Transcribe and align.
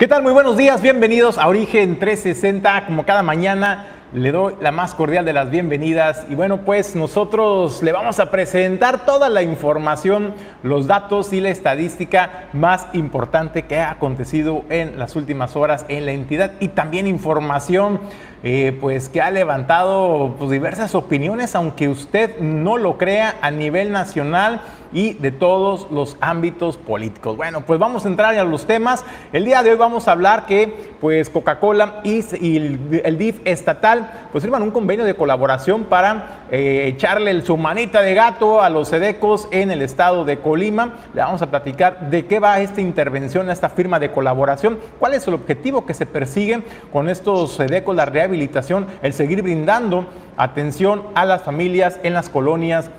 ¿Qué 0.00 0.08
tal? 0.08 0.22
Muy 0.22 0.32
buenos 0.32 0.56
días, 0.56 0.80
bienvenidos 0.80 1.36
a 1.36 1.46
Origen 1.46 1.98
360, 1.98 2.86
como 2.86 3.04
cada 3.04 3.22
mañana 3.22 4.00
le 4.14 4.32
doy 4.32 4.54
la 4.58 4.72
más 4.72 4.94
cordial 4.94 5.26
de 5.26 5.34
las 5.34 5.50
bienvenidas 5.50 6.24
y 6.30 6.34
bueno, 6.34 6.62
pues 6.62 6.96
nosotros 6.96 7.82
le 7.82 7.92
vamos 7.92 8.18
a 8.18 8.30
presentar 8.30 9.04
toda 9.04 9.28
la 9.28 9.42
información, 9.42 10.32
los 10.62 10.86
datos 10.86 11.34
y 11.34 11.42
la 11.42 11.50
estadística 11.50 12.48
más 12.54 12.86
importante 12.94 13.66
que 13.66 13.78
ha 13.78 13.90
acontecido 13.90 14.64
en 14.70 14.98
las 14.98 15.16
últimas 15.16 15.54
horas 15.54 15.84
en 15.88 16.06
la 16.06 16.12
entidad 16.12 16.52
y 16.60 16.68
también 16.68 17.06
información 17.06 18.00
eh, 18.42 18.76
pues 18.80 19.08
que 19.08 19.20
ha 19.20 19.30
levantado 19.30 20.34
pues, 20.38 20.50
diversas 20.50 20.94
opiniones, 20.94 21.54
aunque 21.54 21.88
usted 21.88 22.38
no 22.40 22.78
lo 22.78 22.96
crea 22.96 23.36
a 23.42 23.50
nivel 23.50 23.92
nacional 23.92 24.62
y 24.92 25.14
de 25.14 25.30
todos 25.30 25.86
los 25.90 26.16
ámbitos 26.20 26.76
políticos. 26.76 27.36
Bueno, 27.36 27.62
pues 27.62 27.78
vamos 27.78 28.04
a 28.04 28.08
entrar 28.08 28.34
a 28.34 28.44
los 28.44 28.66
temas. 28.66 29.04
El 29.32 29.44
día 29.44 29.62
de 29.62 29.70
hoy 29.70 29.76
vamos 29.76 30.08
a 30.08 30.12
hablar 30.12 30.46
que 30.46 30.90
pues 31.00 31.30
Coca-Cola 31.30 32.00
y, 32.04 32.20
el, 32.56 33.18
DIF 33.18 33.40
estatal 33.44 34.28
pues 34.32 34.42
firman 34.42 34.62
un 34.62 34.70
convenio 34.70 35.04
de 35.04 35.14
colaboración 35.14 35.84
para 35.84 36.46
eh, 36.50 36.86
echarle 36.88 37.40
su 37.42 37.56
manita 37.56 38.02
de 38.02 38.14
gato 38.14 38.60
a 38.60 38.68
los 38.68 38.88
sedecos 38.88 39.48
en 39.50 39.70
el 39.70 39.82
estado 39.82 40.24
de 40.24 40.38
Colima. 40.40 40.98
Le 41.14 41.22
vamos 41.22 41.42
a 41.42 41.50
platicar 41.50 42.10
de 42.10 42.26
qué 42.26 42.40
va 42.40 42.60
esta 42.60 42.80
intervención, 42.80 43.50
esta 43.50 43.68
firma 43.68 43.98
de 43.98 44.10
colaboración, 44.10 44.78
cuál 44.98 45.14
es 45.14 45.26
el 45.28 45.34
objetivo 45.34 45.86
que 45.86 45.94
se 45.94 46.06
persigue 46.06 46.62
con 46.92 47.08
estos 47.08 47.52
sedecos, 47.52 47.94
la 47.94 48.06
rehabilitación, 48.30 48.86
el 49.02 49.12
seguir 49.12 49.42
brindando 49.42 50.06
atención 50.36 51.02
a 51.14 51.24
las 51.24 51.42
familias 51.42 51.98
en 52.02 52.14
las 52.14 52.28
colonias 52.28 52.90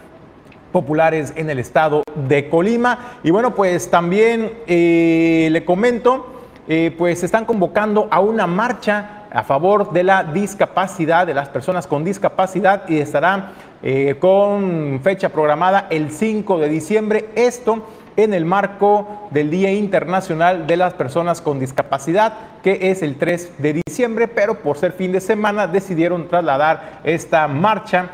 populares 0.72 1.34
en 1.36 1.50
el 1.50 1.60
estado 1.60 2.04
de 2.28 2.50
Colima. 2.50 3.18
Y 3.24 3.32
bueno, 3.32 3.56
pues 3.56 3.90
también 3.90 4.52
eh, 4.68 5.50
le 5.52 5.66
comento, 5.66 6.28
eh, 6.68 6.94
pues 6.98 7.24
están 7.24 7.46
convocando 7.46 8.08
a 8.12 8.20
una 8.20 8.46
marcha 8.48 9.26
a 9.32 9.44
favor 9.44 9.92
de 9.94 10.04
la 10.04 10.26
discapacidad, 10.26 11.26
de 11.26 11.34
las 11.34 11.48
personas 11.48 11.88
con 11.88 12.04
discapacidad 12.04 12.88
y 12.90 13.00
estará 13.00 13.54
eh, 13.82 14.18
con 14.20 15.00
fecha 15.02 15.30
programada 15.30 15.88
el 15.90 16.12
5 16.12 16.59
de 16.59 16.70
diciembre. 16.70 17.30
Esto 17.36 17.86
en 18.17 18.34
el 18.34 18.45
marco 18.45 19.30
del 19.31 19.50
Día 19.50 19.72
Internacional 19.72 20.67
de 20.67 20.78
las 20.78 20.94
Personas 20.94 21.42
con 21.42 21.59
Discapacidad, 21.59 22.34
que 22.64 22.92
es 22.92 23.02
el 23.02 23.18
3 23.18 23.53
de 23.58 23.81
diciembre, 23.86 24.28
pero 24.28 24.59
por 24.59 24.78
ser 24.78 24.92
fin 24.94 25.12
de 25.12 25.22
semana 25.22 25.68
decidieron 25.68 26.28
trasladar 26.28 27.02
esta 27.03 27.48
marcha 27.48 28.09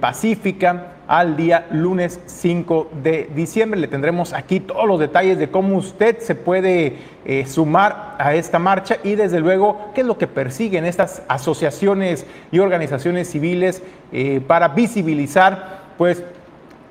pacífica 0.00 0.92
al 1.08 1.36
día 1.36 1.66
lunes 1.70 2.20
5 2.26 2.90
de 3.02 3.30
diciembre. 3.34 3.80
Le 3.80 3.88
tendremos 3.88 4.34
aquí 4.34 4.60
todos 4.60 4.86
los 4.86 5.00
detalles 5.00 5.38
de 5.38 5.50
cómo 5.50 5.76
usted 5.76 6.18
se 6.18 6.34
puede 6.34 6.98
eh, 7.24 7.46
sumar 7.46 8.14
a 8.18 8.34
esta 8.34 8.58
marcha 8.58 8.98
y 9.02 9.14
desde 9.14 9.40
luego 9.40 9.90
qué 9.94 10.02
es 10.02 10.06
lo 10.06 10.18
que 10.18 10.26
persiguen 10.26 10.84
estas 10.84 11.22
asociaciones 11.26 12.26
y 12.52 12.58
organizaciones 12.58 13.30
civiles 13.30 13.82
eh, 14.12 14.42
para 14.46 14.68
visibilizar 14.68 15.78
pues 15.96 16.22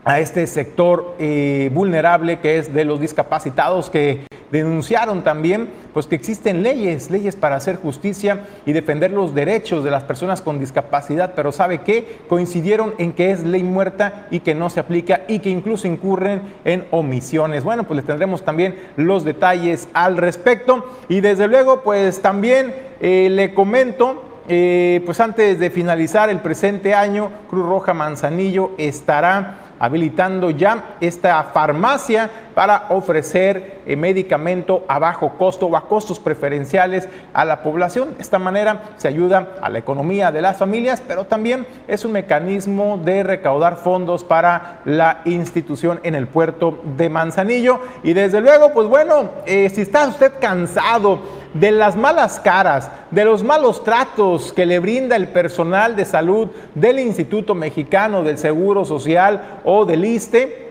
a 0.07 0.21
este 0.21 0.47
sector 0.47 1.15
eh, 1.19 1.69
vulnerable 1.73 2.39
que 2.39 2.57
es 2.57 2.73
de 2.73 2.85
los 2.85 3.01
discapacitados 3.01 3.89
que 3.89 4.25
denunciaron 4.51 5.21
también 5.21 5.67
pues 5.93 6.07
que 6.07 6.15
existen 6.15 6.63
leyes, 6.63 7.11
leyes 7.11 7.35
para 7.35 7.57
hacer 7.57 7.75
justicia 7.75 8.45
y 8.65 8.71
defender 8.71 9.11
los 9.11 9.35
derechos 9.35 9.83
de 9.83 9.91
las 9.91 10.03
personas 10.03 10.41
con 10.41 10.59
discapacidad, 10.59 11.33
pero 11.35 11.51
sabe 11.51 11.79
qué? 11.79 12.19
Coincidieron 12.29 12.93
en 12.99 13.11
que 13.11 13.31
es 13.31 13.43
ley 13.43 13.63
muerta 13.63 14.27
y 14.31 14.39
que 14.39 14.55
no 14.55 14.69
se 14.69 14.79
aplica 14.79 15.23
y 15.27 15.39
que 15.39 15.49
incluso 15.49 15.87
incurren 15.89 16.53
en 16.63 16.85
omisiones. 16.91 17.65
Bueno, 17.65 17.83
pues 17.83 17.97
les 17.97 18.05
tendremos 18.05 18.45
también 18.45 18.79
los 18.95 19.25
detalles 19.25 19.89
al 19.91 20.15
respecto 20.15 20.85
y 21.09 21.19
desde 21.19 21.49
luego 21.49 21.81
pues 21.81 22.21
también 22.21 22.73
eh, 23.01 23.27
le 23.29 23.53
comento 23.53 24.23
eh, 24.47 25.01
pues 25.05 25.19
antes 25.19 25.59
de 25.59 25.69
finalizar 25.69 26.29
el 26.29 26.39
presente 26.39 26.93
año, 26.93 27.31
Cruz 27.49 27.65
Roja 27.65 27.93
Manzanillo 27.93 28.71
estará 28.77 29.66
habilitando 29.79 30.49
ya 30.49 30.95
esta 30.99 31.43
farmacia 31.43 32.29
para 32.53 32.87
ofrecer 32.89 33.81
eh, 33.85 33.95
medicamento 33.95 34.83
a 34.87 34.97
bajo 34.97 35.37
costo 35.37 35.67
o 35.67 35.77
a 35.77 35.87
costos 35.87 36.19
preferenciales 36.19 37.07
a 37.33 37.45
la 37.45 37.61
población. 37.61 38.15
De 38.15 38.21
esta 38.21 38.39
manera 38.39 38.81
se 38.97 39.07
ayuda 39.07 39.55
a 39.61 39.69
la 39.69 39.77
economía 39.77 40.31
de 40.31 40.41
las 40.41 40.57
familias, 40.57 41.03
pero 41.07 41.25
también 41.25 41.67
es 41.87 42.03
un 42.03 42.13
mecanismo 42.13 42.97
de 42.97 43.23
recaudar 43.23 43.77
fondos 43.77 44.23
para 44.23 44.79
la 44.85 45.21
institución 45.25 45.99
en 46.03 46.15
el 46.15 46.27
puerto 46.27 46.79
de 46.97 47.09
Manzanillo. 47.09 47.79
Y 48.01 48.13
desde 48.13 48.41
luego, 48.41 48.71
pues 48.73 48.87
bueno, 48.87 49.29
eh, 49.45 49.69
si 49.69 49.81
está 49.81 50.07
usted 50.07 50.33
cansado 50.39 51.19
de 51.53 51.71
las 51.71 51.95
malas 51.95 52.39
caras, 52.39 52.89
de 53.11 53.25
los 53.25 53.43
malos 53.43 53.83
tratos 53.83 54.53
que 54.53 54.65
le 54.65 54.79
brinda 54.79 55.15
el 55.15 55.27
personal 55.27 55.95
de 55.95 56.05
salud 56.05 56.49
del 56.75 56.99
Instituto 56.99 57.55
Mexicano 57.55 58.23
del 58.23 58.37
Seguro 58.37 58.85
Social 58.85 59.59
o 59.63 59.85
del 59.85 60.05
ISTE, 60.05 60.67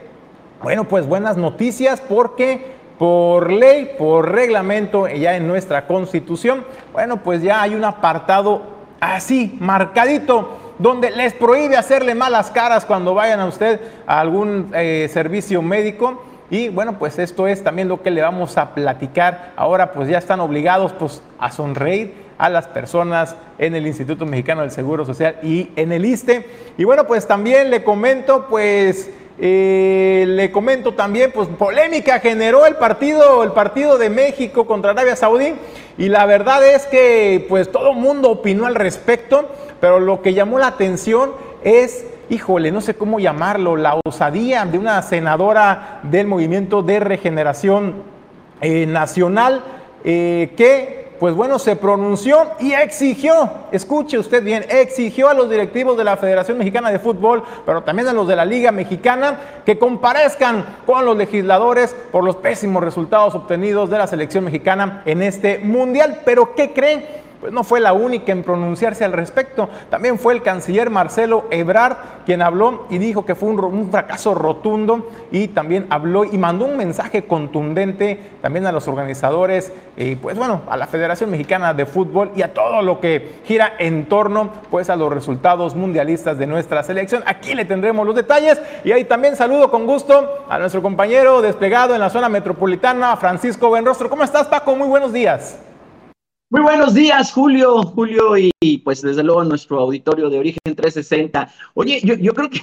bueno, 0.62 0.84
pues 0.84 1.06
buenas 1.06 1.36
noticias 1.36 2.00
porque 2.00 2.76
por 2.98 3.52
ley, 3.52 3.94
por 3.98 4.32
reglamento, 4.32 5.06
ya 5.08 5.36
en 5.36 5.46
nuestra 5.46 5.86
constitución, 5.86 6.64
bueno, 6.92 7.18
pues 7.18 7.42
ya 7.42 7.62
hay 7.62 7.74
un 7.74 7.84
apartado 7.84 8.62
así, 9.00 9.56
marcadito, 9.60 10.56
donde 10.78 11.10
les 11.10 11.34
prohíbe 11.34 11.76
hacerle 11.76 12.14
malas 12.14 12.50
caras 12.50 12.84
cuando 12.84 13.14
vayan 13.14 13.40
a 13.40 13.46
usted 13.46 13.80
a 14.06 14.20
algún 14.20 14.70
eh, 14.74 15.08
servicio 15.12 15.62
médico 15.62 16.22
y 16.50 16.68
bueno, 16.68 16.98
pues 16.98 17.18
esto 17.18 17.48
es 17.48 17.64
también 17.64 17.88
lo 17.88 18.02
que 18.02 18.10
le 18.10 18.22
vamos 18.22 18.56
a 18.56 18.74
platicar. 18.74 19.52
Ahora 19.56 19.92
pues 19.92 20.08
ya 20.08 20.18
están 20.18 20.40
obligados 20.40 20.92
pues 20.92 21.22
a 21.38 21.50
sonreír 21.50 22.14
a 22.38 22.48
las 22.48 22.68
personas 22.68 23.34
en 23.58 23.74
el 23.74 23.86
Instituto 23.86 24.26
Mexicano 24.26 24.60
del 24.60 24.70
Seguro 24.70 25.04
Social 25.04 25.38
y 25.42 25.70
en 25.76 25.92
el 25.92 26.04
ISTE. 26.04 26.46
Y 26.78 26.84
bueno, 26.84 27.06
pues 27.06 27.26
también 27.26 27.70
le 27.70 27.82
comento 27.82 28.46
pues... 28.48 29.10
Eh, 29.38 30.24
le 30.26 30.50
comento 30.50 30.94
también, 30.94 31.30
pues 31.30 31.46
polémica 31.46 32.20
generó 32.20 32.64
el 32.64 32.76
partido, 32.76 33.44
el 33.44 33.52
partido 33.52 33.98
de 33.98 34.08
México 34.08 34.66
contra 34.66 34.92
Arabia 34.92 35.14
Saudí 35.14 35.52
y 35.98 36.08
la 36.08 36.24
verdad 36.24 36.66
es 36.66 36.86
que 36.86 37.44
pues 37.46 37.70
todo 37.70 37.90
el 37.90 37.98
mundo 37.98 38.30
opinó 38.30 38.64
al 38.64 38.74
respecto, 38.74 39.46
pero 39.78 40.00
lo 40.00 40.22
que 40.22 40.32
llamó 40.32 40.58
la 40.58 40.68
atención 40.68 41.32
es 41.64 42.06
híjole, 42.28 42.72
no 42.72 42.80
sé 42.80 42.94
cómo 42.94 43.20
llamarlo, 43.20 43.76
la 43.76 43.98
osadía 44.04 44.64
de 44.64 44.78
una 44.78 45.00
senadora 45.02 46.00
del 46.02 46.26
Movimiento 46.26 46.82
de 46.82 47.00
Regeneración 47.00 48.02
eh, 48.60 48.86
Nacional 48.86 49.62
eh, 50.04 50.52
que, 50.56 51.14
pues 51.18 51.34
bueno, 51.34 51.58
se 51.58 51.76
pronunció 51.76 52.52
y 52.60 52.72
exigió, 52.72 53.50
escuche 53.72 54.18
usted 54.18 54.42
bien, 54.42 54.64
exigió 54.68 55.28
a 55.28 55.34
los 55.34 55.50
directivos 55.50 55.96
de 55.96 56.04
la 56.04 56.16
Federación 56.16 56.58
Mexicana 56.58 56.90
de 56.90 56.98
Fútbol, 56.98 57.42
pero 57.64 57.82
también 57.82 58.08
a 58.08 58.12
los 58.12 58.28
de 58.28 58.36
la 58.36 58.44
Liga 58.44 58.70
Mexicana, 58.70 59.40
que 59.64 59.78
comparezcan 59.78 60.64
con 60.86 61.04
los 61.04 61.16
legisladores 61.16 61.96
por 62.12 62.22
los 62.22 62.36
pésimos 62.36 62.84
resultados 62.84 63.34
obtenidos 63.34 63.90
de 63.90 63.98
la 63.98 64.06
selección 64.06 64.44
mexicana 64.44 65.02
en 65.06 65.22
este 65.22 65.58
mundial. 65.58 66.20
Pero 66.24 66.54
¿qué 66.54 66.72
creen? 66.72 67.25
Pues 67.40 67.52
no 67.52 67.64
fue 67.64 67.80
la 67.80 67.92
única 67.92 68.32
en 68.32 68.42
pronunciarse 68.42 69.04
al 69.04 69.12
respecto. 69.12 69.68
También 69.90 70.18
fue 70.18 70.34
el 70.34 70.42
canciller 70.42 70.90
Marcelo 70.90 71.46
Ebrard 71.50 71.96
quien 72.26 72.42
habló 72.42 72.86
y 72.90 72.98
dijo 72.98 73.24
que 73.24 73.34
fue 73.34 73.48
un, 73.48 73.90
fracaso 73.90 74.34
rotundo 74.34 75.08
y 75.30 75.48
también 75.48 75.86
habló 75.90 76.24
y 76.24 76.36
mandó 76.36 76.66
un 76.66 76.76
mensaje 76.76 77.24
contundente 77.24 78.20
también 78.42 78.66
a 78.66 78.72
los 78.72 78.88
organizadores, 78.88 79.72
y 79.96 80.16
pues 80.16 80.36
bueno, 80.36 80.62
a 80.68 80.76
la 80.76 80.88
Federación 80.88 81.30
Mexicana 81.30 81.72
de 81.72 81.86
Fútbol 81.86 82.32
y 82.34 82.42
a 82.42 82.52
todo 82.52 82.82
lo 82.82 83.00
que 83.00 83.36
gira 83.44 83.74
en 83.78 84.06
torno 84.06 84.50
pues 84.70 84.90
a 84.90 84.96
los 84.96 85.12
resultados 85.12 85.74
mundialistas 85.74 86.36
de 86.36 86.46
nuestra 86.46 86.82
selección. 86.82 87.22
Aquí 87.26 87.54
le 87.54 87.64
tendremos 87.64 88.04
los 88.04 88.14
detalles 88.14 88.60
y 88.84 88.90
ahí 88.92 89.04
también 89.04 89.36
saludo 89.36 89.70
con 89.70 89.86
gusto 89.86 90.44
a 90.48 90.58
nuestro 90.58 90.82
compañero 90.82 91.40
desplegado 91.42 91.94
en 91.94 92.00
la 92.00 92.10
zona 92.10 92.28
metropolitana, 92.28 93.16
Francisco 93.16 93.70
Benrostro. 93.70 94.10
¿Cómo 94.10 94.24
estás, 94.24 94.48
Paco? 94.48 94.74
Muy 94.74 94.88
buenos 94.88 95.12
días. 95.12 95.58
Muy 96.48 96.60
buenos 96.60 96.94
días, 96.94 97.32
Julio, 97.32 97.82
Julio, 97.82 98.36
y 98.36 98.78
pues 98.78 99.02
desde 99.02 99.24
luego 99.24 99.42
nuestro 99.42 99.80
auditorio 99.80 100.30
de 100.30 100.38
Origen 100.38 100.60
360. 100.76 101.52
Oye, 101.74 102.00
yo, 102.04 102.34
creo 102.34 102.48
que 102.48 102.60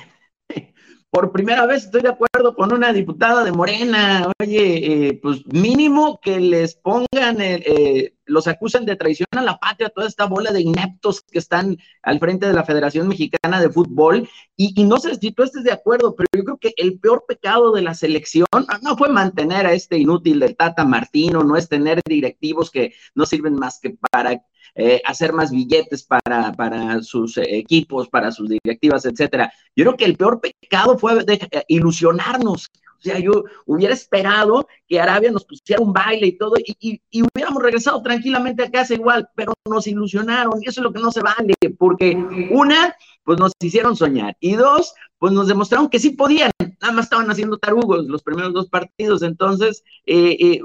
por 1.14 1.32
primera 1.32 1.68
vez 1.68 1.84
estoy 1.84 2.02
de 2.02 2.10
acuerdo 2.10 2.56
con 2.56 2.74
una 2.74 2.92
diputada 2.92 3.44
de 3.44 3.52
Morena, 3.52 4.28
oye, 4.42 5.10
eh, 5.10 5.20
pues 5.22 5.46
mínimo 5.46 6.20
que 6.20 6.40
les 6.40 6.74
pongan, 6.74 7.38
eh, 7.40 8.16
los 8.26 8.48
acusen 8.48 8.84
de 8.84 8.96
traición 8.96 9.28
a 9.34 9.44
la 9.44 9.60
patria, 9.60 9.90
toda 9.90 10.08
esta 10.08 10.26
bola 10.26 10.52
de 10.52 10.62
ineptos 10.62 11.22
que 11.22 11.38
están 11.38 11.78
al 12.02 12.18
frente 12.18 12.48
de 12.48 12.54
la 12.54 12.64
Federación 12.64 13.08
Mexicana 13.08 13.62
de 13.62 13.70
Fútbol, 13.70 14.28
y, 14.58 14.84
no 14.86 14.98
sé 14.98 15.14
si 15.14 15.32
tú 15.32 15.44
estés 15.44 15.64
de 15.64 15.72
acuerdo, 15.72 16.16
pero 16.16 16.28
yo 16.36 16.44
creo 16.46 16.58
que 16.58 16.74
el 16.78 16.98
peor 16.98 17.26
pecado 17.28 17.72
de 17.74 17.84
la 17.84 17.94
selección 17.94 18.48
no 18.82 18.98
fue 18.98 19.10
mantener 19.10 19.68
a 19.68 19.74
este 19.74 20.00
inútil 20.00 20.40
del 20.40 20.56
Tata 20.56 20.84
Martino, 20.84 21.44
no 21.44 21.56
es 21.58 21.70
tener 21.70 22.02
directivos 22.10 22.72
que 22.72 22.96
no 23.14 23.28
sirven 23.28 23.54
más 23.54 23.80
que 23.80 23.96
para 24.10 24.42
eh, 24.76 25.02
hacer 25.06 25.34
más 25.34 25.52
billetes 25.52 26.04
para, 26.04 26.52
para 26.54 27.02
sus 27.04 27.38
eh, 27.38 27.44
equipos, 27.58 28.10
para 28.10 28.32
sus 28.32 28.50
directivas, 28.50 29.06
etcétera. 29.06 29.54
Yo 29.76 29.86
creo 29.86 29.98
que 29.98 30.06
el 30.06 30.18
peor 30.18 30.42
pecado 30.42 30.98
fue 30.98 31.24
eh, 31.28 31.64
ilusionarnos. 31.68 32.72
O 32.98 33.02
sea, 33.04 33.20
yo 33.20 33.44
hubiera 33.66 33.94
esperado 33.94 34.68
que 34.88 35.00
Arabia 35.00 35.30
nos 35.30 35.44
pusiera 35.46 35.82
un 35.82 35.92
baile 35.92 36.28
y 36.28 36.38
todo, 36.38 36.54
y, 36.58 37.02
y, 37.12 37.22
hubiéramos 37.22 37.62
regresado 37.62 38.02
tranquilamente 38.02 38.64
a 38.64 38.72
casa 38.72 38.94
igual, 38.94 39.30
pero 39.36 39.54
nos 39.70 39.86
ilusionaron, 39.88 40.64
y 40.64 40.70
eso 40.70 40.80
es 40.80 40.86
lo 40.86 40.94
que 40.94 41.02
no 41.02 41.12
se 41.12 41.22
vale, 41.22 41.54
porque 41.78 42.16
una, 42.50 42.96
pues 43.24 43.40
nos 43.40 43.52
hicieron 43.62 43.96
soñar, 43.96 44.36
y 44.40 44.56
dos, 44.56 44.94
pues 45.18 45.34
nos 45.34 45.48
demostraron 45.48 45.90
que 45.90 46.00
sí 46.00 46.12
podían, 46.12 46.52
nada 46.82 46.94
más 46.94 47.06
estaban 47.06 47.30
haciendo 47.32 47.58
tarugos 47.58 48.06
los 48.06 48.24
primeros 48.24 48.54
dos 48.54 48.70
partidos, 48.70 49.22
entonces, 49.22 49.84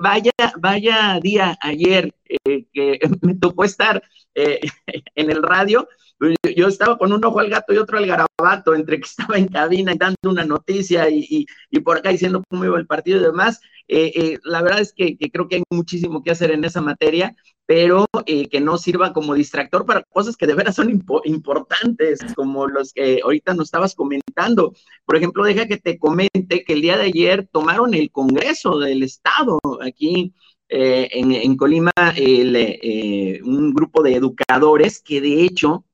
vaya, 0.00 0.32
vaya 0.58 1.18
día 1.22 1.56
ayer 1.60 2.12
eh, 2.28 2.66
que 2.72 2.98
me 3.22 3.34
tocó 3.34 3.64
estar 3.64 4.02
eh, 4.34 4.60
en 5.14 5.30
el 5.30 5.42
radio, 5.42 5.88
pues, 6.18 6.34
yo 6.56 6.68
estaba 6.68 6.98
con 6.98 7.12
un 7.12 7.24
ojo 7.24 7.40
al 7.40 7.48
gato 7.48 7.72
y 7.72 7.78
otro 7.78 7.98
al 7.98 8.06
garabato, 8.06 8.74
entre 8.74 8.98
que 8.98 9.06
estaba 9.06 9.38
en 9.38 9.48
cabina 9.48 9.92
y 9.92 9.98
dando 9.98 10.16
una 10.24 10.44
noticia 10.44 11.08
y, 11.10 11.46
por 11.84 11.98
acá 11.98 12.10
diciendo 12.10 12.42
cómo 12.50 12.64
iba 12.64 12.78
el 12.78 12.86
partido 12.86 13.20
y 13.20 13.24
demás. 13.24 13.60
Eh, 13.88 14.38
la 14.44 14.62
verdad 14.62 14.80
es 14.80 14.92
que, 14.92 15.16
creo 15.16 15.48
que 15.48 15.56
hay 15.56 15.62
muchísimo 15.70 16.22
que 16.22 16.30
hacer 16.30 16.50
en 16.50 16.64
esa 16.64 16.80
materia, 16.80 17.34
pero 17.66 18.06
que 18.24 18.60
no 18.60 18.78
sirva 18.78 19.12
como 19.12 19.34
distractor 19.34 19.84
para 19.84 20.02
cosas 20.02 20.36
que 20.36 20.46
de 20.46 20.54
veras 20.54 20.76
son 20.76 20.90
importantes, 21.24 22.20
como 22.34 22.66
los 22.66 22.92
que 22.92 23.20
ahorita 23.22 23.54
nos 23.54 23.66
estabas 23.66 23.94
comentando. 23.94 24.74
Por 25.04 25.16
ejemplo, 25.16 25.44
deja 25.44 25.66
que 25.66 25.76
te 25.76 25.98
comente 25.98 26.64
que 26.64 26.72
el 26.72 26.82
día 26.82 26.96
de 26.96 27.04
ayer 27.04 27.48
tomaron 27.50 27.94
el 27.94 28.10
Congreso 28.10 28.78
del 28.78 29.02
Estado 29.02 29.58
aquí 29.82 30.32
eh, 30.70 31.08
en, 31.12 31.56
Colima 31.56 31.90
eh, 32.14 33.40
un 33.42 33.72
grupo 33.72 34.02
de 34.02 34.14
educadores 34.16 35.00
que 35.00 35.22
de 35.22 35.44
hecho 35.44 35.86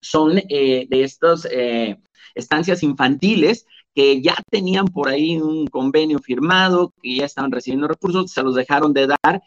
son 0.00 0.38
eh, 0.38 0.86
de 0.88 1.02
estas 1.02 1.48
estancias 2.36 2.84
infantiles 2.84 3.66
que 3.98 4.22
ya 4.22 4.36
tenían 4.48 4.86
por 4.86 5.08
ahí 5.08 5.38
un 5.38 5.66
convenio 5.66 6.20
firmado, 6.20 6.94
que 7.02 7.16
ya 7.16 7.24
estaban 7.24 7.50
recibiendo 7.50 7.88
recursos, 7.88 8.30
se 8.30 8.44
los 8.44 8.54
dejaron 8.54 8.92
de 8.92 9.08
dar, 9.08 9.42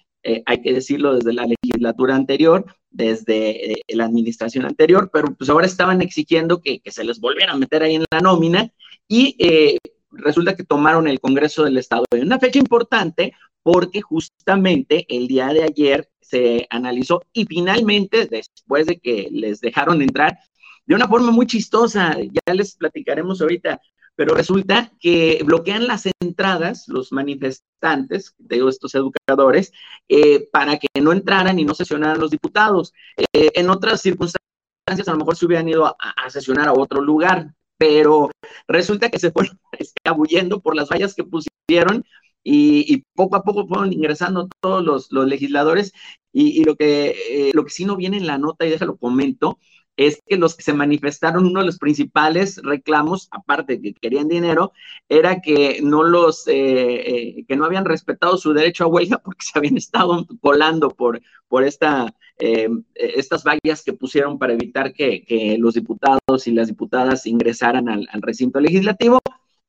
hay 0.45 0.61
que 0.61 0.73
decirlo 0.73 1.15
desde 1.15 1.31
la 1.31 1.47
legislatura 1.47 2.17
anterior, 2.17 2.65
desde 2.89 3.81
la 3.87 4.03
administración 4.03 4.65
anterior, 4.65 5.09
pero 5.13 5.33
pues 5.35 5.49
ahora 5.49 5.65
estaban 5.65 6.01
exigiendo 6.01 6.61
que, 6.61 6.81
que 6.81 6.91
se 6.91 7.05
les 7.05 7.21
volviera 7.21 7.53
a 7.53 7.57
meter 7.57 7.81
ahí 7.81 7.95
en 7.95 8.03
la 8.11 8.19
nómina 8.19 8.69
y 9.07 9.37
resulta 10.11 10.57
que 10.57 10.65
tomaron 10.65 11.07
el 11.07 11.21
Congreso 11.21 11.63
del 11.63 11.77
Estado 11.77 12.03
en 12.11 12.23
una 12.23 12.37
fecha 12.37 12.59
importante 12.59 13.33
porque 13.63 14.01
justamente 14.01 15.05
el 15.07 15.29
día 15.29 15.47
de 15.53 15.63
ayer 15.63 16.09
se 16.19 16.67
analizó 16.69 17.21
y 17.31 17.45
finalmente, 17.45 18.25
después 18.25 18.85
de 18.85 18.99
que 18.99 19.29
les 19.31 19.61
dejaron 19.61 20.01
entrar, 20.01 20.39
de 20.85 20.95
una 20.95 21.07
forma 21.07 21.31
muy 21.31 21.45
chistosa, 21.45 22.17
ya 22.19 22.53
les 22.53 22.75
platicaremos 22.75 23.41
ahorita, 23.41 23.79
pero 24.15 24.35
resulta 24.35 24.91
que 24.99 25.41
bloquean 25.45 25.87
las 25.87 26.07
entradas, 26.21 26.87
los 26.87 27.11
manifestantes, 27.11 28.35
digo, 28.37 28.69
estos 28.69 28.93
educadores, 28.95 29.71
eh, 30.09 30.47
para 30.51 30.77
que 30.77 30.87
no 31.01 31.11
entraran 31.11 31.59
y 31.59 31.65
no 31.65 31.73
sesionaran 31.73 32.19
los 32.19 32.31
diputados. 32.31 32.93
Eh, 33.33 33.51
en 33.55 33.69
otras 33.69 34.01
circunstancias, 34.01 35.07
a 35.07 35.11
lo 35.11 35.17
mejor 35.17 35.35
se 35.35 35.45
hubieran 35.45 35.69
ido 35.69 35.85
a, 35.85 35.95
a, 35.99 36.29
sesionar 36.29 36.67
a 36.67 36.73
otro 36.73 37.01
lugar, 37.01 37.53
pero 37.77 38.31
resulta 38.67 39.09
que 39.09 39.19
se 39.19 39.31
fueron 39.31 39.59
escabullendo 39.71 40.61
por 40.61 40.75
las 40.75 40.89
vallas 40.89 41.15
que 41.15 41.23
pusieron 41.23 42.05
y, 42.43 43.03
poco 43.15 43.35
a 43.35 43.43
poco 43.43 43.67
fueron 43.67 43.93
ingresando 43.93 44.49
todos 44.59 45.11
los, 45.11 45.27
legisladores 45.27 45.93
y, 46.33 46.63
lo, 46.63 46.75
que, 46.75 47.15
eh, 47.29 47.51
lo 47.53 47.63
que 47.65 47.71
sí 47.71 47.85
no 47.85 47.95
viene 47.95 48.17
en 48.17 48.27
la 48.27 48.37
nota, 48.37 48.65
y 48.65 48.69
déjalo 48.69 48.97
comento, 48.97 49.59
es 50.07 50.21
que 50.27 50.37
los 50.37 50.55
que 50.55 50.63
se 50.63 50.73
manifestaron, 50.73 51.45
uno 51.45 51.59
de 51.59 51.65
los 51.65 51.77
principales 51.77 52.61
reclamos, 52.63 53.27
aparte 53.31 53.77
de 53.77 53.81
que 53.81 53.93
querían 53.93 54.27
dinero, 54.27 54.73
era 55.09 55.41
que 55.41 55.79
no 55.81 56.03
los, 56.03 56.47
eh, 56.47 56.53
eh, 56.55 57.45
que 57.47 57.55
no 57.55 57.65
habían 57.65 57.85
respetado 57.85 58.37
su 58.37 58.53
derecho 58.53 58.83
a 58.85 58.87
huelga 58.87 59.17
porque 59.23 59.45
se 59.45 59.57
habían 59.57 59.77
estado 59.77 60.25
colando 60.39 60.89
por, 60.89 61.21
por 61.47 61.63
esta, 61.63 62.13
estas 62.37 63.43
vallas 63.43 63.83
que 63.83 63.93
pusieron 63.93 64.39
para 64.39 64.53
evitar 64.53 64.93
que, 64.93 65.55
los 65.59 65.75
diputados 65.75 66.47
y 66.47 66.51
las 66.51 66.67
diputadas 66.67 67.25
ingresaran 67.25 67.89
al 67.89 68.21
recinto 68.21 68.59
legislativo. 68.59 69.19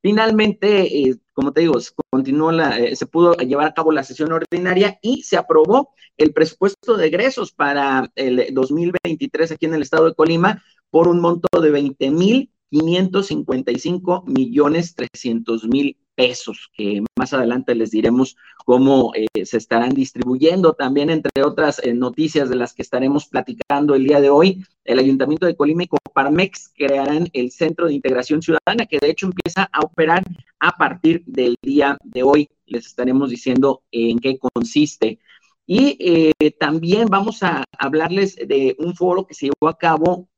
Finalmente, 0.02 0.98
eh, 0.98 1.16
como 1.32 1.52
te 1.52 1.60
digo, 1.60 1.78
continuó 2.10 2.50
la, 2.50 2.76
eh, 2.76 2.96
se 2.96 3.06
pudo 3.06 3.34
llevar 3.34 3.68
a 3.68 3.74
cabo 3.74 3.92
la 3.92 4.02
sesión 4.02 4.32
ordinaria 4.32 4.98
y 5.00 5.22
se 5.22 5.36
aprobó 5.36 5.90
el 6.16 6.32
presupuesto 6.32 6.96
de 6.96 7.06
egresos 7.06 7.52
para 7.52 8.10
el 8.16 8.52
2023 8.52 9.52
aquí 9.52 9.66
en 9.66 9.74
el 9.74 9.82
estado 9.82 10.06
de 10.06 10.14
Colima 10.14 10.60
por 10.90 11.06
un 11.06 11.20
monto 11.20 11.48
de 11.60 11.70
20 11.70 12.10
mil 12.10 12.50
555 12.70 14.24
millones 14.26 14.96
300 14.96 15.64
mil 15.68 15.96
pesos, 16.14 16.70
que 16.74 17.02
más 17.18 17.32
adelante 17.32 17.74
les 17.74 17.90
diremos 17.90 18.36
cómo 18.64 19.12
eh, 19.14 19.44
se 19.44 19.56
estarán 19.56 19.90
distribuyendo. 19.90 20.74
También, 20.74 21.10
entre 21.10 21.42
otras 21.44 21.80
eh, 21.84 21.94
noticias 21.94 22.48
de 22.48 22.56
las 22.56 22.74
que 22.74 22.82
estaremos 22.82 23.26
platicando 23.26 23.94
el 23.94 24.04
día 24.04 24.20
de 24.20 24.30
hoy, 24.30 24.64
el 24.84 24.98
Ayuntamiento 24.98 25.46
de 25.46 25.56
Colima 25.56 25.84
y 25.84 25.88
Coparmex 25.88 26.72
crearán 26.76 27.28
el 27.32 27.50
Centro 27.50 27.86
de 27.86 27.94
Integración 27.94 28.42
Ciudadana, 28.42 28.86
que 28.86 28.98
de 29.00 29.10
hecho 29.10 29.26
empieza 29.26 29.68
a 29.72 29.80
operar 29.80 30.22
a 30.60 30.72
partir 30.72 31.22
del 31.26 31.56
día 31.62 31.98
de 32.02 32.22
hoy. 32.22 32.50
Les 32.66 32.86
estaremos 32.86 33.30
diciendo 33.30 33.82
en 33.90 34.18
qué 34.18 34.38
consiste. 34.38 35.18
Y 35.64 35.96
eh, 36.00 36.50
también 36.58 37.06
vamos 37.06 37.42
a 37.42 37.64
hablarles 37.78 38.34
de 38.36 38.74
un 38.78 38.94
foro 38.96 39.26
que 39.26 39.34
se 39.34 39.46
llevó 39.46 39.68
a 39.68 39.78
cabo 39.78 40.28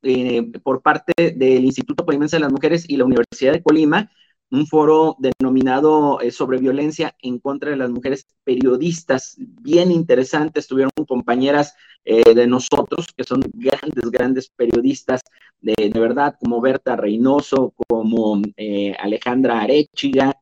por 0.63 0.83
parte 0.83 1.33
del 1.35 1.65
Instituto 1.65 2.05
Polimense 2.05 2.37
de 2.37 2.41
las 2.41 2.53
Mujeres 2.53 2.85
y 2.89 2.99
la 2.99 3.07
Universidad 3.07 3.53
de 3.53 3.63
Colima, 3.63 4.11
un 4.55 4.69
foro 4.69 5.17
denominado 5.19 6.21
eh, 6.21 6.31
sobre 6.31 6.59
violencia 6.59 7.17
en 7.23 7.41
contra 7.41 7.71
de 7.71 7.77
las 7.77 7.91
mujeres 7.91 8.27
periodistas, 8.45 9.35
bien 9.37 9.91
interesante, 9.91 10.61
estuvieron 10.61 10.93
compañeras 11.09 11.75
eh, 12.05 12.35
de 12.35 12.47
nosotros, 12.47 13.09
que 13.17 13.25
son 13.25 13.43
grandes, 13.53 14.11
grandes 14.13 14.49
periodistas 14.51 15.23
de, 15.61 15.75
de 15.93 16.01
verdad, 16.01 16.37
como 16.39 16.61
Berta 16.61 16.95
Reynoso, 16.95 17.75
como 17.89 18.41
eh, 18.57 18.95
Alejandra 18.99 19.61
Arechiga, 19.61 20.33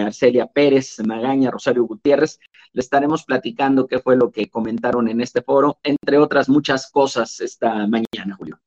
Arcelia 0.00 0.46
Pérez, 0.46 0.98
Magaña, 1.04 1.50
Rosario 1.50 1.84
Gutiérrez. 1.84 2.38
Le 2.72 2.80
estaremos 2.80 3.24
platicando 3.24 3.86
qué 3.86 3.98
fue 3.98 4.16
lo 4.16 4.30
que 4.30 4.48
comentaron 4.48 5.08
en 5.08 5.20
este 5.20 5.42
foro, 5.42 5.78
entre 5.82 6.18
otras 6.18 6.48
muchas 6.48 6.90
cosas 6.90 7.40
esta 7.40 7.86
mañana, 7.88 8.36
Julio. 8.38 8.60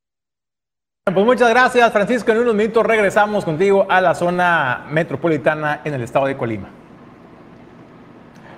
Pues 1.13 1.23
muchas 1.23 1.51
gracias, 1.51 1.91
Francisco. 1.91 2.31
En 2.31 2.39
unos 2.39 2.55
minutos 2.55 2.83
regresamos 2.83 3.45
contigo 3.45 3.85
a 3.87 4.01
la 4.01 4.15
zona 4.15 4.87
metropolitana 4.89 5.81
en 5.83 5.93
el 5.93 6.01
estado 6.01 6.25
de 6.25 6.35
Colima. 6.35 6.67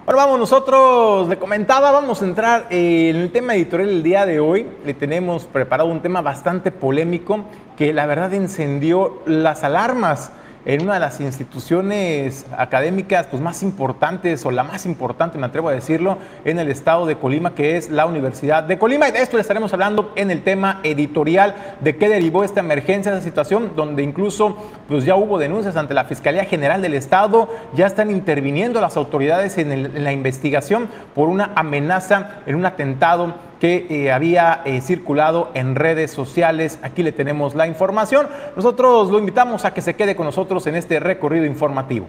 Bueno, 0.06 0.18
vamos, 0.18 0.40
nosotros 0.40 1.28
le 1.28 1.38
comentaba, 1.38 1.92
vamos 1.92 2.22
a 2.22 2.26
entrar 2.26 2.68
en 2.70 3.18
el 3.18 3.32
tema 3.34 3.54
editorial 3.54 3.90
del 3.90 4.02
día 4.02 4.26
de 4.26 4.40
hoy. 4.40 4.66
Le 4.86 4.94
tenemos 4.94 5.44
preparado 5.44 5.90
un 5.90 6.02
tema 6.02 6.22
bastante 6.22 6.72
polémico 6.72 7.44
que 7.76 7.92
la 7.92 8.06
verdad 8.06 8.34
encendió 8.34 9.24
las 9.26 9.66
alarmas 9.66 10.32
en 10.68 10.82
una 10.82 10.96
de 10.96 11.00
las 11.00 11.22
instituciones 11.22 12.46
académicas 12.58 13.28
pues, 13.28 13.42
más 13.42 13.64
importantes, 13.64 14.46
o 14.46 14.52
la 14.52 14.66
más 14.66 14.86
importante, 14.86 15.38
me 15.38 15.46
atrevo 15.46 15.70
a 15.70 15.72
decirlo, 15.72 16.18
en 16.44 16.60
el 16.60 16.68
estado 16.68 17.06
de 17.06 17.16
Colima, 17.16 17.56
que 17.56 17.78
es 17.78 17.90
la 17.90 18.06
Universidad 18.06 18.64
de 18.64 18.78
Colima. 18.78 19.08
Y 19.08 19.14
de 19.14 19.20
esto 19.20 19.38
le 19.38 19.42
estaremos 19.42 19.72
hablando 19.72 20.12
en 20.18 20.30
el 20.30 20.44
tema 20.44 20.82
editorial, 20.84 21.56
de 21.80 21.96
qué 21.96 22.10
derivó 22.10 22.44
esta 22.44 22.60
emergencia, 22.60 23.14
esta 23.14 23.24
situación, 23.24 23.72
donde 23.78 24.04
incluso 24.04 24.58
pues, 24.90 25.06
ya 25.06 25.16
hubo 25.16 25.38
denuncias 25.38 25.78
ante 25.78 25.94
la 25.94 26.04
Fiscalía 26.04 26.44
General 26.44 26.82
del 26.82 26.96
Estado, 26.96 27.48
ya 27.74 27.88
están 27.88 28.12
interviniendo 28.12 28.82
las 28.82 28.98
autoridades 28.98 29.58
en, 29.58 29.72
en 29.72 30.04
la 30.04 30.12
investigación 30.12 30.90
por 31.16 31.30
una 31.30 31.54
amenaza, 31.56 32.42
en 32.46 32.56
un 32.56 32.66
atentado 32.66 33.36
que 33.60 33.88
eh, 33.90 34.12
había 34.12 34.62
eh, 34.66 34.82
circulado 34.82 35.52
en 35.54 35.76
redes 35.76 36.12
sociales. 36.12 36.80
Aquí 36.82 37.04
le 37.04 37.12
tenemos 37.12 37.56
la 37.56 37.68
información. 37.68 38.28
Nosotros 38.56 39.10
lo 39.10 39.20
invitamos 39.20 39.66
a 39.66 39.74
que 39.74 39.82
se 39.82 39.96
quede 39.96 40.16
con 40.16 40.26
nosotros 40.26 40.68
en 40.68 40.76
este 40.76 41.00
recorrido 41.00 41.46
informativo. 41.46 42.08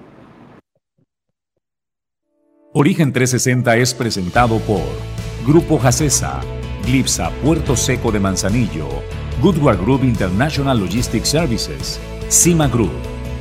Origen 2.74 3.12
360 3.12 3.76
es 3.76 3.94
presentado 3.94 4.58
por 4.58 4.82
Grupo 5.46 5.78
Jacesa, 5.78 6.40
Glipsa 6.84 7.30
Puerto 7.42 7.74
Seco 7.76 8.12
de 8.12 8.20
Manzanillo, 8.20 8.86
Goodward 9.40 9.80
Group 9.80 10.04
International 10.04 10.78
Logistics 10.78 11.28
Services, 11.28 11.98
Cima 12.28 12.68
Group, 12.68 12.92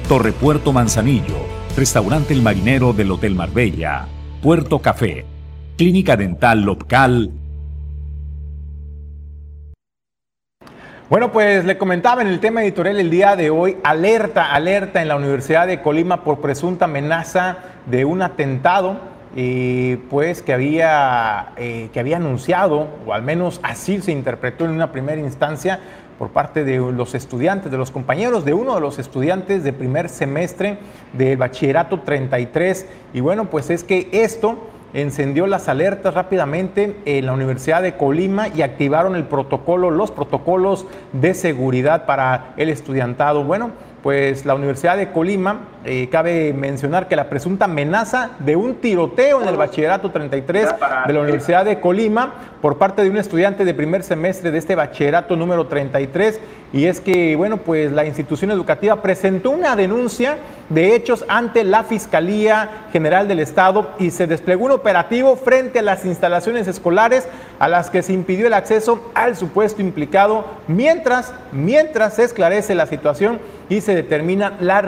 Torre 0.08 0.32
Puerto 0.32 0.72
Manzanillo, 0.72 1.36
Restaurante 1.76 2.34
El 2.34 2.42
Marinero 2.42 2.94
del 2.94 3.12
Hotel 3.12 3.36
Marbella, 3.36 4.08
Puerto 4.42 4.80
Café, 4.80 5.26
Clínica 5.78 6.16
Dental 6.16 6.62
Local. 6.62 7.32
Bueno, 11.10 11.32
pues 11.32 11.64
le 11.64 11.78
comentaba 11.78 12.22
en 12.22 12.28
el 12.28 12.42
tema 12.42 12.62
editorial 12.62 13.00
el 13.00 13.10
día 13.10 13.38
de 13.38 13.50
hoy, 13.50 13.78
alerta, 13.82 14.54
alerta 14.54 15.02
en 15.02 15.08
la 15.08 15.16
Universidad 15.16 15.66
de 15.66 15.82
Colima 15.82 16.26
por 16.26 16.42
presunta 16.42 16.84
amenaza 16.84 17.60
de 17.86 18.04
un 18.04 18.22
atentado, 18.22 18.98
eh, 19.34 20.00
pues 20.10 20.42
que 20.42 20.52
había, 20.52 21.54
eh, 21.56 21.90
que 21.94 22.02
había 22.02 22.18
anunciado, 22.18 22.90
o 23.06 23.14
al 23.14 23.22
menos 23.22 23.62
así 23.64 24.02
se 24.02 24.12
interpretó 24.12 24.66
en 24.66 24.72
una 24.72 24.92
primera 24.92 25.22
instancia, 25.22 25.80
por 26.20 26.32
parte 26.32 26.66
de 26.66 26.78
los 26.78 27.16
estudiantes, 27.16 27.72
de 27.72 27.78
los 27.78 27.90
compañeros 27.90 28.44
de 28.44 28.54
uno 28.54 28.76
de 28.76 28.82
los 28.82 29.00
estudiantes 29.00 29.64
de 29.64 29.72
primer 29.72 30.10
semestre 30.10 30.78
del 31.14 31.38
bachillerato 31.38 32.02
33. 32.02 32.86
Y 33.14 33.22
bueno, 33.22 33.46
pues 33.46 33.70
es 33.70 33.86
que 33.86 34.10
esto 34.12 34.58
encendió 34.94 35.48
las 35.48 35.68
alertas 35.70 36.14
rápidamente 36.14 36.98
en 37.06 37.26
la 37.26 37.34
Universidad 37.34 37.82
de 37.82 37.96
Colima 37.96 38.48
y 38.50 38.62
activaron 38.62 39.16
el 39.16 39.26
protocolo, 39.26 39.92
los 39.92 40.12
protocolos 40.12 40.86
de 41.14 41.34
seguridad 41.34 42.06
para 42.06 42.54
el 42.58 42.70
estudiantado. 42.70 43.44
Bueno, 43.44 43.72
pues 44.04 44.46
la 44.46 44.56
Universidad 44.56 44.98
de 44.98 45.12
Colima, 45.12 45.62
eh, 45.86 46.10
cabe 46.12 46.54
mencionar 46.54 47.08
que 47.08 47.16
la 47.16 47.30
presunta 47.30 47.66
amenaza 47.66 48.32
de 48.40 48.56
un 48.56 48.76
tiroteo 48.76 49.42
en 49.42 49.48
el 49.48 49.56
bachillerato 49.56 50.12
33 50.12 50.70
de 51.08 51.14
la 51.14 51.20
Universidad 51.22 51.66
de 51.66 51.80
Colima 51.80 52.34
por 52.62 52.78
parte 52.78 53.04
de 53.04 53.10
un 53.10 53.18
estudiante 53.18 53.64
de 53.64 53.74
primer 53.74 54.04
semestre 54.04 54.52
de 54.52 54.58
este 54.58 54.76
bachillerato 54.76 55.36
número 55.36 55.68
33, 55.68 56.40
y 56.74 56.86
es 56.86 57.00
que, 57.00 57.36
bueno, 57.36 57.58
pues 57.58 57.92
la 57.92 58.06
institución 58.06 58.52
educativa 58.52 59.02
presentó 59.02 59.52
una 59.52 59.76
denuncia 59.76 60.38
de 60.70 60.96
hechos 60.96 61.24
ante 61.30 61.64
la 61.64 61.84
Fiscalía 61.84 62.88
General 62.92 63.28
del 63.28 63.40
Estado 63.40 63.92
y 64.00 64.12
se 64.12 64.28
desplegó 64.28 64.66
un 64.66 64.72
operativo 64.72 65.38
frente 65.38 65.80
a 65.80 65.84
las 65.84 66.04
instalaciones 66.04 66.68
escolares 66.68 67.28
a 67.60 67.70
las 67.70 67.90
que 67.90 68.02
se 68.02 68.14
impidió 68.14 68.48
el 68.48 68.54
acceso 68.54 69.12
al 69.14 69.38
supuesto 69.38 69.82
implicado 69.82 70.46
mientras, 70.68 71.34
mientras 71.52 72.16
se 72.16 72.26
esclarece 72.26 72.76
la 72.76 72.88
situación 72.88 73.40
y 73.70 73.82
se 73.82 73.96
determinan 73.96 74.56
las 74.60 74.84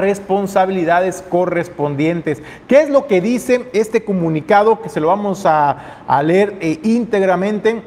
correspondientes. 1.30 2.42
¿Qué 2.68 2.82
es 2.82 2.90
lo 2.90 3.08
que 3.08 3.22
dice 3.22 3.66
este 3.74 4.04
comunicado 4.04 4.82
que 4.82 4.90
se 4.90 5.00
lo 5.00 5.08
vamos 5.08 5.46
a, 5.46 6.22
leer 6.24 6.56
eh, 6.60 6.80
íntegramente? 6.84 7.82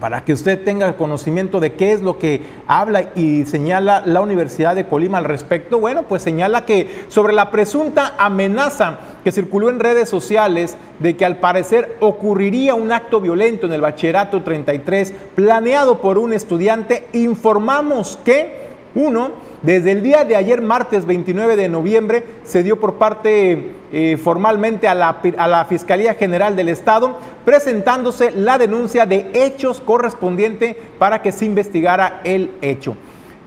para 0.00 0.24
que 0.24 0.32
usted 0.32 0.62
tenga 0.64 0.96
conocimiento 0.96 1.60
de 1.60 1.72
qué 1.72 1.92
es 1.92 2.02
lo 2.02 2.18
que 2.18 2.42
habla 2.66 3.10
y 3.14 3.44
señala 3.46 4.02
la 4.06 4.20
Universidad 4.20 4.74
de 4.76 4.86
Colima 4.86 5.18
al 5.18 5.24
respecto. 5.24 5.80
Bueno, 5.80 6.04
pues 6.04 6.22
señala 6.22 6.64
que 6.64 7.06
sobre 7.08 7.32
la 7.32 7.50
presunta 7.50 8.14
amenaza 8.18 8.98
que 9.24 9.32
circuló 9.32 9.70
en 9.70 9.80
redes 9.80 10.08
sociales 10.08 10.76
de 11.00 11.16
que 11.16 11.24
al 11.24 11.38
parecer 11.38 11.96
ocurriría 12.00 12.74
un 12.74 12.92
acto 12.92 13.20
violento 13.20 13.66
en 13.66 13.72
el 13.72 13.80
bachillerato 13.80 14.42
33 14.42 15.12
planeado 15.34 16.00
por 16.00 16.18
un 16.18 16.32
estudiante, 16.32 17.08
informamos 17.12 18.18
que, 18.24 18.68
uno, 18.94 19.47
desde 19.62 19.92
el 19.92 20.02
día 20.02 20.24
de 20.24 20.36
ayer, 20.36 20.62
martes 20.62 21.04
29 21.04 21.56
de 21.56 21.68
noviembre, 21.68 22.24
se 22.44 22.62
dio 22.62 22.78
por 22.78 22.94
parte 22.94 23.72
eh, 23.92 24.16
formalmente 24.22 24.86
a 24.86 24.94
la, 24.94 25.20
a 25.36 25.48
la 25.48 25.64
Fiscalía 25.64 26.14
General 26.14 26.54
del 26.54 26.68
Estado, 26.68 27.18
presentándose 27.44 28.30
la 28.30 28.58
denuncia 28.58 29.04
de 29.04 29.30
hechos 29.34 29.80
correspondiente 29.80 30.76
para 30.98 31.22
que 31.22 31.32
se 31.32 31.44
investigara 31.44 32.20
el 32.22 32.52
hecho. 32.60 32.96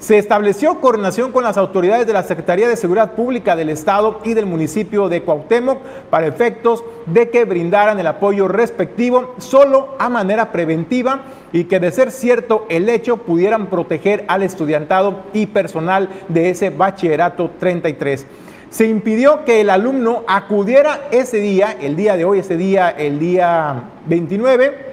Se 0.01 0.17
estableció 0.17 0.81
coordinación 0.81 1.31
con 1.31 1.43
las 1.43 1.57
autoridades 1.57 2.07
de 2.07 2.13
la 2.13 2.23
Secretaría 2.23 2.67
de 2.67 2.75
Seguridad 2.75 3.11
Pública 3.11 3.55
del 3.55 3.69
Estado 3.69 4.19
y 4.23 4.33
del 4.33 4.47
municipio 4.47 5.09
de 5.09 5.21
Cuauhtémoc 5.21 5.77
para 6.09 6.25
efectos 6.25 6.83
de 7.05 7.29
que 7.29 7.45
brindaran 7.45 7.99
el 7.99 8.07
apoyo 8.07 8.47
respectivo 8.47 9.35
solo 9.37 9.95
a 9.99 10.09
manera 10.09 10.51
preventiva 10.51 11.21
y 11.53 11.65
que 11.65 11.79
de 11.79 11.91
ser 11.91 12.09
cierto 12.09 12.65
el 12.69 12.89
hecho 12.89 13.17
pudieran 13.17 13.67
proteger 13.67 14.25
al 14.27 14.41
estudiantado 14.41 15.21
y 15.33 15.45
personal 15.45 16.09
de 16.29 16.49
ese 16.49 16.71
bachillerato 16.71 17.51
33 17.59 18.25
se 18.71 18.87
impidió 18.87 19.45
que 19.45 19.61
el 19.61 19.69
alumno 19.69 20.23
acudiera 20.27 21.09
ese 21.11 21.37
día, 21.37 21.75
el 21.79 21.97
día 21.97 22.15
de 22.15 22.23
hoy, 22.23 22.39
ese 22.39 22.55
día, 22.55 22.89
el 22.89 23.19
día 23.19 23.83
29, 24.07 24.90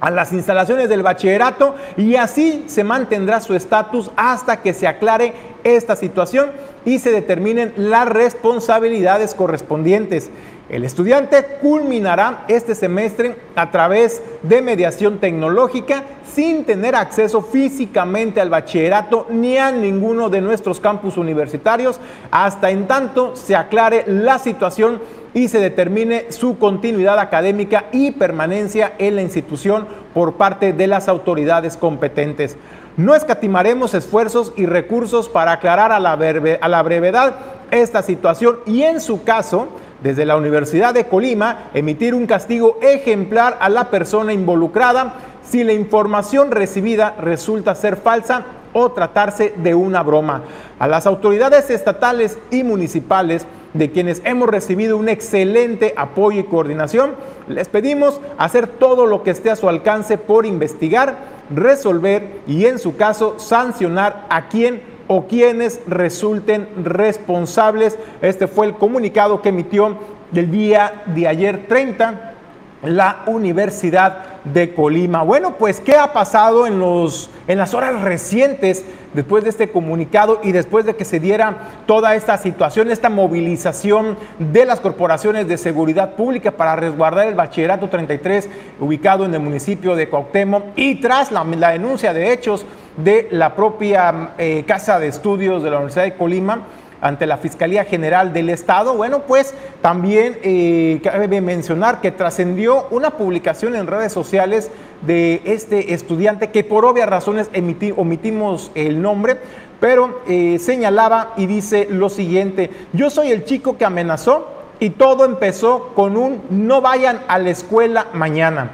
a 0.00 0.10
las 0.10 0.32
instalaciones 0.32 0.88
del 0.88 1.02
bachillerato 1.02 1.74
y 1.96 2.16
así 2.16 2.64
se 2.66 2.84
mantendrá 2.84 3.40
su 3.40 3.54
estatus 3.54 4.10
hasta 4.16 4.62
que 4.62 4.74
se 4.74 4.86
aclare 4.86 5.32
esta 5.64 5.96
situación 5.96 6.50
y 6.84 6.98
se 6.98 7.10
determinen 7.10 7.72
las 7.76 8.08
responsabilidades 8.08 9.34
correspondientes. 9.34 10.30
El 10.68 10.84
estudiante 10.84 11.58
culminará 11.62 12.44
este 12.46 12.74
semestre 12.74 13.36
a 13.56 13.70
través 13.70 14.22
de 14.42 14.60
mediación 14.60 15.18
tecnológica 15.18 16.04
sin 16.34 16.64
tener 16.64 16.94
acceso 16.94 17.40
físicamente 17.40 18.40
al 18.40 18.50
bachillerato 18.50 19.26
ni 19.30 19.56
a 19.56 19.72
ninguno 19.72 20.28
de 20.28 20.42
nuestros 20.42 20.78
campus 20.78 21.16
universitarios 21.16 21.98
hasta 22.30 22.70
en 22.70 22.86
tanto 22.86 23.34
se 23.34 23.56
aclare 23.56 24.04
la 24.06 24.38
situación 24.38 25.00
y 25.34 25.48
se 25.48 25.60
determine 25.60 26.26
su 26.30 26.58
continuidad 26.58 27.18
académica 27.18 27.86
y 27.92 28.12
permanencia 28.12 28.94
en 28.98 29.16
la 29.16 29.22
institución 29.22 29.86
por 30.14 30.34
parte 30.34 30.72
de 30.72 30.86
las 30.86 31.08
autoridades 31.08 31.76
competentes. 31.76 32.56
No 32.96 33.14
escatimaremos 33.14 33.94
esfuerzos 33.94 34.52
y 34.56 34.66
recursos 34.66 35.28
para 35.28 35.52
aclarar 35.52 35.92
a 35.92 36.00
la, 36.00 36.82
brevedad 36.82 37.36
esta 37.70 38.02
situación 38.02 38.58
y 38.66 38.82
en 38.82 39.00
su 39.00 39.22
caso, 39.22 39.68
desde 40.02 40.26
la 40.26 40.36
Universidad 40.36 40.94
de 40.94 41.06
Colima, 41.06 41.70
emitir 41.74 42.14
un 42.14 42.26
castigo 42.26 42.78
ejemplar 42.82 43.56
a 43.60 43.68
la 43.68 43.90
persona 43.90 44.32
involucrada 44.32 45.14
si 45.48 45.62
la 45.62 45.72
información 45.72 46.50
recibida 46.50 47.14
resulta 47.20 47.74
ser 47.74 47.96
falsa 47.96 48.44
o 48.72 48.90
tratarse 48.90 49.54
de 49.56 49.74
una 49.74 50.02
broma. 50.02 50.42
A 50.78 50.88
las 50.88 51.06
autoridades 51.06 51.70
estatales 51.70 52.38
y 52.50 52.64
municipales 52.64 53.46
de 53.78 53.90
quienes 53.90 54.20
hemos 54.24 54.48
recibido 54.48 54.96
un 54.96 55.08
excelente 55.08 55.94
apoyo 55.96 56.40
y 56.40 56.44
coordinación, 56.44 57.14
les 57.46 57.68
pedimos 57.68 58.20
hacer 58.36 58.66
todo 58.66 59.06
lo 59.06 59.22
que 59.22 59.30
esté 59.30 59.50
a 59.50 59.56
su 59.56 59.68
alcance 59.68 60.18
por 60.18 60.44
investigar, 60.44 61.38
resolver 61.54 62.40
y 62.46 62.66
en 62.66 62.78
su 62.78 62.96
caso 62.96 63.38
sancionar 63.38 64.26
a 64.28 64.48
quien 64.48 64.82
o 65.06 65.26
quienes 65.26 65.80
resulten 65.86 66.68
responsables. 66.82 67.98
Este 68.20 68.48
fue 68.48 68.66
el 68.66 68.74
comunicado 68.74 69.40
que 69.40 69.48
emitió 69.50 69.96
el 70.34 70.50
día 70.50 71.04
de 71.06 71.28
ayer 71.28 71.66
30 71.68 72.34
la 72.82 73.22
Universidad 73.26 74.42
de 74.44 74.74
Colima. 74.74 75.22
Bueno, 75.22 75.56
pues, 75.56 75.80
¿qué 75.80 75.96
ha 75.96 76.12
pasado 76.12 76.66
en, 76.66 76.78
los, 76.78 77.30
en 77.46 77.58
las 77.58 77.74
horas 77.74 78.00
recientes 78.02 78.84
después 79.14 79.42
de 79.44 79.50
este 79.50 79.70
comunicado 79.70 80.40
y 80.42 80.52
después 80.52 80.84
de 80.84 80.94
que 80.94 81.04
se 81.04 81.18
diera 81.18 81.70
toda 81.86 82.14
esta 82.14 82.36
situación, 82.38 82.90
esta 82.90 83.08
movilización 83.08 84.16
de 84.38 84.64
las 84.64 84.80
corporaciones 84.80 85.48
de 85.48 85.58
seguridad 85.58 86.14
pública 86.14 86.52
para 86.52 86.76
resguardar 86.76 87.28
el 87.28 87.34
bachillerato 87.34 87.88
33 87.88 88.48
ubicado 88.80 89.24
en 89.24 89.34
el 89.34 89.40
municipio 89.40 89.96
de 89.96 90.08
Cuauhtémoc 90.08 90.64
y 90.76 90.96
tras 90.96 91.32
la, 91.32 91.44
denuncia 91.44 92.12
de 92.12 92.32
hechos 92.32 92.66
de 92.96 93.28
la 93.30 93.54
propia 93.54 94.30
eh, 94.38 94.64
Casa 94.66 94.98
de 94.98 95.08
Estudios 95.08 95.62
de 95.62 95.70
la 95.70 95.76
Universidad 95.76 96.04
de 96.04 96.14
Colima, 96.14 96.66
ante 97.00 97.26
la 97.26 97.38
Fiscalía 97.38 97.84
General 97.84 98.32
del 98.32 98.50
Estado. 98.50 98.94
Bueno, 98.94 99.22
pues 99.22 99.54
también 99.82 100.38
eh, 100.42 101.00
cabe 101.02 101.40
mencionar 101.40 102.00
que 102.00 102.10
trascendió 102.10 102.86
una 102.90 103.10
publicación 103.10 103.76
en 103.76 103.86
redes 103.86 104.12
sociales 104.12 104.70
de 105.02 105.42
este 105.44 105.94
estudiante 105.94 106.50
que 106.50 106.64
por 106.64 106.84
obvias 106.84 107.08
razones 107.08 107.50
omitimos 107.96 108.70
el 108.74 109.00
nombre, 109.00 109.38
pero 109.80 110.22
eh, 110.26 110.58
señalaba 110.58 111.34
y 111.36 111.46
dice 111.46 111.86
lo 111.90 112.08
siguiente, 112.08 112.70
yo 112.92 113.10
soy 113.10 113.30
el 113.30 113.44
chico 113.44 113.76
que 113.76 113.84
amenazó 113.84 114.48
y 114.80 114.90
todo 114.90 115.24
empezó 115.24 115.92
con 115.94 116.16
un 116.16 116.42
no 116.50 116.80
vayan 116.80 117.20
a 117.28 117.38
la 117.38 117.50
escuela 117.50 118.08
mañana. 118.12 118.70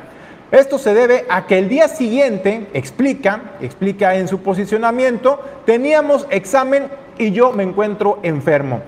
Esto 0.51 0.79
se 0.79 0.95
debe 0.95 1.25
a 1.29 1.47
que 1.47 1.59
el 1.59 1.69
día 1.69 1.89
siguiente, 1.89 2.69
explica, 2.75 3.55
explica 3.61 4.15
en 4.15 4.29
su 4.29 4.39
posicionamiento, 4.39 5.41
teníamos 5.67 6.27
examen 6.31 6.85
y 7.19 7.31
yo 7.33 7.53
me 7.53 7.63
encuentro 7.63 8.19
enfermo. 8.23 8.81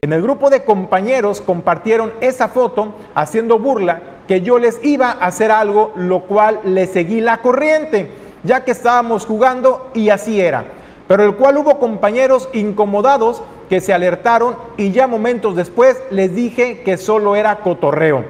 En 0.00 0.12
el 0.12 0.22
grupo 0.22 0.50
de 0.50 0.64
compañeros 0.64 1.40
compartieron 1.40 2.12
esa 2.20 2.48
foto 2.48 2.94
haciendo 3.14 3.58
burla 3.58 4.00
que 4.26 4.40
yo 4.40 4.58
les 4.58 4.84
iba 4.84 5.10
a 5.10 5.26
hacer 5.26 5.50
algo, 5.50 5.92
lo 5.96 6.22
cual 6.22 6.60
le 6.64 6.86
seguí 6.86 7.20
la 7.20 7.38
corriente, 7.38 8.10
ya 8.42 8.64
que 8.64 8.72
estábamos 8.72 9.26
jugando 9.26 9.90
y 9.94 10.08
así 10.08 10.40
era. 10.40 10.64
Pero 11.06 11.24
el 11.24 11.36
cual 11.36 11.58
hubo 11.58 11.78
compañeros 11.78 12.48
incomodados 12.52 13.42
que 13.68 13.80
se 13.80 13.92
alertaron 13.92 14.56
y 14.76 14.90
ya 14.90 15.06
momentos 15.06 15.56
después 15.56 16.02
les 16.10 16.34
dije 16.34 16.82
que 16.82 16.96
solo 16.96 17.36
era 17.36 17.56
cotorreo. 17.56 18.24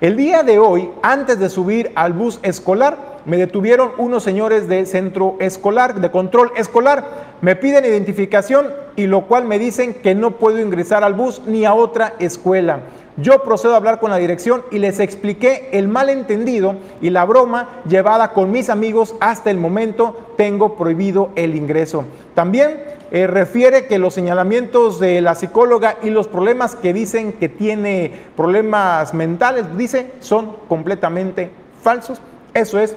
El 0.00 0.16
día 0.16 0.42
de 0.42 0.58
hoy, 0.58 0.90
antes 1.02 1.38
de 1.38 1.48
subir 1.48 1.90
al 1.94 2.12
bus 2.12 2.38
escolar, 2.42 3.07
me 3.28 3.36
detuvieron 3.36 3.92
unos 3.98 4.22
señores 4.22 4.68
de 4.68 4.86
centro 4.86 5.36
escolar, 5.38 6.00
de 6.00 6.10
control 6.10 6.50
escolar. 6.56 7.28
Me 7.42 7.56
piden 7.56 7.84
identificación 7.84 8.72
y 8.96 9.06
lo 9.06 9.26
cual 9.26 9.44
me 9.44 9.58
dicen 9.58 9.92
que 9.92 10.14
no 10.14 10.32
puedo 10.32 10.58
ingresar 10.58 11.04
al 11.04 11.12
bus 11.12 11.42
ni 11.46 11.66
a 11.66 11.74
otra 11.74 12.14
escuela. 12.18 12.80
Yo 13.18 13.42
procedo 13.42 13.74
a 13.74 13.76
hablar 13.76 14.00
con 14.00 14.10
la 14.10 14.16
dirección 14.16 14.62
y 14.70 14.78
les 14.78 14.98
expliqué 14.98 15.68
el 15.72 15.88
malentendido 15.88 16.76
y 17.02 17.10
la 17.10 17.26
broma 17.26 17.68
llevada 17.86 18.32
con 18.32 18.50
mis 18.50 18.70
amigos. 18.70 19.14
Hasta 19.20 19.50
el 19.50 19.58
momento 19.58 20.32
tengo 20.38 20.76
prohibido 20.76 21.28
el 21.34 21.54
ingreso. 21.54 22.04
También 22.34 22.82
eh, 23.10 23.26
refiere 23.26 23.86
que 23.86 23.98
los 23.98 24.14
señalamientos 24.14 25.00
de 25.00 25.20
la 25.20 25.34
psicóloga 25.34 25.98
y 26.02 26.08
los 26.08 26.28
problemas 26.28 26.76
que 26.76 26.94
dicen 26.94 27.34
que 27.34 27.50
tiene 27.50 28.10
problemas 28.36 29.12
mentales, 29.12 29.76
dice, 29.76 30.12
son 30.20 30.56
completamente 30.66 31.50
falsos. 31.82 32.22
Eso 32.54 32.78
es 32.78 32.96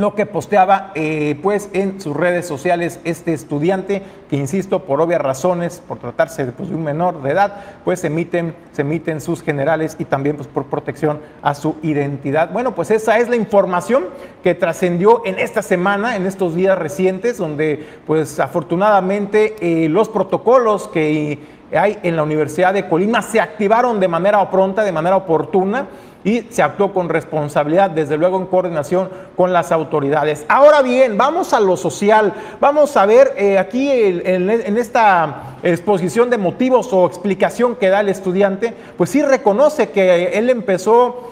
lo 0.00 0.14
que 0.14 0.26
posteaba 0.26 0.92
eh, 0.94 1.38
pues 1.42 1.68
en 1.72 2.00
sus 2.00 2.16
redes 2.16 2.46
sociales 2.46 3.00
este 3.04 3.32
estudiante 3.32 4.02
que 4.28 4.36
insisto 4.36 4.84
por 4.84 5.00
obvias 5.00 5.20
razones 5.20 5.82
por 5.86 5.98
tratarse 5.98 6.46
pues, 6.46 6.70
de 6.70 6.74
un 6.74 6.84
menor 6.84 7.22
de 7.22 7.30
edad 7.30 7.56
pues 7.84 8.00
se 8.00 8.06
emiten 8.06 8.54
se 8.72 8.82
emiten 8.82 9.20
sus 9.20 9.42
generales 9.42 9.96
y 9.98 10.06
también 10.06 10.36
pues 10.36 10.48
por 10.48 10.66
protección 10.66 11.20
a 11.42 11.54
su 11.54 11.76
identidad. 11.82 12.50
Bueno 12.52 12.74
pues 12.74 12.90
esa 12.90 13.18
es 13.18 13.28
la 13.28 13.36
información 13.36 14.06
que 14.42 14.54
trascendió 14.54 15.22
en 15.24 15.38
esta 15.38 15.62
semana 15.62 16.16
en 16.16 16.26
estos 16.26 16.54
días 16.54 16.78
recientes 16.78 17.36
donde 17.36 17.86
pues 18.06 18.40
afortunadamente 18.40 19.56
eh, 19.60 19.88
los 19.88 20.08
protocolos 20.08 20.88
que 20.88 21.59
hay 21.72 21.98
en 22.02 22.16
la 22.16 22.22
Universidad 22.22 22.74
de 22.74 22.88
Colima 22.88 23.22
se 23.22 23.40
activaron 23.40 24.00
de 24.00 24.08
manera 24.08 24.50
pronta 24.50 24.84
de 24.84 24.92
manera 24.92 25.16
oportuna 25.16 25.86
y 26.22 26.42
se 26.50 26.62
actuó 26.62 26.92
con 26.92 27.08
responsabilidad, 27.08 27.90
desde 27.90 28.18
luego 28.18 28.38
en 28.38 28.46
coordinación 28.46 29.08
con 29.36 29.52
las 29.52 29.72
autoridades. 29.72 30.44
Ahora 30.48 30.82
bien, 30.82 31.16
vamos 31.16 31.54
a 31.54 31.60
lo 31.60 31.76
social, 31.78 32.34
vamos 32.60 32.96
a 32.96 33.06
ver 33.06 33.32
eh, 33.36 33.58
aquí 33.58 33.90
en 33.90 34.76
esta 34.76 35.56
exposición 35.62 36.28
de 36.28 36.36
motivos 36.36 36.92
o 36.92 37.06
explicación 37.06 37.76
que 37.76 37.88
da 37.88 38.00
el 38.00 38.10
estudiante, 38.10 38.74
pues 38.98 39.10
sí 39.10 39.22
reconoce 39.22 39.90
que 39.90 40.38
él 40.38 40.50
empezó 40.50 41.29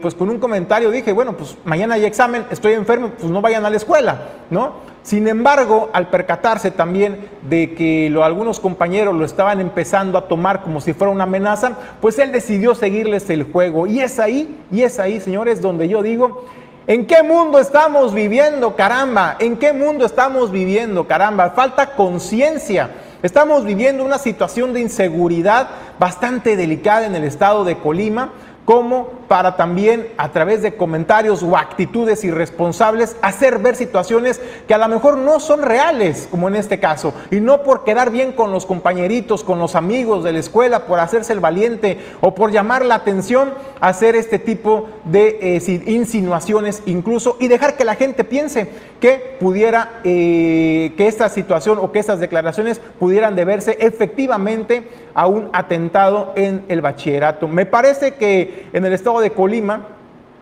pues 0.00 0.14
con 0.14 0.30
un 0.30 0.38
comentario, 0.38 0.92
dije, 0.92 1.12
bueno, 1.12 1.36
pues 1.36 1.56
mañana 1.64 1.94
hay 1.94 2.04
examen, 2.04 2.46
estoy 2.50 2.74
enfermo, 2.74 3.10
pues 3.18 3.30
no 3.30 3.40
vayan 3.40 3.64
a 3.64 3.70
la 3.70 3.76
escuela, 3.76 4.28
¿no? 4.48 4.94
Sin 5.02 5.28
embargo, 5.28 5.90
al 5.92 6.08
percatarse 6.08 6.70
también 6.70 7.28
de 7.42 7.74
que 7.74 8.16
algunos 8.22 8.58
compañeros 8.58 9.14
lo 9.14 9.24
estaban 9.24 9.60
empezando 9.60 10.16
a 10.16 10.28
tomar 10.28 10.62
como 10.62 10.80
si 10.80 10.94
fuera 10.94 11.12
una 11.12 11.24
amenaza, 11.24 11.72
pues 12.00 12.18
él 12.18 12.32
decidió 12.32 12.74
seguirles 12.74 13.28
el 13.28 13.42
juego. 13.42 13.86
Y 13.86 14.00
es 14.00 14.18
ahí, 14.18 14.56
y 14.72 14.80
es 14.80 14.98
ahí, 14.98 15.20
señores, 15.20 15.60
donde 15.60 15.88
yo 15.88 16.02
digo, 16.02 16.46
¿en 16.86 17.06
qué 17.06 17.22
mundo 17.22 17.58
estamos 17.58 18.14
viviendo, 18.14 18.76
caramba? 18.76 19.36
¿En 19.40 19.58
qué 19.58 19.74
mundo 19.74 20.06
estamos 20.06 20.50
viviendo, 20.50 21.06
caramba? 21.06 21.50
Falta 21.50 21.96
conciencia. 21.96 22.90
Estamos 23.22 23.64
viviendo 23.66 24.04
una 24.04 24.16
situación 24.16 24.72
de 24.72 24.80
inseguridad 24.80 25.68
bastante 25.98 26.56
delicada 26.56 27.04
en 27.04 27.14
el 27.14 27.24
estado 27.24 27.64
de 27.64 27.76
Colima 27.76 28.30
como 28.64 29.10
para 29.34 29.56
también 29.56 30.06
a 30.16 30.30
través 30.30 30.62
de 30.62 30.76
comentarios 30.76 31.42
o 31.42 31.56
actitudes 31.56 32.22
irresponsables 32.22 33.16
hacer 33.20 33.58
ver 33.58 33.74
situaciones 33.74 34.40
que 34.68 34.74
a 34.74 34.78
lo 34.78 34.86
mejor 34.86 35.18
no 35.18 35.40
son 35.40 35.62
reales, 35.62 36.28
como 36.30 36.46
en 36.46 36.54
este 36.54 36.78
caso, 36.78 37.12
y 37.32 37.40
no 37.40 37.64
por 37.64 37.82
quedar 37.82 38.12
bien 38.12 38.30
con 38.30 38.52
los 38.52 38.64
compañeritos, 38.64 39.42
con 39.42 39.58
los 39.58 39.74
amigos 39.74 40.22
de 40.22 40.34
la 40.34 40.38
escuela, 40.38 40.86
por 40.86 41.00
hacerse 41.00 41.32
el 41.32 41.40
valiente 41.40 41.98
o 42.20 42.32
por 42.32 42.52
llamar 42.52 42.84
la 42.84 42.94
atención, 42.94 43.54
hacer 43.80 44.14
este 44.14 44.38
tipo 44.38 44.88
de 45.02 45.38
eh, 45.40 45.82
insinuaciones 45.86 46.84
incluso 46.86 47.36
y 47.40 47.48
dejar 47.48 47.76
que 47.76 47.84
la 47.84 47.96
gente 47.96 48.22
piense 48.22 48.70
que 49.00 49.36
pudiera, 49.40 50.00
eh, 50.04 50.94
que 50.96 51.08
esta 51.08 51.28
situación 51.28 51.78
o 51.80 51.90
que 51.90 51.98
estas 51.98 52.20
declaraciones 52.20 52.80
pudieran 53.00 53.34
deberse 53.34 53.76
efectivamente 53.80 54.88
a 55.12 55.26
un 55.26 55.50
atentado 55.52 56.32
en 56.36 56.64
el 56.68 56.80
bachillerato. 56.80 57.46
Me 57.46 57.66
parece 57.66 58.14
que 58.14 58.66
en 58.72 58.84
el 58.84 58.92
estado 58.92 59.20
de 59.20 59.23
Colima, 59.30 59.86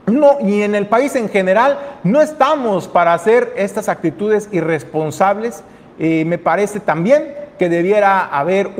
no, 0.06 0.38
y 0.40 0.62
en 0.62 0.74
el 0.74 0.86
país 0.86 1.14
en 1.14 1.28
general, 1.28 1.78
no 2.02 2.20
estamos 2.20 2.88
para 2.88 3.14
hacer 3.14 3.52
estas 3.56 3.88
actitudes 3.88 4.48
irresponsables. 4.50 5.62
Eh, 5.98 6.24
me 6.24 6.38
parece 6.38 6.80
también 6.80 7.34
que 7.58 7.68
debiera 7.68 8.26
haber 8.26 8.70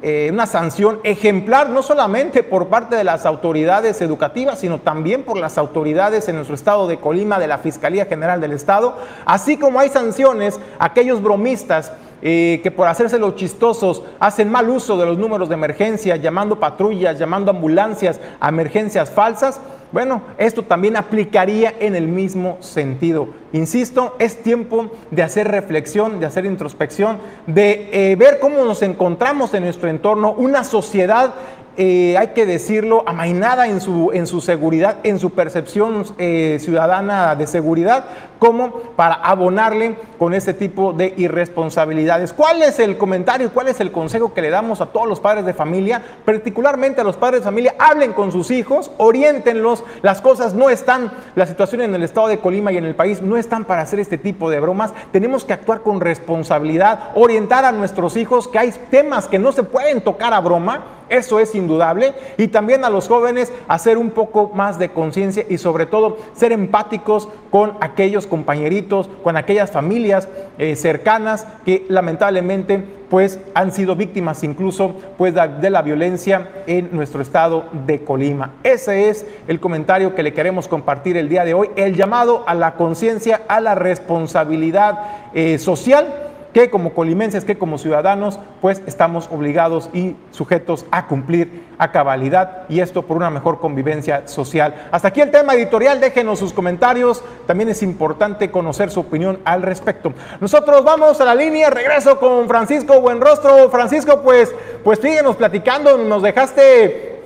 eh, 0.00 0.30
una 0.32 0.46
sanción 0.46 1.00
ejemplar, 1.02 1.70
no 1.70 1.82
solamente 1.82 2.44
por 2.44 2.68
parte 2.68 2.94
de 2.94 3.02
las 3.02 3.26
autoridades 3.26 4.00
educativas, 4.00 4.60
sino 4.60 4.78
también 4.78 5.24
por 5.24 5.38
las 5.38 5.58
autoridades 5.58 6.28
en 6.28 6.36
nuestro 6.36 6.54
estado 6.54 6.86
de 6.86 6.98
Colima, 6.98 7.40
de 7.40 7.48
la 7.48 7.58
Fiscalía 7.58 8.06
General 8.06 8.40
del 8.40 8.52
Estado, 8.52 8.96
así 9.24 9.56
como 9.56 9.80
hay 9.80 9.88
sanciones 9.88 10.60
a 10.78 10.84
aquellos 10.84 11.20
bromistas 11.20 11.92
que 12.20 12.72
por 12.74 12.88
hacerse 12.88 13.18
los 13.18 13.36
chistosos 13.36 14.02
hacen 14.18 14.50
mal 14.50 14.68
uso 14.68 14.96
de 14.96 15.06
los 15.06 15.18
números 15.18 15.48
de 15.48 15.54
emergencia, 15.54 16.16
llamando 16.16 16.58
patrullas, 16.58 17.18
llamando 17.18 17.50
ambulancias 17.50 18.20
a 18.40 18.48
emergencias 18.48 19.10
falsas, 19.10 19.60
bueno, 19.90 20.20
esto 20.36 20.62
también 20.64 20.96
aplicaría 20.96 21.74
en 21.80 21.96
el 21.96 22.08
mismo 22.08 22.58
sentido. 22.60 23.28
Insisto, 23.52 24.16
es 24.18 24.42
tiempo 24.42 24.90
de 25.10 25.22
hacer 25.22 25.48
reflexión, 25.48 26.20
de 26.20 26.26
hacer 26.26 26.44
introspección, 26.44 27.18
de 27.46 27.88
eh, 27.92 28.16
ver 28.16 28.38
cómo 28.38 28.64
nos 28.64 28.82
encontramos 28.82 29.54
en 29.54 29.64
nuestro 29.64 29.88
entorno, 29.88 30.32
una 30.32 30.62
sociedad 30.64 31.34
eh, 31.80 32.18
hay 32.18 32.28
que 32.28 32.44
decirlo, 32.44 33.04
amainada 33.06 33.68
en 33.68 33.80
su, 33.80 34.10
en 34.12 34.26
su 34.26 34.40
seguridad, 34.40 34.96
en 35.04 35.20
su 35.20 35.30
percepción 35.30 36.04
eh, 36.18 36.58
ciudadana 36.60 37.36
de 37.36 37.46
seguridad, 37.46 38.04
como 38.38 38.72
para 38.96 39.14
abonarle 39.14 39.96
con 40.18 40.34
este 40.34 40.54
tipo 40.54 40.92
de 40.92 41.14
irresponsabilidades. 41.16 42.32
¿Cuál 42.32 42.62
es 42.62 42.78
el 42.78 42.96
comentario, 42.96 43.52
cuál 43.52 43.68
es 43.68 43.80
el 43.80 43.92
consejo 43.92 44.34
que 44.34 44.42
le 44.42 44.50
damos 44.50 44.80
a 44.80 44.86
todos 44.86 45.08
los 45.08 45.20
padres 45.20 45.44
de 45.44 45.54
familia, 45.54 46.02
particularmente 46.24 47.00
a 47.00 47.04
los 47.04 47.16
padres 47.16 47.40
de 47.40 47.44
familia? 47.44 47.74
Hablen 47.78 48.12
con 48.12 48.32
sus 48.32 48.50
hijos, 48.50 48.90
oriéntenlos, 48.98 49.84
las 50.02 50.20
cosas 50.20 50.54
no 50.54 50.70
están, 50.70 51.12
la 51.34 51.46
situación 51.46 51.82
en 51.82 51.94
el 51.94 52.02
estado 52.02 52.28
de 52.28 52.38
Colima 52.38 52.72
y 52.72 52.76
en 52.76 52.84
el 52.84 52.94
país 52.94 53.22
no 53.22 53.36
están 53.36 53.64
para 53.64 53.82
hacer 53.82 54.00
este 54.00 54.18
tipo 54.18 54.50
de 54.50 54.60
bromas. 54.60 54.92
Tenemos 55.12 55.44
que 55.44 55.52
actuar 55.52 55.82
con 55.82 56.00
responsabilidad, 56.00 57.10
orientar 57.14 57.64
a 57.64 57.72
nuestros 57.72 58.16
hijos 58.16 58.48
que 58.48 58.58
hay 58.58 58.72
temas 58.90 59.28
que 59.28 59.38
no 59.38 59.52
se 59.52 59.62
pueden 59.62 60.00
tocar 60.00 60.34
a 60.34 60.40
broma 60.40 60.98
eso 61.08 61.40
es 61.40 61.54
indudable. 61.54 62.14
Y 62.36 62.48
también 62.48 62.84
a 62.84 62.90
los 62.90 63.08
jóvenes 63.08 63.52
hacer 63.66 63.98
un 63.98 64.10
poco 64.10 64.50
más 64.54 64.78
de 64.78 64.90
conciencia 64.90 65.44
y 65.48 65.58
sobre 65.58 65.86
todo 65.86 66.18
ser 66.34 66.52
empáticos 66.52 67.28
con 67.50 67.74
aquellos 67.80 68.26
compañeritos, 68.26 69.08
con 69.22 69.36
aquellas 69.36 69.70
familias 69.70 70.28
eh, 70.58 70.76
cercanas 70.76 71.46
que 71.64 71.86
lamentablemente 71.88 72.84
pues 73.08 73.40
han 73.54 73.72
sido 73.72 73.96
víctimas 73.96 74.44
incluso 74.44 74.94
pues 75.16 75.34
de 75.34 75.70
la 75.70 75.82
violencia 75.82 76.50
en 76.66 76.90
nuestro 76.92 77.22
estado 77.22 77.64
de 77.86 78.04
Colima. 78.04 78.52
Ese 78.62 79.08
es 79.08 79.26
el 79.46 79.60
comentario 79.60 80.14
que 80.14 80.22
le 80.22 80.34
queremos 80.34 80.68
compartir 80.68 81.16
el 81.16 81.28
día 81.28 81.44
de 81.44 81.54
hoy, 81.54 81.70
el 81.76 81.96
llamado 81.96 82.44
a 82.46 82.54
la 82.54 82.74
conciencia, 82.74 83.42
a 83.48 83.60
la 83.60 83.74
responsabilidad 83.74 85.30
eh, 85.32 85.58
social 85.58 86.27
que 86.62 86.70
como 86.70 86.92
colimenses, 86.92 87.44
que 87.44 87.56
como 87.56 87.78
ciudadanos, 87.78 88.40
pues 88.60 88.82
estamos 88.86 89.28
obligados 89.30 89.90
y 89.92 90.16
sujetos 90.32 90.86
a 90.90 91.06
cumplir 91.06 91.64
a 91.78 91.92
cabalidad 91.92 92.64
y 92.68 92.80
esto 92.80 93.02
por 93.02 93.16
una 93.16 93.30
mejor 93.30 93.60
convivencia 93.60 94.26
social. 94.26 94.88
Hasta 94.90 95.08
aquí 95.08 95.20
el 95.20 95.30
tema 95.30 95.54
editorial, 95.54 96.00
déjenos 96.00 96.40
sus 96.40 96.52
comentarios, 96.52 97.22
también 97.46 97.68
es 97.68 97.82
importante 97.82 98.50
conocer 98.50 98.90
su 98.90 99.00
opinión 99.00 99.38
al 99.44 99.62
respecto. 99.62 100.12
Nosotros 100.40 100.84
vamos 100.84 101.20
a 101.20 101.24
la 101.24 101.34
línea, 101.34 101.70
regreso 101.70 102.18
con 102.18 102.48
Francisco 102.48 103.00
Buenrostro. 103.00 103.70
Francisco, 103.70 104.20
pues, 104.22 104.52
pues 104.82 104.98
síguenos 104.98 105.36
platicando, 105.36 105.96
nos 105.96 106.22
dejaste 106.22 107.18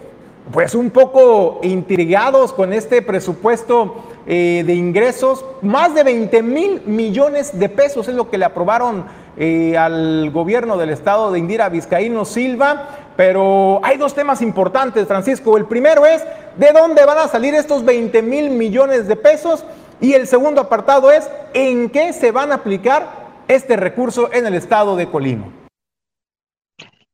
pues 0.53 0.75
un 0.75 0.91
poco 0.91 1.61
intrigados 1.63 2.53
con 2.53 2.73
este 2.73 3.01
presupuesto 3.01 3.95
eh, 4.27 4.63
de 4.65 4.75
ingresos, 4.75 5.45
más 5.63 5.95
de 5.95 6.05
20 6.05 6.43
mil 6.43 6.83
millones 6.87 7.59
de 7.59 7.69
pesos 7.69 8.07
es 8.09 8.15
lo 8.15 8.31
que 8.31 8.39
le 8.39 8.45
aprobaron 8.45 9.05
eh, 9.37 9.77
al 9.79 10.31
gobierno 10.31 10.77
del 10.77 10.91
estado 10.91 11.33
de 11.33 11.39
Indira 11.39 11.69
Vizcaíno 11.69 12.25
Silva, 12.25 12.89
pero 13.17 13.81
hay 13.83 13.97
dos 13.97 14.15
temas 14.15 14.43
importantes, 14.43 15.07
Francisco. 15.07 15.57
El 15.57 15.67
primero 15.67 16.05
es, 16.07 16.23
¿de 16.57 16.73
dónde 16.73 17.05
van 17.05 17.19
a 17.19 17.29
salir 17.29 17.55
estos 17.55 17.85
20 17.85 18.23
mil 18.23 18.51
millones 18.51 19.09
de 19.09 19.17
pesos? 19.17 19.65
Y 20.01 20.15
el 20.15 20.27
segundo 20.27 20.61
apartado 20.61 21.11
es, 21.11 21.31
¿en 21.55 21.89
qué 21.91 22.13
se 22.13 22.33
van 22.33 22.53
a 22.53 22.57
aplicar 22.57 23.23
este 23.49 23.77
recurso 23.77 24.33
en 24.33 24.47
el 24.47 24.55
estado 24.55 24.97
de 24.97 25.09
Colima? 25.09 25.62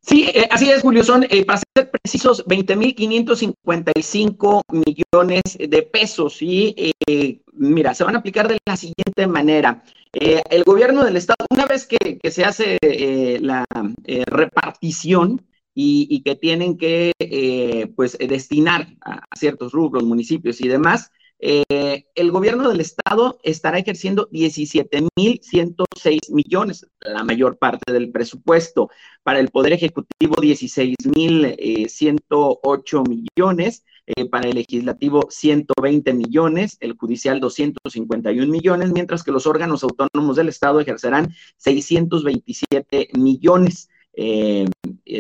Sí, 0.09 0.31
eh, 0.35 0.49
así 0.51 0.71
es, 0.71 0.81
Julio. 0.81 1.05
Son, 1.05 1.27
eh, 1.29 1.45
para 1.45 1.61
ser 1.77 1.91
precisos, 1.91 2.43
20.555 2.47 4.63
millones 4.73 5.43
de 5.59 5.83
pesos. 5.83 6.41
Y 6.41 6.95
eh, 7.07 7.43
mira, 7.53 7.93
se 7.93 8.05
van 8.05 8.17
a 8.17 8.21
aplicar 8.21 8.49
de 8.49 8.57
la 8.65 8.77
siguiente 8.77 9.27
manera. 9.27 9.83
el 10.13 10.65
gobierno 10.65 11.05
del 11.05 11.17
Estado, 11.17 11.45
una 11.51 11.67
vez 11.67 11.87
que, 11.87 12.19
se 12.31 12.45
hace 12.45 12.79
la 13.41 13.65
repartición 14.27 15.45
y, 15.75 16.23
que 16.23 16.37
tienen 16.37 16.79
que 16.79 17.13
pues, 17.95 18.17
destinar 18.19 18.89
a, 19.03 19.21
ciertos 19.37 19.73
rubros, 19.73 20.05
municipios 20.05 20.63
y 20.63 20.69
demás, 20.69 21.13
eh, 21.41 22.07
el 22.15 22.31
gobierno 22.33 22.69
del 22.69 22.81
estado 22.81 23.39
estará 23.43 23.79
ejerciendo 23.79 24.29
17.106 24.31 26.33
millones, 26.33 26.87
la 27.01 27.25
mayor 27.25 27.57
parte 27.59 27.93
del 27.93 28.11
presupuesto. 28.11 28.91
Para 29.23 29.41
el 29.41 29.49
Poder 29.49 29.73
Ejecutivo, 29.73 30.37
16.108 30.37 33.09
millones. 33.09 33.85
Eh, 34.17 34.25
para 34.25 34.49
el 34.49 34.55
legislativo 34.55 35.27
120 35.29 36.15
millones, 36.15 36.79
el 36.81 36.95
judicial 36.95 37.41
251 37.41 38.51
millones, 38.51 38.91
mientras 38.91 39.23
que 39.23 39.33
los 39.33 39.47
órganos 39.47 39.85
autónomos 39.85 40.37
del 40.37 40.49
Estado 40.49 40.81
ejercerán 40.81 41.35
627 41.59 43.11
millones. 43.19 43.91
Eh, 44.15 44.65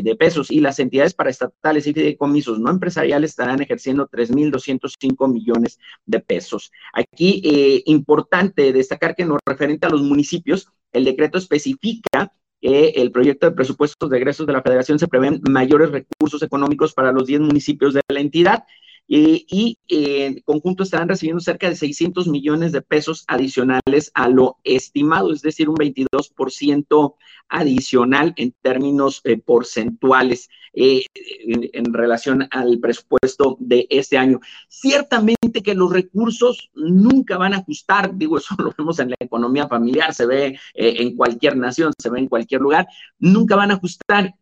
de 0.02 0.16
pesos 0.16 0.50
y 0.50 0.60
las 0.60 0.78
entidades 0.78 1.14
paraestatales 1.14 1.86
y 1.86 1.92
fideicomisos 1.92 2.58
no 2.58 2.70
empresariales 2.70 3.30
estarán 3.30 3.62
ejerciendo 3.62 4.08
3.205 4.08 5.32
millones 5.32 5.78
de 6.06 6.20
pesos. 6.20 6.70
Aquí, 6.92 7.42
eh, 7.44 7.82
importante 7.86 8.72
destacar 8.72 9.14
que 9.14 9.22
en 9.22 9.30
lo 9.30 9.38
referente 9.46 9.86
a 9.86 9.90
los 9.90 10.02
municipios, 10.02 10.68
el 10.92 11.04
decreto 11.04 11.38
especifica 11.38 12.32
que 12.60 12.88
el 12.96 13.12
proyecto 13.12 13.48
de 13.48 13.56
presupuestos 13.56 14.10
de 14.10 14.16
egresos 14.16 14.46
de 14.46 14.52
la 14.52 14.62
federación 14.62 14.98
se 14.98 15.08
prevén 15.08 15.40
mayores 15.48 15.90
recursos 15.90 16.42
económicos 16.42 16.92
para 16.92 17.12
los 17.12 17.26
10 17.26 17.40
municipios 17.40 17.94
de 17.94 18.00
la 18.08 18.20
entidad 18.20 18.64
eh, 19.10 19.46
y 19.48 19.78
eh, 19.88 20.26
en 20.26 20.40
conjunto 20.40 20.82
estarán 20.82 21.08
recibiendo 21.08 21.40
cerca 21.40 21.68
de 21.68 21.76
600 21.76 22.28
millones 22.28 22.72
de 22.72 22.82
pesos 22.82 23.24
adicionales 23.26 24.10
a 24.12 24.28
lo 24.28 24.58
estimado, 24.64 25.32
es 25.32 25.40
decir, 25.40 25.70
un 25.70 25.76
22% 25.76 27.14
adicional 27.48 28.34
en 28.36 28.54
términos 28.60 29.22
eh, 29.24 29.38
porcentuales 29.38 30.50
en, 30.74 31.92
relación 31.94 32.46
al 32.50 32.78
presupuesto 32.78 33.56
de 33.58 33.86
este 33.88 34.18
año. 34.18 34.40
Ciertamente 34.68 35.62
que 35.62 35.74
los 35.74 35.90
recursos 35.90 36.70
nunca 36.74 37.38
van 37.38 37.54
a 37.54 37.58
ajustar, 37.58 38.14
digo, 38.14 38.36
eso 38.36 38.54
lo 38.58 38.74
vemos 38.76 38.98
en 38.98 39.10
la 39.10 39.16
economía 39.18 39.66
familiar, 39.66 40.12
se 40.12 40.26
ve 40.26 40.58
en 40.74 41.16
cualquier 41.16 41.56
nación, 41.56 41.92
se 41.98 42.10
ve 42.10 42.18
en 42.18 42.28
cualquier 42.28 42.60
lugar, 42.60 42.86
nunca 43.18 43.56
van 43.56 43.70
a 43.70 43.74
ajustar. 43.74 44.34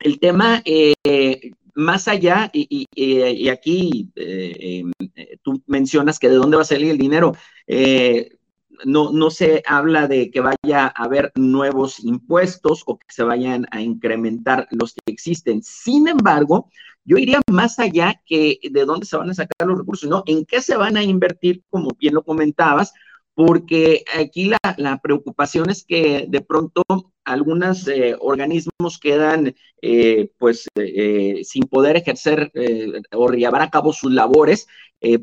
El 0.00 0.18
tema 0.18 0.60
más 1.74 2.08
allá, 2.08 2.50
y, 2.52 3.48
aquí 3.48 4.10
eh, 4.16 4.56
em, 4.60 4.92
eh, 5.14 5.38
tú 5.42 5.62
mencionas 5.66 6.18
que 6.18 6.28
de 6.28 6.36
dónde 6.36 6.56
va 6.56 6.62
a 6.62 6.66
salir 6.66 6.90
el 6.90 6.98
dinero, 6.98 7.34
eh, 7.66 8.36
no, 8.84 9.12
no 9.12 9.30
se 9.30 9.62
habla 9.66 10.08
de 10.08 10.30
que 10.30 10.40
vaya 10.40 10.86
a 10.86 11.04
haber 11.04 11.32
nuevos 11.34 12.00
impuestos 12.00 12.82
o 12.86 12.98
que 12.98 13.06
se 13.08 13.22
vayan 13.22 13.66
a 13.70 13.80
incrementar 13.80 14.66
los 14.70 14.94
que 14.94 15.12
existen. 15.12 15.62
Sin 15.62 16.08
embargo, 16.08 16.68
yo 17.04 17.16
iría 17.16 17.40
más 17.50 17.78
allá 17.78 18.20
que 18.26 18.58
de 18.70 18.84
dónde 18.84 19.06
se 19.06 19.16
van 19.16 19.30
a 19.30 19.34
sacar 19.34 19.66
los 19.66 19.78
recursos, 19.78 20.08
¿no? 20.08 20.22
¿En 20.26 20.44
qué 20.44 20.60
se 20.60 20.76
van 20.76 20.96
a 20.96 21.02
invertir, 21.02 21.62
como 21.70 21.90
bien 21.98 22.14
lo 22.14 22.22
comentabas? 22.22 22.92
Porque 23.34 24.04
aquí 24.14 24.46
la, 24.46 24.58
la 24.76 24.98
preocupación 24.98 25.70
es 25.70 25.84
que 25.84 26.26
de 26.28 26.40
pronto 26.42 26.82
algunos 27.24 27.86
eh, 27.88 28.16
organismos 28.18 28.98
quedan 29.00 29.54
eh, 29.80 30.30
pues 30.38 30.66
eh, 30.74 31.40
sin 31.44 31.64
poder 31.64 31.96
ejercer 31.96 32.50
o 33.12 33.30
llevar 33.30 33.62
a 33.62 33.70
cabo 33.70 33.92
sus 33.92 34.12
labores 34.12 34.66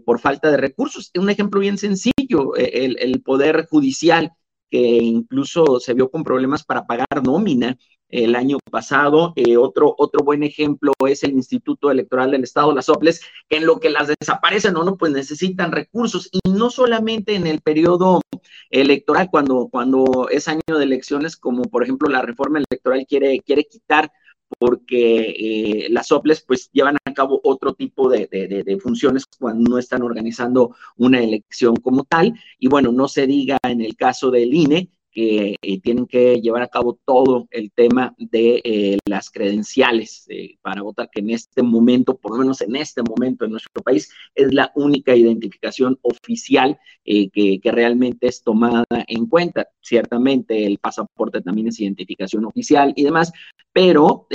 por 0.06 0.20
falta 0.20 0.52
de 0.52 0.58
recursos. 0.58 1.10
Un 1.16 1.30
ejemplo 1.30 1.62
bien 1.62 1.78
sencillo, 1.78 2.54
el, 2.58 2.98
el, 3.00 3.22
Poder 3.22 3.66
Judicial, 3.70 4.34
que 4.70 4.80
incluso 4.80 5.80
se 5.80 5.94
vio 5.94 6.10
con 6.10 6.24
problemas 6.24 6.64
para 6.64 6.86
pagar 6.86 7.08
nómina 7.24 7.78
el 8.10 8.36
año 8.36 8.58
pasado. 8.72 9.34
Eh, 9.36 9.58
otro, 9.58 9.94
otro 9.98 10.24
buen 10.24 10.44
ejemplo 10.44 10.94
es 11.08 11.24
el 11.24 11.32
Instituto 11.32 11.92
Electoral 11.92 12.32
del 12.32 12.44
Estado, 12.44 12.74
las 12.74 12.90
OPLES, 12.90 13.22
que 13.48 13.58
en 13.58 13.66
lo 13.66 13.80
que 13.80 13.90
las 13.90 14.08
desaparecen 14.20 14.76
o 14.78 14.84
no, 14.84 14.98
pues 14.98 15.12
necesitan 15.12 15.72
recursos 15.72 16.30
y 16.32 16.40
no 16.50 16.70
solamente 16.70 17.36
en 17.36 17.48
el 17.48 17.62
periodo 17.62 18.22
electoral, 18.70 19.30
cuando, 19.32 19.68
cuando 19.70 20.28
es 20.30 20.48
año 20.48 20.62
de 20.68 20.84
elecciones, 20.84 21.38
como 21.38 21.64
por 21.64 21.84
ejemplo 21.84 22.10
la 22.10 22.22
reforma 22.22 22.60
electoral 22.60 23.06
quiere, 23.08 23.40
quiere 23.40 23.66
quitar 23.66 24.12
porque 24.58 25.30
eh, 25.38 25.88
las 25.90 26.12
OPLES 26.12 26.44
pues 26.48 26.70
llevan 26.72 26.98
a 27.06 27.14
cabo 27.14 27.40
otro 27.44 27.74
tipo 27.74 28.10
de, 28.10 28.28
de, 28.28 28.80
funciones 28.80 29.26
cuando 29.38 29.70
no 29.70 29.78
están 29.78 30.02
organizando 30.02 30.76
una 30.98 31.22
elección 31.22 31.76
como 31.76 32.04
tal. 32.04 32.34
Y 32.58 32.68
bueno, 32.68 32.92
no 32.92 33.08
se 33.08 33.28
diga 33.28 33.58
en 33.64 33.82
el 33.82 33.96
caso 33.96 34.32
del 34.32 34.54
INE, 34.54 34.90
que 35.12 35.56
eh, 35.62 35.80
tienen 35.82 36.06
que 36.06 36.40
llevar 36.42 36.62
a 36.62 36.68
cabo 36.68 37.00
todo 37.06 37.48
el 37.52 37.72
tema 37.72 38.14
de 38.18 38.62
eh, 38.64 38.98
las 39.06 39.30
credenciales 39.30 40.26
eh, 40.30 40.58
para 40.62 40.82
votar, 40.82 41.10
que 41.12 41.22
en 41.22 41.32
este 41.32 41.64
momento, 41.64 42.18
por 42.18 42.32
lo 42.32 42.38
menos 42.40 42.62
en 42.62 42.76
este 42.76 43.02
momento 43.02 43.46
en 43.46 43.52
nuestro 43.52 43.82
país, 43.82 44.12
es 44.36 44.54
la 44.54 44.72
única 44.76 45.16
identificación 45.16 45.98
oficial 46.02 46.80
que, 47.04 47.60
que, 47.62 47.72
realmente 47.72 48.28
es 48.28 48.44
tomada 48.44 48.86
en 49.08 49.26
cuenta. 49.26 49.68
Ciertamente 49.82 50.66
el 50.66 50.78
pasaporte 50.78 51.42
también 51.42 51.68
es 51.68 51.80
identificación 51.80 52.46
oficial 52.46 52.94
y 52.96 53.04
demás, 53.04 53.32
pero 53.72 54.28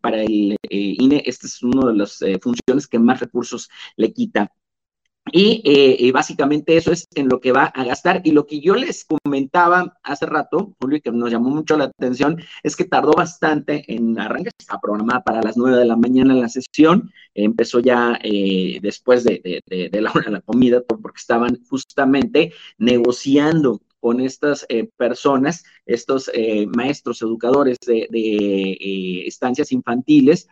para 0.00 0.22
el 0.22 0.56
INE, 0.70 1.22
esta 1.26 1.46
es 1.46 1.62
una 1.62 1.88
de 1.88 1.96
las 1.96 2.22
funciones 2.40 2.86
que 2.86 2.98
más 2.98 3.20
recursos 3.20 3.68
le 3.96 4.12
quita 4.12 4.52
eh, 5.32 5.96
y, 5.98 6.10
básicamente 6.10 6.76
eso 6.76 6.92
es 6.92 7.06
en 7.14 7.28
lo 7.28 7.40
que 7.40 7.52
va 7.52 7.64
a 7.64 7.84
gastar. 7.84 8.20
Y 8.24 8.32
lo 8.32 8.46
que 8.46 8.60
yo 8.60 8.74
les 8.74 9.04
comentaba 9.04 9.98
hace 10.02 10.26
rato, 10.26 10.74
Julio, 10.80 11.00
que 11.02 11.10
nos 11.10 11.30
llamó 11.30 11.50
mucho 11.50 11.76
la 11.76 11.84
atención, 11.84 12.40
es 12.62 12.76
que 12.76 12.84
tardó 12.84 13.12
bastante 13.12 13.84
en 13.92 14.18
arrancar. 14.18 14.52
Está 14.58 14.78
programada 14.80 15.22
para 15.22 15.42
las 15.42 15.56
nueve 15.56 15.78
de 15.78 15.84
la 15.84 15.96
mañana 15.96 16.34
la 16.34 16.48
sesión. 16.48 17.10
empezó 17.34 17.80
ya 17.80 18.18
eh, 18.22 18.78
después 18.82 19.24
de, 19.24 19.62
la 19.92 20.10
hora 20.10 20.24
de 20.26 20.30
la 20.32 20.40
comida, 20.40 20.82
porque 20.82 21.18
estaban 21.18 21.58
justamente 21.68 22.52
negociando 22.78 23.80
con 24.00 24.20
estas 24.20 24.64
eh, 24.68 24.88
personas, 24.96 25.64
estos 25.84 26.30
maestros 26.76 27.20
educadores 27.22 27.76
de, 27.86 29.24
estancias 29.26 29.72
infantiles, 29.72 30.48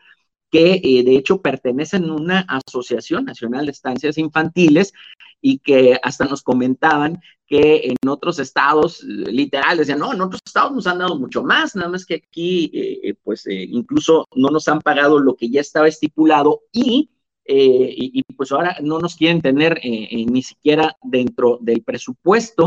que 0.51 0.81
eh, 0.83 1.03
de 1.05 1.17
hecho 1.17 1.41
pertenecen 1.41 2.05
a 2.05 2.15
una 2.15 2.47
asociación 2.49 3.25
nacional 3.25 3.67
de 3.67 3.73
estancias 3.73 4.19
infantiles 4.19 4.93
y 5.41 5.59
que 5.59 5.99
hasta 6.03 6.25
nos 6.25 6.43
comentaban 6.43 7.21
que 7.47 7.89
en 7.89 8.09
otros 8.09 8.39
estados, 8.39 9.03
literal, 9.05 9.79
decían, 9.79 10.01
no, 10.01 10.13
en 10.13 10.21
otros 10.21 10.41
estados 10.45 10.73
nos 10.73 10.87
han 10.87 10.99
dado 10.99 11.19
mucho 11.19 11.45
más, 11.45 11.77
nada 11.77 11.89
más 11.89 12.05
que 12.05 12.15
aquí, 12.15 12.71
eh, 12.75 13.15
pues 13.23 13.47
eh, 13.47 13.67
incluso 13.71 14.27
no 14.35 14.49
nos 14.49 14.67
han 14.67 14.81
pagado 14.81 15.21
lo 15.21 15.37
que 15.37 15.49
ya 15.49 15.61
estaba 15.61 15.87
estipulado 15.87 16.63
y, 16.73 17.11
y, 17.49 18.23
pues 18.37 18.51
ahora 18.51 18.77
no 18.83 18.99
nos 18.99 19.15
quieren 19.15 19.41
tener 19.41 19.81
ni 19.85 20.43
siquiera 20.43 20.97
dentro 21.01 21.59
del 21.61 21.85
presupuesto, 21.85 22.67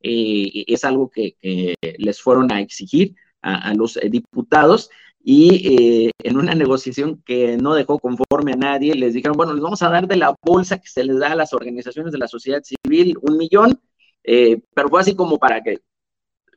es 0.00 0.84
algo 0.84 1.10
que, 1.10 1.34
les 1.98 2.22
fueron 2.22 2.52
a 2.52 2.60
exigir 2.60 3.16
a 3.42 3.74
los 3.74 3.98
diputados 4.08 4.90
y 5.24 6.06
eh, 6.06 6.10
en 6.18 6.36
una 6.36 6.54
negociación 6.54 7.22
que 7.24 7.56
no 7.56 7.74
dejó 7.74 7.98
conforme 7.98 8.52
a 8.52 8.56
nadie, 8.56 8.94
les 8.94 9.14
dijeron, 9.14 9.36
bueno, 9.36 9.52
les 9.52 9.62
vamos 9.62 9.82
a 9.82 9.88
dar 9.88 10.08
de 10.08 10.16
la 10.16 10.34
bolsa 10.42 10.78
que 10.78 10.88
se 10.88 11.04
les 11.04 11.18
da 11.18 11.32
a 11.32 11.36
las 11.36 11.52
organizaciones 11.52 12.12
de 12.12 12.18
la 12.18 12.26
sociedad 12.28 12.62
civil 12.62 13.16
un 13.22 13.36
millón, 13.36 13.80
eh, 14.24 14.60
pero 14.74 14.88
fue 14.88 15.00
así 15.00 15.14
como 15.14 15.38
para 15.38 15.62
que 15.62 15.80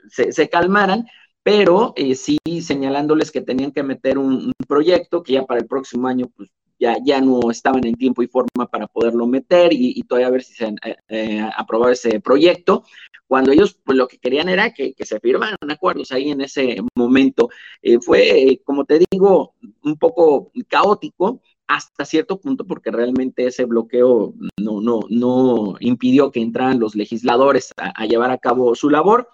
se, 0.10 0.50
calmaran, 0.50 1.06
pero 1.44 1.94
eh, 1.96 2.16
sí 2.16 2.38
señalándoles 2.62 3.32
que 3.32 3.42
tenían 3.42 3.72
que 3.72 3.84
meter 3.84 4.18
un, 4.18 4.52
proyecto 4.68 5.22
que 5.22 5.34
ya 5.34 5.46
para 5.46 5.60
el 5.60 5.68
próximo 5.68 6.08
año 6.08 6.32
pues 6.36 6.50
ya, 6.80 6.98
ya 7.04 7.22
no 7.22 7.52
estaban 7.52 7.86
en 7.86 7.96
tiempo 7.96 8.24
y 8.24 8.28
forma 8.28 8.68
para 8.70 8.88
poderlo 8.88 9.28
meter 9.28 9.72
y, 9.72 10.02
todavía 10.04 10.28
a 10.28 10.32
ver 10.32 10.44
si 10.44 10.54
se 10.54 10.76
eh, 11.10 11.50
aprobaba 11.56 11.94
ese 11.94 12.20
proyecto, 12.20 12.84
cuando 13.28 13.52
ellos 13.52 13.78
pues 13.84 13.98
lo 13.98 14.08
que 14.08 14.18
querían 14.18 14.50
era 14.50 14.74
que, 14.74 14.94
se 15.00 15.20
firmaran 15.20 15.58
acuerdos 15.70 16.12
ahí 16.12 16.30
en 16.30 16.42
ese 16.42 16.78
momento. 16.96 17.50
Eh, 17.82 18.00
fue, 18.00 18.62
como 18.64 18.86
te 18.86 19.00
digo, 19.12 19.56
un 19.84 19.98
poco 19.98 20.52
caótico 20.68 21.42
hasta 21.68 22.06
cierto 22.06 22.40
punto 22.40 22.66
porque 22.66 22.92
realmente 22.92 23.48
ese 23.48 23.66
bloqueo 23.66 24.36
no, 24.58 24.82
no, 24.82 25.02
no 25.10 25.76
impidió 25.80 26.32
que 26.32 26.42
entraran 26.42 26.80
los 26.80 26.96
legisladores 26.96 27.72
a, 27.78 28.06
llevar 28.06 28.32
a 28.32 28.38
cabo 28.38 28.76
su 28.76 28.90
labor. 28.90 29.28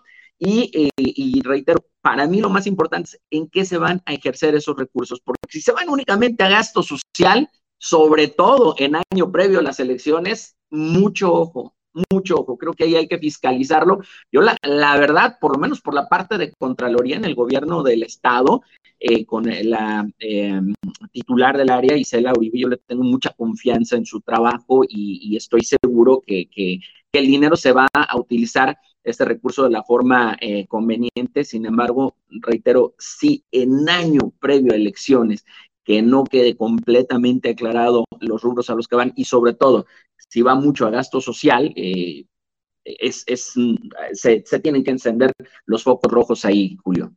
Y, 0.43 0.71
eh, 0.73 0.89
y, 0.97 1.39
reitero, 1.43 1.85
para 2.01 2.25
mí 2.25 2.41
lo 2.41 2.49
más 2.49 2.65
importante 2.65 3.11
es 3.11 3.21
en 3.29 3.47
qué 3.47 3.63
se 3.63 3.77
van 3.77 4.01
a 4.07 4.13
ejercer 4.13 4.55
esos 4.55 4.75
recursos, 4.75 5.21
porque 5.23 5.39
si 5.49 5.61
se 5.61 5.71
van 5.71 5.87
únicamente 5.87 6.43
a 6.43 6.49
gasto 6.49 6.81
social, 6.81 7.47
sobre 7.77 8.27
todo 8.27 8.73
en 8.79 8.95
año 8.95 9.31
previo 9.31 9.59
a 9.59 9.61
las 9.61 9.79
elecciones, 9.79 10.55
mucho 10.71 11.31
ojo, 11.31 11.75
mucho 12.09 12.37
ojo, 12.37 12.57
creo 12.57 12.73
que 12.73 12.85
ahí 12.85 12.95
hay 12.95 13.07
que 13.07 13.19
fiscalizarlo. 13.19 13.99
Yo 14.31 14.41
la, 14.41 14.57
la 14.63 14.97
verdad, 14.97 15.37
por 15.39 15.55
lo 15.55 15.61
menos 15.61 15.79
por 15.79 15.93
la 15.93 16.09
parte 16.09 16.39
de 16.39 16.51
Contraloría 16.53 17.17
en 17.17 17.25
el 17.25 17.35
gobierno 17.35 17.83
del 17.83 18.01
Estado, 18.01 18.63
eh, 18.99 19.25
con 19.25 19.45
la 19.45 20.07
em, 20.17 20.73
titular 21.11 21.55
del 21.55 21.69
área, 21.69 21.97
Isela 21.97 22.33
Uribe, 22.35 22.59
yo 22.59 22.67
le 22.67 22.77
tengo 22.77 23.03
mucha 23.03 23.29
confianza 23.29 23.95
en 23.95 24.05
su 24.05 24.21
trabajo 24.21 24.81
y, 24.89 25.35
estoy 25.35 25.61
seguro 25.61 26.23
que, 26.25 26.47
que, 26.49 26.79
el 27.11 27.27
dinero 27.27 27.57
se 27.57 27.73
va 27.73 27.87
a 27.93 28.17
utilizar 28.17 28.77
este 29.03 29.25
recurso 29.25 29.63
de 29.63 29.71
la 29.71 29.83
forma 29.83 30.37
eh, 30.39 30.67
conveniente. 30.67 31.43
Sin 31.43 31.65
embargo, 31.65 32.15
reitero, 32.29 32.95
si 32.97 33.43
en 33.51 33.89
año 33.89 34.31
previo 34.39 34.73
a 34.73 34.75
elecciones 34.75 35.45
que 35.83 36.01
no 36.01 36.23
quede 36.23 36.55
completamente 36.55 37.49
aclarado 37.49 38.05
los 38.19 38.41
rubros 38.41 38.69
a 38.69 38.75
los 38.75 38.87
que 38.87 38.95
van 38.95 39.13
y 39.15 39.25
sobre 39.25 39.53
todo, 39.53 39.87
si 40.29 40.41
va 40.41 40.55
mucho 40.55 40.85
a 40.85 40.91
gasto 40.91 41.19
social, 41.21 41.73
eh, 41.75 42.25
es, 42.83 43.25
se, 43.25 44.43
se 44.45 44.59
tienen 44.59 44.83
que 44.83 44.91
encender 44.91 45.31
los 45.65 45.83
focos 45.83 46.11
rojos 46.11 46.45
ahí, 46.45 46.77
Julio. 46.83 47.13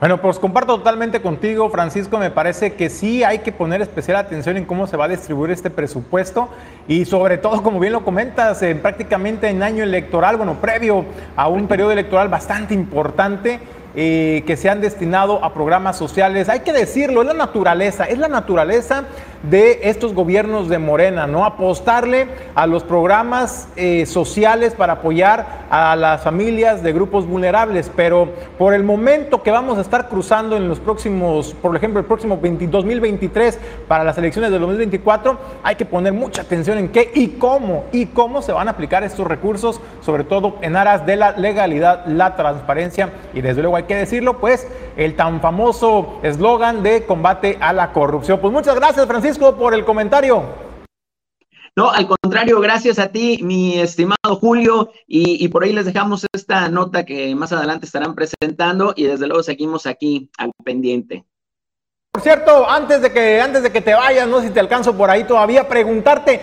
Bueno, 0.00 0.18
pues 0.22 0.38
comparto 0.38 0.78
totalmente 0.78 1.20
contigo, 1.20 1.68
Francisco. 1.68 2.16
Me 2.16 2.30
parece 2.30 2.72
que 2.72 2.88
sí 2.88 3.22
hay 3.22 3.40
que 3.40 3.52
poner 3.52 3.82
especial 3.82 4.16
atención 4.16 4.56
en 4.56 4.64
cómo 4.64 4.86
se 4.86 4.96
va 4.96 5.04
a 5.04 5.08
distribuir 5.08 5.50
este 5.50 5.68
presupuesto 5.68 6.48
y 6.88 7.04
sobre 7.04 7.36
todo, 7.36 7.62
como 7.62 7.78
bien 7.78 7.92
lo 7.92 8.02
comentas, 8.02 8.64
prácticamente 8.80 9.50
en 9.50 9.62
año 9.62 9.84
electoral, 9.84 10.38
bueno, 10.38 10.54
previo 10.54 11.04
a 11.36 11.48
un 11.48 11.68
periodo 11.68 11.92
electoral 11.92 12.30
bastante 12.30 12.72
importante. 12.72 13.60
Eh, 13.96 14.44
que 14.46 14.56
se 14.56 14.70
han 14.70 14.80
destinado 14.80 15.44
a 15.44 15.52
programas 15.52 15.98
sociales. 15.98 16.48
Hay 16.48 16.60
que 16.60 16.72
decirlo, 16.72 17.22
es 17.22 17.26
la 17.26 17.34
naturaleza, 17.34 18.04
es 18.04 18.18
la 18.18 18.28
naturaleza 18.28 19.02
de 19.42 19.80
estos 19.84 20.14
gobiernos 20.14 20.68
de 20.68 20.78
Morena, 20.78 21.26
¿no? 21.26 21.44
Apostarle 21.44 22.28
a 22.54 22.66
los 22.66 22.84
programas 22.84 23.68
eh, 23.76 24.04
sociales 24.04 24.74
para 24.74 24.94
apoyar 24.94 25.60
a 25.70 25.96
las 25.96 26.22
familias 26.22 26.82
de 26.82 26.92
grupos 26.92 27.26
vulnerables, 27.26 27.90
pero 27.94 28.28
por 28.58 28.74
el 28.74 28.82
momento 28.82 29.42
que 29.42 29.50
vamos 29.50 29.78
a 29.78 29.80
estar 29.80 30.08
cruzando 30.08 30.56
en 30.56 30.68
los 30.68 30.78
próximos, 30.78 31.54
por 31.54 31.74
ejemplo, 31.74 32.00
el 32.00 32.06
próximo 32.06 32.38
2023 32.40 33.58
para 33.88 34.04
las 34.04 34.18
elecciones 34.18 34.50
del 34.50 34.60
2024, 34.60 35.38
hay 35.62 35.76
que 35.76 35.86
poner 35.86 36.12
mucha 36.12 36.42
atención 36.42 36.76
en 36.78 36.88
qué 36.88 37.10
y 37.14 37.28
cómo 37.28 37.84
y 37.92 38.06
cómo 38.06 38.42
se 38.42 38.52
van 38.52 38.68
a 38.68 38.72
aplicar 38.72 39.04
estos 39.04 39.26
recursos, 39.26 39.80
sobre 40.02 40.24
todo 40.24 40.56
en 40.60 40.76
aras 40.76 41.06
de 41.06 41.16
la 41.16 41.32
legalidad, 41.32 42.04
la 42.06 42.36
transparencia 42.36 43.10
y 43.32 43.40
desde 43.40 43.62
luego 43.62 43.76
hay 43.76 43.84
que 43.84 43.96
decirlo, 43.96 44.38
pues 44.38 44.68
el 44.96 45.16
tan 45.16 45.40
famoso 45.40 46.18
eslogan 46.22 46.82
de 46.82 47.04
combate 47.04 47.56
a 47.60 47.72
la 47.72 47.92
corrupción. 47.92 48.38
Pues 48.38 48.52
muchas 48.52 48.74
gracias, 48.74 49.06
Francisco 49.06 49.29
por 49.38 49.74
el 49.74 49.84
comentario. 49.84 50.44
No, 51.76 51.90
al 51.90 52.08
contrario, 52.08 52.60
gracias 52.60 52.98
a 52.98 53.08
ti, 53.08 53.40
mi 53.42 53.78
estimado 53.78 54.36
Julio, 54.40 54.90
y, 55.06 55.46
por 55.48 55.62
ahí 55.62 55.72
les 55.72 55.86
dejamos 55.86 56.26
esta 56.32 56.68
nota 56.68 57.04
que 57.04 57.34
más 57.34 57.52
adelante 57.52 57.86
estarán 57.86 58.14
presentando 58.14 58.92
y 58.96 59.04
desde 59.04 59.26
luego 59.26 59.42
seguimos 59.42 59.86
aquí 59.86 60.30
al 60.36 60.50
pendiente. 60.64 61.24
Por 62.12 62.22
cierto, 62.22 62.68
antes 62.68 63.02
de 63.02 63.12
que, 63.12 63.40
antes 63.40 63.62
de 63.62 63.70
que 63.70 63.80
te 63.80 63.94
vayas, 63.94 64.26
no 64.26 64.40
sé 64.40 64.48
si 64.48 64.52
te 64.52 64.60
alcanzo 64.60 64.96
por 64.96 65.10
ahí 65.10 65.22
todavía, 65.24 65.68
preguntarte, 65.68 66.40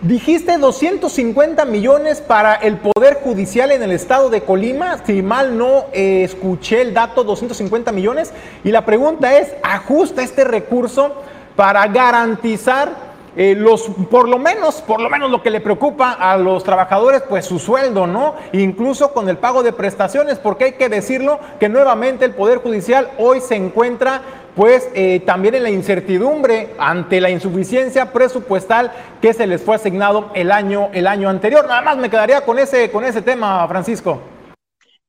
dijiste 0.00 0.58
250 0.58 1.64
millones 1.64 2.20
para 2.20 2.54
el 2.56 2.78
Poder 2.78 3.20
Judicial 3.22 3.70
en 3.70 3.84
el 3.84 3.92
estado 3.92 4.28
de 4.28 4.42
Colima, 4.42 5.04
si 5.06 5.22
mal 5.22 5.56
no 5.56 5.86
eh, 5.92 6.24
escuché 6.24 6.82
el 6.82 6.94
dato, 6.94 7.22
250 7.22 7.92
millones, 7.92 8.32
y 8.64 8.72
la 8.72 8.84
pregunta 8.84 9.38
es, 9.38 9.54
¿ajusta 9.62 10.22
este 10.22 10.42
recurso? 10.42 11.22
Para 11.58 11.88
garantizar 11.88 12.94
eh, 13.36 13.56
los, 13.56 13.82
por 14.08 14.28
lo 14.28 14.38
menos, 14.38 14.76
por 14.76 15.00
lo 15.00 15.10
menos 15.10 15.28
lo 15.28 15.42
que 15.42 15.50
le 15.50 15.60
preocupa 15.60 16.12
a 16.12 16.36
los 16.36 16.62
trabajadores, 16.62 17.22
pues 17.28 17.46
su 17.46 17.58
sueldo, 17.58 18.06
¿no? 18.06 18.36
Incluso 18.52 19.12
con 19.12 19.28
el 19.28 19.38
pago 19.38 19.64
de 19.64 19.72
prestaciones, 19.72 20.38
porque 20.38 20.66
hay 20.66 20.72
que 20.74 20.88
decirlo 20.88 21.40
que 21.58 21.68
nuevamente 21.68 22.24
el 22.24 22.34
Poder 22.36 22.58
Judicial 22.58 23.10
hoy 23.18 23.40
se 23.40 23.56
encuentra 23.56 24.22
pues 24.54 24.88
eh, 24.94 25.20
también 25.26 25.56
en 25.56 25.64
la 25.64 25.70
incertidumbre 25.70 26.74
ante 26.78 27.20
la 27.20 27.30
insuficiencia 27.30 28.12
presupuestal 28.12 28.92
que 29.20 29.32
se 29.32 29.48
les 29.48 29.60
fue 29.60 29.74
asignado 29.74 30.30
el 30.34 30.52
año, 30.52 30.90
el 30.92 31.08
año 31.08 31.28
anterior. 31.28 31.66
Nada 31.66 31.82
más 31.82 31.96
me 31.96 32.08
quedaría 32.08 32.42
con 32.42 32.60
ese, 32.60 32.88
con 32.92 33.04
ese 33.04 33.20
tema, 33.20 33.66
Francisco. 33.66 34.22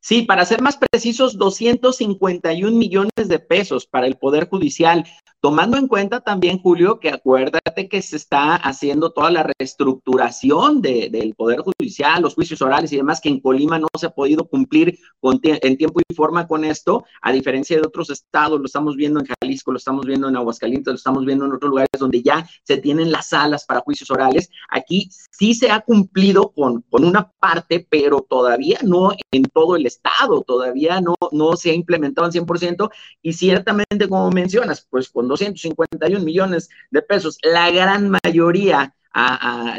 Sí, 0.01 0.23
para 0.23 0.45
ser 0.45 0.61
más 0.61 0.77
precisos, 0.77 1.37
251 1.37 2.75
millones 2.75 3.11
de 3.27 3.37
pesos 3.37 3.85
para 3.85 4.07
el 4.07 4.15
Poder 4.15 4.49
Judicial, 4.49 5.05
tomando 5.41 5.77
en 5.77 5.87
cuenta 5.87 6.19
también, 6.19 6.59
Julio, 6.59 6.99
que 6.99 7.09
acuérdate 7.09 7.87
que 7.87 8.01
se 8.01 8.17
está 8.17 8.55
haciendo 8.55 9.11
toda 9.11 9.31
la 9.31 9.49
reestructuración 9.57 10.81
del 10.81 11.33
Poder 11.35 11.61
Judicial, 11.61 12.21
los 12.21 12.35
juicios 12.35 12.61
orales 12.61 12.91
y 12.91 12.97
demás, 12.97 13.21
que 13.21 13.29
en 13.29 13.39
Colima 13.39 13.79
no 13.79 13.87
se 13.97 14.07
ha 14.07 14.09
podido 14.09 14.45
cumplir 14.45 14.99
en 15.21 15.77
tiempo 15.77 15.99
y 15.99 16.13
forma 16.13 16.47
con 16.47 16.65
esto, 16.65 17.05
a 17.21 17.31
diferencia 17.31 17.77
de 17.77 17.87
otros 17.87 18.09
estados, 18.09 18.59
lo 18.59 18.65
estamos 18.65 18.95
viendo 18.95 19.19
en 19.19 19.27
Jalisco, 19.27 19.71
lo 19.71 19.77
estamos 19.77 20.05
viendo 20.05 20.27
en 20.27 20.35
Aguascalientes, 20.35 20.91
lo 20.91 20.97
estamos 20.97 21.25
viendo 21.25 21.45
en 21.45 21.53
otros 21.53 21.69
lugares 21.69 21.89
donde 21.97 22.21
ya 22.21 22.47
se 22.63 22.77
tienen 22.77 23.11
las 23.11 23.29
salas 23.29 23.65
para 23.65 23.81
juicios 23.81 24.11
orales. 24.11 24.49
Aquí 24.69 25.09
sí 25.31 25.53
se 25.53 25.71
ha 25.71 25.79
cumplido 25.81 26.51
con, 26.51 26.81
con 26.89 27.05
una 27.05 27.31
parte, 27.39 27.87
pero 27.89 28.25
todavía 28.27 28.79
no 28.83 29.11
en 29.31 29.43
todo 29.43 29.77
el 29.77 29.85
Estado, 29.85 30.41
todavía 30.41 30.99
no, 30.99 31.15
no 31.31 31.55
se 31.55 31.71
ha 31.71 31.73
implementado 31.73 32.25
al 32.25 32.33
100% 32.33 32.89
y 33.21 33.33
ciertamente, 33.33 34.09
como 34.09 34.29
mencionas, 34.31 34.85
pues 34.89 35.09
con 35.09 35.28
251 35.29 36.25
millones 36.25 36.69
de 36.91 37.01
pesos, 37.01 37.37
la 37.43 37.71
gran 37.71 38.09
mayoría 38.09 38.93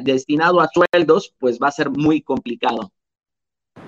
destinado 0.02 0.60
a 0.60 0.68
sueldos, 0.68 1.34
pues 1.38 1.58
va 1.62 1.68
a 1.68 1.72
ser 1.72 1.90
muy 1.90 2.22
complicado. 2.22 2.92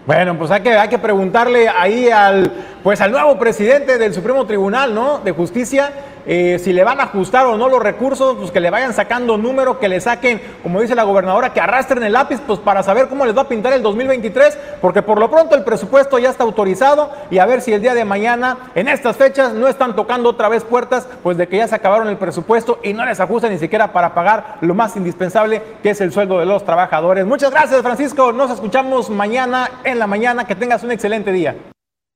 Bueno, 0.06 0.36
pues 0.36 0.50
hay 0.50 0.62
que, 0.62 0.72
hay 0.72 0.88
que 0.88 0.98
preguntarle 0.98 1.68
ahí 1.68 2.08
al, 2.08 2.50
pues 2.82 3.00
al 3.00 3.12
nuevo 3.12 3.38
presidente 3.38 3.98
del 3.98 4.12
Supremo 4.12 4.46
Tribunal, 4.46 4.94
¿no? 4.94 5.18
De 5.18 5.32
Justicia, 5.32 5.92
eh, 6.26 6.60
si 6.62 6.72
le 6.72 6.84
van 6.84 7.00
a 7.00 7.04
ajustar 7.04 7.46
o 7.46 7.56
no 7.56 7.68
los 7.68 7.82
recursos, 7.82 8.36
pues 8.38 8.50
que 8.50 8.60
le 8.60 8.70
vayan 8.70 8.92
sacando 8.92 9.36
número, 9.36 9.78
que 9.78 9.88
le 9.88 10.00
saquen, 10.00 10.40
como 10.62 10.80
dice 10.80 10.94
la 10.94 11.02
gobernadora, 11.02 11.52
que 11.52 11.60
arrastren 11.60 12.02
el 12.02 12.12
lápiz, 12.12 12.40
pues 12.46 12.58
para 12.60 12.82
saber 12.82 13.08
cómo 13.08 13.24
les 13.26 13.36
va 13.36 13.42
a 13.42 13.48
pintar 13.48 13.72
el 13.72 13.82
2023, 13.82 14.58
porque 14.80 15.02
por 15.02 15.18
lo 15.18 15.30
pronto 15.30 15.54
el 15.54 15.64
presupuesto 15.64 16.18
ya 16.18 16.30
está 16.30 16.44
autorizado 16.44 17.10
y 17.30 17.38
a 17.38 17.46
ver 17.46 17.60
si 17.60 17.72
el 17.72 17.82
día 17.82 17.94
de 17.94 18.04
mañana, 18.04 18.58
en 18.74 18.88
estas 18.88 19.16
fechas, 19.16 19.52
no 19.52 19.68
están 19.68 19.96
tocando 19.96 20.28
otra 20.30 20.48
vez 20.48 20.64
puertas, 20.64 21.08
pues 21.22 21.36
de 21.36 21.48
que 21.48 21.56
ya 21.56 21.68
se 21.68 21.74
acabaron 21.74 22.08
el 22.08 22.16
presupuesto 22.16 22.78
y 22.82 22.92
no 22.92 23.04
les 23.04 23.20
ajustan 23.20 23.52
ni 23.52 23.58
siquiera 23.58 23.92
para 23.92 24.14
pagar 24.14 24.58
lo 24.60 24.74
más 24.74 24.96
indispensable, 24.96 25.62
que 25.82 25.90
es 25.90 26.00
el 26.00 26.12
sueldo 26.12 26.38
de 26.38 26.46
los 26.46 26.64
trabajadores. 26.64 27.26
Muchas 27.26 27.50
gracias, 27.50 27.82
Francisco. 27.82 28.32
Nos 28.32 28.50
escuchamos 28.50 29.10
mañana 29.10 29.70
en 29.84 29.98
la 29.98 30.06
mañana. 30.06 30.46
Que 30.46 30.54
tengas 30.54 30.82
un 30.84 30.92
excelente 30.92 31.32
día. 31.32 31.71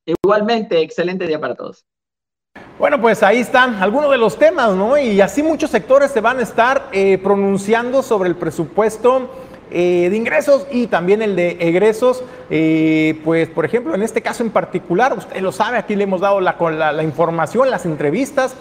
Igualmente, 0.07 0.81
excelente 0.81 1.27
día 1.27 1.41
para 1.41 1.57
todos. 1.57 1.85
Bueno, 2.79 3.01
pues 3.01 3.23
ahí 3.23 3.39
están 3.39 3.83
algunos 3.83 4.11
de 4.11 4.19
los 4.19 4.39
temas, 4.39 4.75
¿no? 4.75 4.97
Y 4.97 5.21
así 5.21 5.43
muchos 5.43 5.71
sectores 5.71 6.13
se 6.13 6.21
van 6.21 6.39
a 6.39 6.43
estar 6.43 6.89
eh, 6.93 7.19
pronunciando 7.19 8.03
sobre 8.03 8.29
el 8.29 8.37
presupuesto 8.37 9.31
eh, 9.71 10.09
de 10.09 10.17
ingresos 10.17 10.67
y 10.71 10.87
también 10.87 11.23
el 11.23 11.35
de 11.35 11.57
egresos. 11.59 12.23
Eh, 12.51 13.21
pues, 13.25 13.49
por 13.49 13.65
ejemplo, 13.65 13.95
en 13.95 14.03
este 14.03 14.23
caso 14.23 14.45
en 14.45 14.51
particular, 14.51 15.17
usted 15.17 15.41
lo 15.41 15.53
sabe, 15.53 15.79
aquí 15.79 15.97
le 15.97 16.05
hemos 16.05 16.21
dado 16.21 16.41
la, 16.41 16.55
la 16.93 17.03
información, 17.03 17.71
las 17.71 17.85
entrevistas 17.85 18.57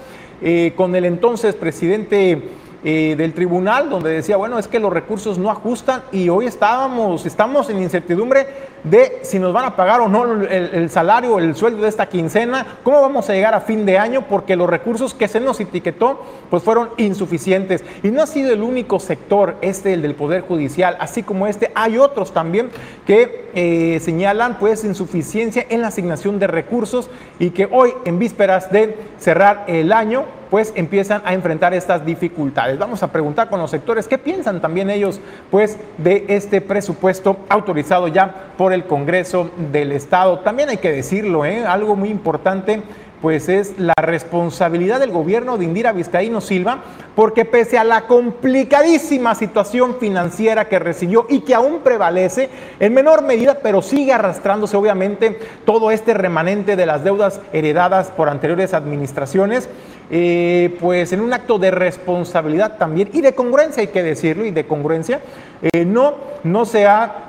con 0.76 0.94
el 0.96 1.06
entonces 1.06 1.56
presidente 1.56 2.50
eh, 2.88 3.16
del 3.18 3.34
tribunal 3.34 3.90
donde 3.90 4.12
decía, 4.12 4.38
bueno, 4.38 4.60
es 4.60 4.68
que 4.68 4.80
los 4.80 4.94
recursos 4.94 5.40
no 5.40 5.50
ajustan 5.50 6.04
y 6.12 6.30
hoy 6.30 6.46
estábamos, 6.46 7.26
estamos 7.26 7.68
en 7.72 7.82
incertidumbre 7.82 8.46
de 8.84 9.22
si 9.24 9.40
nos 9.40 9.54
van 9.54 9.66
a 9.66 9.76
pagar 9.76 10.02
o 10.02 10.08
no 10.08 10.44
el, 10.44 10.90
salario, 10.92 11.40
el 11.40 11.56
sueldo 11.56 11.82
de 11.82 11.90
esta 11.90 12.08
quincena, 12.08 12.78
cómo 12.84 13.02
vamos 13.02 13.28
a 13.28 13.34
llegar 13.34 13.56
a 13.56 13.62
fin 13.62 13.88
de 13.88 13.98
año, 13.98 14.26
porque 14.30 14.56
los 14.56 14.70
recursos 14.70 15.16
que 15.16 15.28
se 15.28 15.40
nos 15.40 15.60
etiquetó 15.60 16.24
pues 16.52 16.62
fueron 16.62 16.92
insuficientes. 16.98 17.84
Y 18.04 18.10
no 18.10 18.22
ha 18.22 18.28
sido 18.28 18.54
el 18.54 18.62
único 18.62 19.00
sector, 19.00 19.56
este, 19.62 19.94
el 19.94 20.04
del 20.04 20.14
Poder 20.14 20.42
Judicial, 20.42 20.96
así 21.00 21.24
como 21.24 21.48
este, 21.48 21.72
hay 21.74 21.98
otros 21.98 22.34
también 22.34 22.70
que 23.08 23.50
eh, 23.56 24.00
señalan 24.00 24.60
pues 24.60 24.84
insuficiencia 24.84 25.66
en 25.70 25.82
la 25.82 25.88
asignación 25.88 26.38
de 26.38 26.46
recursos 26.46 27.10
y 27.40 27.50
que 27.50 27.68
hoy, 27.72 27.94
en 28.06 28.20
vísperas 28.20 28.72
de 28.72 28.96
cerrar 29.18 29.66
el 29.68 29.92
año, 29.92 30.26
pues 30.56 30.72
empiezan 30.74 31.22
a 31.26 31.34
enfrentar 31.34 31.74
estas 31.74 32.06
dificultades. 32.06 32.80
Vamos 32.80 33.04
a 33.04 33.12
preguntar 33.12 33.50
con 33.50 33.60
los 33.60 33.70
sectores 33.70 34.08
qué 34.08 34.18
piensan 34.18 34.62
también 34.62 34.90
ellos 34.90 35.20
pues 35.52 35.78
de 35.98 36.24
este 36.30 36.62
presupuesto 36.62 37.40
autorizado 37.50 38.08
ya 38.08 38.54
por 38.58 38.72
el 38.72 38.86
Congreso 38.86 39.52
del 39.70 39.92
Estado. 39.92 40.40
También 40.40 40.70
hay 40.70 40.78
que 40.78 40.94
decirlo, 40.94 41.44
¿eh? 41.44 41.66
algo 41.66 41.98
muy 41.98 42.08
importante 42.08 42.82
pues 43.26 43.50
es 43.50 43.80
la 43.80 43.96
responsabilidad 43.98 45.00
del 45.00 45.10
gobierno 45.10 45.58
de 45.58 45.66
Indira 45.66 45.94
Vizcaíno 45.94 46.42
Silva, 46.42 46.84
porque 47.16 47.44
pese 47.44 47.80
a 47.80 47.84
la 47.84 48.06
complicadísima 48.06 49.34
situación 49.34 49.96
financiera 50.00 50.70
que 50.70 50.78
recibió 50.78 51.26
y 51.28 51.40
que 51.40 51.56
aún 51.56 51.80
prevalece, 51.80 52.52
en 52.80 52.94
menor 52.94 53.24
medida, 53.24 53.62
pero 53.64 53.82
sigue 53.82 54.14
arrastrándose 54.14 54.78
obviamente 54.78 55.40
todo 55.66 55.90
este 55.90 56.14
remanente 56.14 56.76
de 56.76 56.86
las 56.86 57.04
deudas 57.04 57.42
heredadas 57.52 58.12
por 58.12 58.30
anteriores 58.30 58.76
administraciones, 58.76 59.70
eh, 60.12 60.78
pues 60.80 61.12
en 61.12 61.22
un 61.22 61.34
acto 61.34 61.58
de 61.58 61.72
responsabilidad 61.72 62.78
también 62.78 63.10
y 63.12 63.22
de 63.22 63.34
congruencia, 63.34 63.82
hay 63.82 63.88
que 63.88 64.04
decirlo, 64.04 64.46
y 64.46 64.52
de 64.52 64.68
congruencia, 64.68 65.20
eh, 65.64 65.84
no, 65.84 66.14
no 66.44 66.64
se 66.66 66.86
ha 66.86 67.24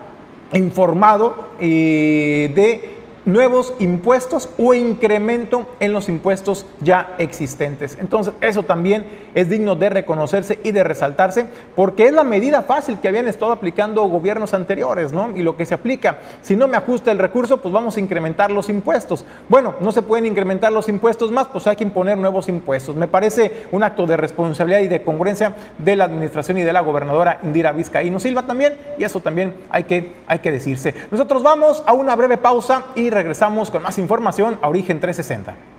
informado 0.53 1.53
eh, 1.59 2.53
de 2.55 2.96
nuevos 3.27 3.75
impuestos 3.81 4.49
o 4.57 4.73
incremento 4.73 5.67
en 5.81 5.93
los 5.93 6.09
impuestos 6.09 6.65
ya 6.81 7.15
existentes. 7.19 7.99
Entonces, 8.01 8.33
eso 8.41 8.62
también 8.62 9.05
es 9.35 9.51
digno 9.51 9.77
de 9.77 9.91
reconocerse 9.91 10.59
y 10.62 10.71
de 10.71 10.83
resaltarse 10.83 11.47
porque 11.75 12.07
es 12.07 12.12
la 12.12 12.25
medida 12.25 12.62
fácil 12.62 12.99
que 13.01 13.09
habían 13.09 13.29
estado 13.29 13.53
aplicando 13.53 14.03
gobiernos 14.05 14.55
anteriores, 14.55 15.12
¿no? 15.12 15.37
Y 15.37 15.43
lo 15.43 15.57
que 15.57 15.67
se 15.67 15.75
aplica, 15.75 16.19
si 16.41 16.57
no 16.57 16.69
me 16.69 16.77
ajusta 16.77 17.11
el 17.11 17.19
recurso, 17.19 17.61
pues 17.61 17.75
vamos 17.75 17.97
a 17.97 18.01
incrementar 18.01 18.51
los 18.51 18.69
impuestos. 18.69 19.27
Bueno, 19.49 19.75
no 19.81 19.93
se 19.93 20.03
pueden 20.03 20.25
incrementar 20.25 20.73
los 20.73 20.89
impuestos 20.89 21.31
más, 21.33 21.49
pues 21.49 21.67
hay 21.67 21.77
que 21.77 21.85
imponer 21.85 22.17
nuevos 22.17 22.49
impuestos. 22.49 22.95
Me 22.95 23.09
parece 23.09 23.67
un 23.73 23.83
acto 23.83 24.07
de 24.07 24.17
responsabilidad 24.17 24.81
y 24.81 24.89
de 24.89 25.03
congruencia 25.03 25.55
de 25.79 25.97
la 25.97 26.05
administración 26.05 26.59
y 26.59 26.62
de 26.62 26.73
la 26.73 26.81
gobernadora 26.81 27.41
Indira 27.43 27.73
Vizcaíno 27.73 28.21
Silva 28.21 28.45
también, 28.47 28.79
y 28.99 29.05
eso 29.05 29.21
también 29.21 29.55
hay 29.69 29.85
que, 29.85 30.15
hay 30.29 30.39
que 30.39 30.53
decirse. 30.53 30.95
Nosotros 31.11 31.43
vamos 31.43 31.83
a 31.87 31.93
una 31.93 32.15
breve 32.15 32.37
pausa 32.37 32.85
y 32.95 33.11
regresamos 33.16 33.70
con 33.70 33.83
más 33.83 33.98
información 33.98 34.59
a 34.62 34.68
Origen 34.68 35.00
360. 35.00 35.76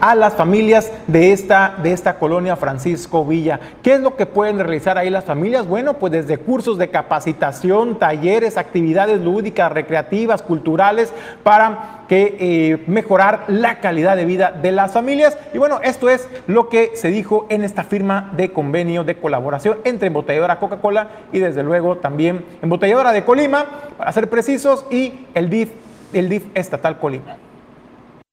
A 0.00 0.14
las 0.14 0.34
familias 0.34 0.90
de 1.06 1.32
esta, 1.32 1.74
de 1.82 1.92
esta 1.92 2.18
colonia 2.18 2.56
Francisco 2.56 3.24
Villa. 3.24 3.60
¿Qué 3.82 3.94
es 3.94 4.00
lo 4.00 4.16
que 4.16 4.24
pueden 4.24 4.58
realizar 4.58 4.96
ahí 4.96 5.10
las 5.10 5.24
familias? 5.24 5.66
Bueno, 5.66 5.94
pues 5.94 6.12
desde 6.12 6.38
cursos 6.38 6.78
de 6.78 6.88
capacitación, 6.88 7.98
talleres, 7.98 8.56
actividades 8.56 9.20
lúdicas, 9.20 9.70
recreativas, 9.70 10.42
culturales, 10.42 11.12
para 11.42 12.04
que 12.08 12.36
eh, 12.40 12.82
mejorar 12.86 13.44
la 13.48 13.80
calidad 13.80 14.16
de 14.16 14.24
vida 14.24 14.52
de 14.52 14.72
las 14.72 14.92
familias. 14.92 15.36
Y 15.52 15.58
bueno, 15.58 15.80
esto 15.82 16.08
es 16.08 16.28
lo 16.46 16.68
que 16.68 16.92
se 16.94 17.08
dijo 17.08 17.46
en 17.50 17.62
esta 17.62 17.84
firma 17.84 18.32
de 18.36 18.52
convenio 18.52 19.04
de 19.04 19.16
colaboración 19.16 19.78
entre 19.84 20.06
embotelladora 20.06 20.58
Coca-Cola 20.58 21.08
y 21.32 21.40
desde 21.40 21.62
luego 21.62 21.98
también 21.98 22.44
embotelladora 22.62 23.12
de 23.12 23.24
Colima, 23.24 23.66
para 23.98 24.12
ser 24.12 24.30
precisos, 24.30 24.86
y 24.90 25.26
el 25.34 25.50
DIF, 25.50 25.70
el 26.14 26.28
DIF 26.28 26.44
estatal 26.54 26.98
Colima 26.98 27.36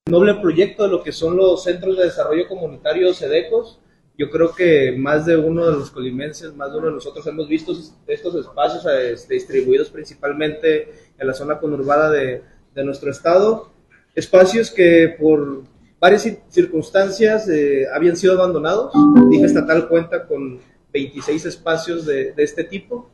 noble 0.10 0.36
proyecto 0.36 0.84
de 0.84 0.90
lo 0.90 1.04
que 1.04 1.12
son 1.12 1.38
los 1.38 1.64
centros 1.64 1.98
de 1.98 2.06
desarrollo 2.06 2.48
comunitario 2.48 3.14
SEDECOS. 3.14 3.80
Yo 4.18 4.30
creo 4.30 4.54
que 4.54 4.92
más 4.98 5.26
de 5.26 5.38
uno 5.38 5.66
de 5.66 5.78
los 5.78 5.92
colimenses, 5.92 6.54
más 6.54 6.72
de 6.72 6.78
uno 6.78 6.88
de 6.88 6.94
nosotros 6.94 7.26
hemos 7.28 7.48
visto 7.48 7.74
estos 8.08 8.36
espacios 8.36 8.86
este, 8.86 9.36
distribuidos 9.36 9.90
principalmente 9.90 10.92
en 11.18 11.28
la 11.28 11.34
zona 11.34 11.60
conurbada 11.60 12.12
de, 12.12 12.42
de 12.76 12.84
nuestro 12.84 13.12
estado. 13.12 13.72
Espacios 14.16 14.72
que 14.72 15.16
por 15.18 15.64
varias 16.00 16.28
circunstancias 16.50 17.48
eh, 17.48 17.86
habían 17.94 18.18
sido 18.18 18.34
abandonados. 18.34 18.92
DIF 19.30 19.44
estatal 19.44 19.88
cuenta 19.88 20.28
con 20.28 20.60
26 20.94 21.46
espacios 21.46 22.06
de, 22.06 22.34
de 22.34 22.44
este 22.44 22.64
tipo, 22.64 23.10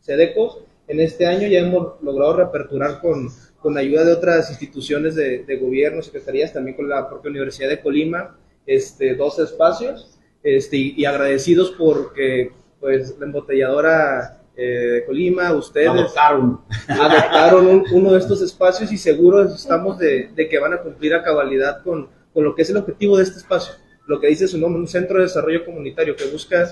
SEDECOS. 0.00 0.58
En 0.88 1.00
este 1.00 1.26
año 1.26 1.46
ya 1.46 1.60
hemos 1.60 2.02
logrado 2.02 2.36
reaperturar 2.36 3.00
con 3.00 3.28
con 3.60 3.76
ayuda 3.76 4.04
de 4.04 4.12
otras 4.12 4.50
instituciones 4.50 5.14
de, 5.14 5.58
gobierno, 5.60 6.02
secretarías, 6.02 6.52
también 6.52 6.76
con 6.76 6.88
la 6.88 7.08
propia 7.08 7.30
Universidad 7.30 7.68
de 7.68 7.80
Colima, 7.80 8.36
este, 8.66 9.14
dos 9.14 9.38
espacios, 9.38 10.18
este, 10.42 10.76
y, 10.76 11.04
agradecidos 11.04 11.72
porque 11.72 12.52
pues, 12.80 13.16
la 13.18 13.26
embotelladora 13.26 14.42
eh, 14.56 14.62
de 14.62 15.04
Colima, 15.04 15.52
ustedes 15.52 15.88
adoptaron, 15.88 16.60
adoptaron 16.88 17.84
uno 17.92 18.12
de 18.12 18.18
estos 18.18 18.40
espacios 18.42 18.90
y 18.92 18.96
seguros 18.96 19.54
estamos 19.54 19.98
de, 19.98 20.30
que 20.34 20.58
van 20.58 20.72
a 20.72 20.78
cumplir 20.78 21.14
a 21.14 21.22
cabalidad 21.22 21.82
con, 21.82 22.08
con 22.32 22.44
lo 22.44 22.54
que 22.54 22.62
es 22.62 22.70
el 22.70 22.78
objetivo 22.78 23.18
de 23.18 23.24
este 23.24 23.38
espacio. 23.38 23.74
Lo 24.06 24.20
que 24.20 24.28
dice 24.28 24.48
su 24.48 24.58
nombre, 24.58 24.80
un 24.80 24.88
centro 24.88 25.18
de 25.18 25.24
desarrollo 25.24 25.64
comunitario 25.64 26.16
que 26.16 26.24
busca 26.24 26.66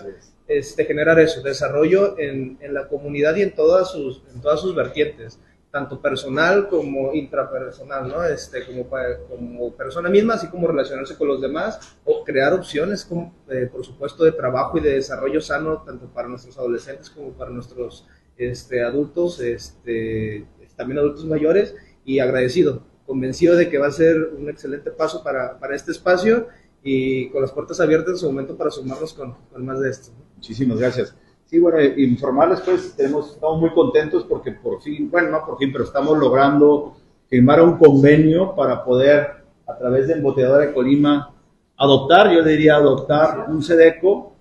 este, 0.48 0.84
generar 0.86 1.20
eso, 1.20 1.42
desarrollo 1.42 2.18
en, 2.18 2.58
en, 2.60 2.74
la 2.74 2.88
comunidad 2.88 3.36
y 3.36 3.42
en 3.42 3.54
todas 3.54 3.92
sus, 3.92 4.22
en 4.34 4.40
todas 4.40 4.60
sus 4.60 4.74
vertientes, 4.74 5.38
tanto 5.78 6.00
personal 6.00 6.68
como 6.68 7.14
intrapersonal, 7.14 8.08
¿no? 8.08 8.24
Este, 8.24 8.66
como, 8.66 8.88
como 9.28 9.72
persona 9.76 10.08
misma, 10.08 10.34
así 10.34 10.48
como 10.48 10.66
relacionarse 10.66 11.16
con 11.16 11.28
los 11.28 11.40
demás 11.40 11.96
o 12.04 12.24
crear 12.24 12.52
opciones, 12.52 13.08
eh, 13.48 13.68
por 13.70 13.84
supuesto, 13.84 14.24
de 14.24 14.32
trabajo 14.32 14.78
y 14.78 14.80
de 14.80 14.94
desarrollo 14.94 15.40
sano, 15.40 15.82
tanto 15.86 16.06
para 16.06 16.26
nuestros 16.26 16.58
adolescentes 16.58 17.10
como 17.10 17.30
para 17.30 17.52
nuestros 17.52 18.08
este, 18.36 18.82
adultos, 18.82 19.38
este, 19.38 20.46
también 20.74 20.98
adultos 20.98 21.24
mayores, 21.24 21.76
y 22.04 22.18
agradecido, 22.18 22.82
convencido 23.06 23.54
de 23.54 23.68
que 23.68 23.78
va 23.78 23.86
a 23.86 23.92
ser 23.92 24.16
un 24.36 24.48
excelente 24.48 24.90
paso 24.90 25.22
para, 25.22 25.60
para 25.60 25.76
este 25.76 25.92
espacio 25.92 26.48
y 26.82 27.28
con 27.30 27.42
las 27.42 27.52
puertas 27.52 27.78
abiertas 27.78 28.14
en 28.14 28.18
su 28.18 28.26
momento 28.26 28.56
para 28.56 28.70
sumarnos 28.70 29.12
con, 29.12 29.36
con 29.52 29.64
más 29.64 29.78
de 29.78 29.90
esto. 29.90 30.10
Muchísimas 30.36 30.78
gracias. 30.78 31.14
Sí, 31.48 31.58
bueno, 31.58 31.78
eh, 31.78 31.94
informarles 31.96 32.60
pues, 32.60 32.94
tenemos, 32.94 33.30
estamos 33.32 33.58
muy 33.58 33.70
contentos 33.70 34.22
porque 34.28 34.52
por 34.52 34.82
fin, 34.82 35.10
bueno, 35.10 35.30
no 35.30 35.46
por 35.46 35.56
fin, 35.56 35.72
pero 35.72 35.84
estamos 35.84 36.18
logrando 36.18 36.94
firmar 37.26 37.62
un 37.62 37.78
convenio 37.78 38.54
para 38.54 38.84
poder, 38.84 39.28
a 39.66 39.78
través 39.78 40.06
de 40.06 40.12
Embotelladora 40.12 40.66
de 40.66 40.74
Colima, 40.74 41.34
adoptar, 41.78 42.30
yo 42.30 42.42
diría 42.42 42.76
adoptar 42.76 43.46
un 43.48 43.62
SEDECO. 43.62 44.34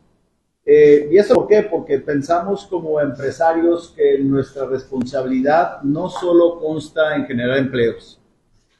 Eh, 0.66 1.08
¿Y 1.10 1.18
eso 1.18 1.34
por 1.36 1.48
qué? 1.48 1.64
Porque 1.64 2.00
pensamos 2.00 2.66
como 2.66 3.00
empresarios 3.00 3.94
que 3.96 4.20
nuestra 4.20 4.66
responsabilidad 4.66 5.82
no 5.84 6.10
solo 6.10 6.60
consta 6.60 7.16
en 7.16 7.26
generar 7.26 7.58
empleos, 7.58 8.20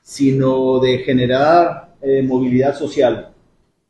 sino 0.02 0.80
de 0.80 0.98
generar 0.98 1.96
eh, 2.02 2.22
movilidad 2.24 2.76
social 2.76 3.34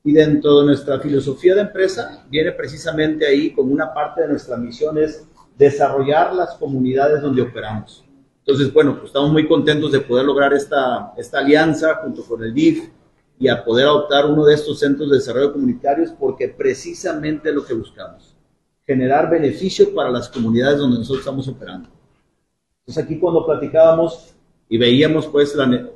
y 0.08 0.14
dentro 0.14 0.62
de 0.62 0.68
nuestra 0.68 1.02
filosofía 1.02 1.54
de 1.54 1.64
empresa 1.64 2.26
viene 2.30 2.54
precisamente 2.54 3.28
ahí 3.28 3.52
como 3.52 3.74
una 3.74 3.94
parte 3.94 4.22
de 4.22 4.30
nuestra 4.30 4.56
misión 4.56 4.98
es 4.98 5.28
desarrollar 5.58 6.34
las 6.34 6.56
comunidades 6.56 7.22
donde 7.22 7.42
operamos. 7.42 8.06
Entonces, 8.38 8.72
bueno, 8.72 8.94
pues 8.94 9.08
estamos 9.08 9.34
muy 9.34 9.46
contentos 9.50 9.92
de 9.92 10.00
poder 10.00 10.24
lograr 10.24 10.54
esta, 10.54 11.12
esta 11.18 11.40
alianza 11.40 11.96
junto 11.96 12.24
con 12.24 12.42
el 12.42 12.54
DIF 12.54 12.88
y 13.38 13.50
a 13.50 13.66
poder 13.66 13.86
adoptar 13.88 14.28
uno 14.28 14.46
de 14.46 14.54
estos 14.54 14.80
centros 14.80 15.10
de 15.10 15.18
desarrollo 15.18 15.52
comunitarios 15.52 16.12
porque 16.18 16.48
precisamente 16.48 17.50
es 17.50 17.56
lo 17.56 17.66
que 17.66 17.74
buscamos, 17.74 18.34
generar 18.86 19.30
beneficio 19.30 19.94
para 19.94 20.10
las 20.10 20.30
comunidades 20.30 20.80
donde 20.80 21.00
nosotros 21.00 21.20
estamos 21.20 21.50
operando. 21.50 21.90
Entonces 22.80 23.04
aquí 23.04 23.20
cuando 23.20 23.46
platicábamos 23.46 24.34
y 24.70 24.78
veíamos 24.78 25.28
pues 25.28 25.54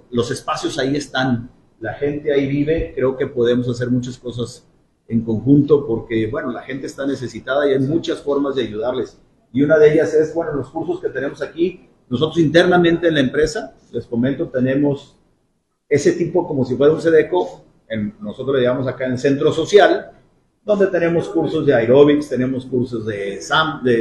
los 0.09 0.31
espacios 0.31 0.77
ahí 0.77 0.97
están, 0.97 1.49
la 1.81 1.95
gente 1.95 2.31
ahí 2.31 2.47
vive, 2.47 2.93
creo 2.95 3.17
que 3.17 3.27
podemos 3.27 3.67
hacer 3.67 3.89
muchas 3.89 4.17
cosas 4.17 4.65
en 5.07 5.21
conjunto 5.21 5.85
porque, 5.85 6.27
bueno, 6.27 6.51
la 6.51 6.61
gente 6.61 6.85
está 6.85 7.05
necesitada 7.05 7.67
y 7.67 7.73
hay 7.73 7.79
muchas 7.79 8.21
formas 8.21 8.55
de 8.55 8.63
ayudarles. 8.63 9.19
Y 9.51 9.63
una 9.63 9.77
de 9.77 9.91
ellas 9.91 10.13
es, 10.13 10.33
bueno, 10.33 10.53
los 10.53 10.69
cursos 10.69 11.01
que 11.01 11.09
tenemos 11.09 11.41
aquí. 11.41 11.89
Nosotros 12.07 12.37
internamente 12.37 13.07
en 13.07 13.15
la 13.15 13.19
empresa, 13.19 13.73
les 13.91 14.05
comento, 14.05 14.47
tenemos 14.47 15.17
ese 15.89 16.13
tipo 16.13 16.47
como 16.47 16.63
si 16.65 16.75
fuera 16.75 16.93
un 16.93 17.01
SEDECO, 17.01 17.65
nosotros 18.21 18.55
le 18.55 18.63
llamamos 18.63 18.87
acá 18.87 19.05
en 19.05 19.17
centro 19.17 19.51
social, 19.51 20.11
donde 20.63 20.87
tenemos 20.87 21.27
cursos 21.29 21.65
de 21.65 21.73
aeróbics, 21.73 22.29
tenemos 22.29 22.65
cursos 22.65 23.05
de, 23.05 23.39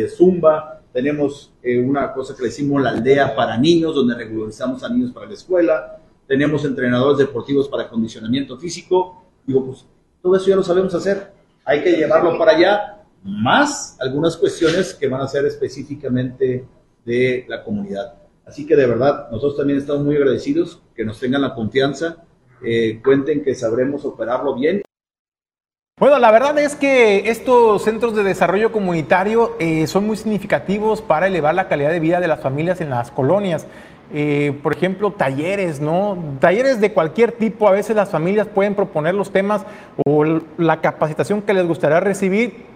Zumba, 0.08 0.82
tenemos 0.92 1.52
eh, 1.62 1.80
una 1.80 2.12
cosa 2.12 2.34
que 2.36 2.42
le 2.42 2.48
decimos 2.48 2.82
la 2.82 2.90
aldea 2.90 3.34
para 3.34 3.56
niños, 3.56 3.94
donde 3.94 4.14
regularizamos 4.14 4.82
a 4.84 4.88
niños 4.88 5.12
para 5.12 5.26
la 5.26 5.34
escuela, 5.34 5.99
tenemos 6.30 6.64
entrenadores 6.64 7.18
deportivos 7.18 7.68
para 7.68 7.82
acondicionamiento 7.82 8.56
físico. 8.56 9.20
Digo, 9.44 9.66
pues 9.66 9.84
todo 10.22 10.36
eso 10.36 10.46
ya 10.46 10.54
lo 10.54 10.62
sabemos 10.62 10.94
hacer. 10.94 11.32
Hay 11.64 11.82
que 11.82 11.90
llevarlo 11.96 12.38
para 12.38 12.52
allá, 12.52 13.02
más 13.24 13.96
algunas 13.98 14.36
cuestiones 14.36 14.94
que 14.94 15.08
van 15.08 15.22
a 15.22 15.26
ser 15.26 15.44
específicamente 15.46 16.64
de 17.04 17.44
la 17.48 17.64
comunidad. 17.64 18.14
Así 18.46 18.64
que 18.64 18.76
de 18.76 18.86
verdad, 18.86 19.28
nosotros 19.32 19.56
también 19.56 19.80
estamos 19.80 20.04
muy 20.04 20.14
agradecidos 20.14 20.80
que 20.94 21.04
nos 21.04 21.18
tengan 21.18 21.42
la 21.42 21.52
confianza, 21.52 22.18
eh, 22.64 23.00
cuenten 23.02 23.42
que 23.42 23.56
sabremos 23.56 24.04
operarlo 24.04 24.54
bien. 24.54 24.82
Bueno, 25.98 26.16
la 26.20 26.30
verdad 26.30 26.56
es 26.60 26.76
que 26.76 27.28
estos 27.28 27.82
centros 27.82 28.14
de 28.14 28.22
desarrollo 28.22 28.70
comunitario 28.70 29.56
eh, 29.58 29.88
son 29.88 30.06
muy 30.06 30.16
significativos 30.16 31.02
para 31.02 31.26
elevar 31.26 31.56
la 31.56 31.66
calidad 31.66 31.90
de 31.90 31.98
vida 31.98 32.20
de 32.20 32.28
las 32.28 32.40
familias 32.40 32.80
en 32.80 32.90
las 32.90 33.10
colonias. 33.10 33.66
Eh, 34.12 34.58
por 34.62 34.74
ejemplo, 34.74 35.12
talleres, 35.12 35.80
¿no? 35.80 36.18
Talleres 36.40 36.80
de 36.80 36.92
cualquier 36.92 37.32
tipo, 37.32 37.68
a 37.68 37.72
veces 37.72 37.94
las 37.94 38.10
familias 38.10 38.48
pueden 38.48 38.74
proponer 38.74 39.14
los 39.14 39.30
temas 39.30 39.64
o 40.04 40.24
la 40.58 40.80
capacitación 40.80 41.42
que 41.42 41.54
les 41.54 41.66
gustaría 41.66 42.00
recibir 42.00 42.69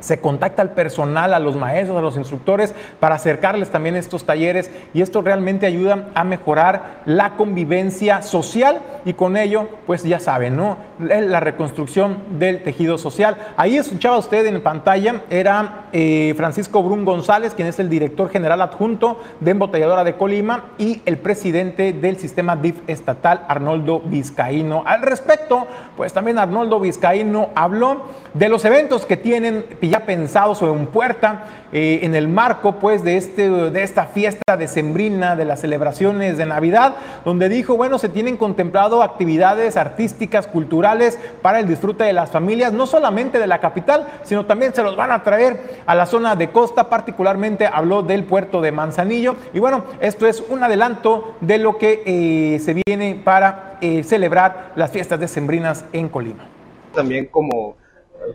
se 0.00 0.20
contacta 0.20 0.62
al 0.62 0.72
personal, 0.72 1.34
a 1.34 1.38
los 1.38 1.56
maestros, 1.56 1.96
a 1.98 2.02
los 2.02 2.16
instructores 2.16 2.74
para 3.00 3.16
acercarles 3.16 3.70
también 3.70 3.96
estos 3.96 4.24
talleres 4.24 4.70
y 4.94 5.02
esto 5.02 5.22
realmente 5.22 5.66
ayuda 5.66 6.08
a 6.14 6.24
mejorar 6.24 7.02
la 7.04 7.36
convivencia 7.36 8.22
social 8.22 8.80
y 9.04 9.14
con 9.14 9.36
ello, 9.36 9.68
pues 9.86 10.02
ya 10.02 10.18
saben, 10.18 10.56
¿no? 10.56 10.78
La 10.98 11.40
reconstrucción 11.40 12.18
del 12.38 12.62
tejido 12.62 12.98
social. 12.98 13.36
Ahí 13.56 13.76
escuchaba 13.76 14.18
usted 14.18 14.46
en 14.46 14.60
pantalla, 14.62 15.22
era 15.30 15.86
eh, 15.92 16.34
Francisco 16.36 16.82
Brun 16.82 17.04
González, 17.04 17.54
quien 17.54 17.68
es 17.68 17.78
el 17.78 17.88
director 17.88 18.30
general 18.30 18.60
adjunto 18.60 19.20
de 19.40 19.52
Embotelladora 19.52 20.04
de 20.04 20.16
Colima 20.16 20.64
y 20.78 21.02
el 21.06 21.18
presidente 21.18 21.92
del 21.92 22.18
sistema 22.18 22.56
DIF 22.56 22.80
estatal, 22.88 23.44
Arnoldo 23.48 24.00
Vizcaíno. 24.00 24.82
Al 24.86 25.02
respecto, 25.02 25.66
pues 25.96 26.12
también 26.12 26.38
Arnoldo 26.38 26.80
Vizcaíno 26.80 27.50
habló 27.54 28.06
de 28.34 28.48
los 28.48 28.64
eventos 28.64 29.06
que 29.06 29.16
tienen 29.16 29.64
ya 29.88 30.06
pensados 30.06 30.58
sobre 30.58 30.72
un 30.72 30.86
puerta 30.86 31.44
eh, 31.72 32.00
en 32.02 32.14
el 32.14 32.28
marco 32.28 32.76
pues 32.76 33.02
de, 33.02 33.16
este, 33.16 33.50
de 33.50 33.82
esta 33.82 34.06
fiesta 34.06 34.56
decembrina, 34.56 35.36
de 35.36 35.44
las 35.44 35.60
celebraciones 35.60 36.38
de 36.38 36.46
Navidad, 36.46 36.96
donde 37.24 37.48
dijo, 37.48 37.76
bueno, 37.76 37.98
se 37.98 38.08
tienen 38.08 38.36
contemplado 38.36 39.02
actividades 39.02 39.76
artísticas, 39.76 40.46
culturales 40.46 41.18
para 41.42 41.60
el 41.60 41.68
disfrute 41.68 42.04
de 42.04 42.12
las 42.12 42.30
familias, 42.30 42.72
no 42.72 42.86
solamente 42.86 43.38
de 43.38 43.46
la 43.46 43.58
capital, 43.58 44.06
sino 44.22 44.46
también 44.46 44.74
se 44.74 44.82
los 44.82 44.96
van 44.96 45.10
a 45.10 45.22
traer 45.22 45.82
a 45.86 45.94
la 45.94 46.06
zona 46.06 46.36
de 46.36 46.50
costa, 46.50 46.88
particularmente 46.88 47.66
habló 47.66 48.02
del 48.02 48.24
puerto 48.24 48.60
de 48.60 48.72
Manzanillo. 48.72 49.36
Y 49.52 49.58
bueno, 49.58 49.84
esto 50.00 50.26
es 50.26 50.42
un 50.48 50.62
adelanto 50.62 51.34
de 51.40 51.58
lo 51.58 51.78
que 51.78 52.02
eh, 52.06 52.58
se 52.60 52.74
viene 52.86 53.20
para 53.22 53.78
eh, 53.80 54.02
celebrar 54.02 54.72
las 54.76 54.90
fiestas 54.90 55.20
decembrinas 55.20 55.84
en 55.92 56.08
Colima. 56.08 56.46
También 56.94 57.26
como 57.26 57.76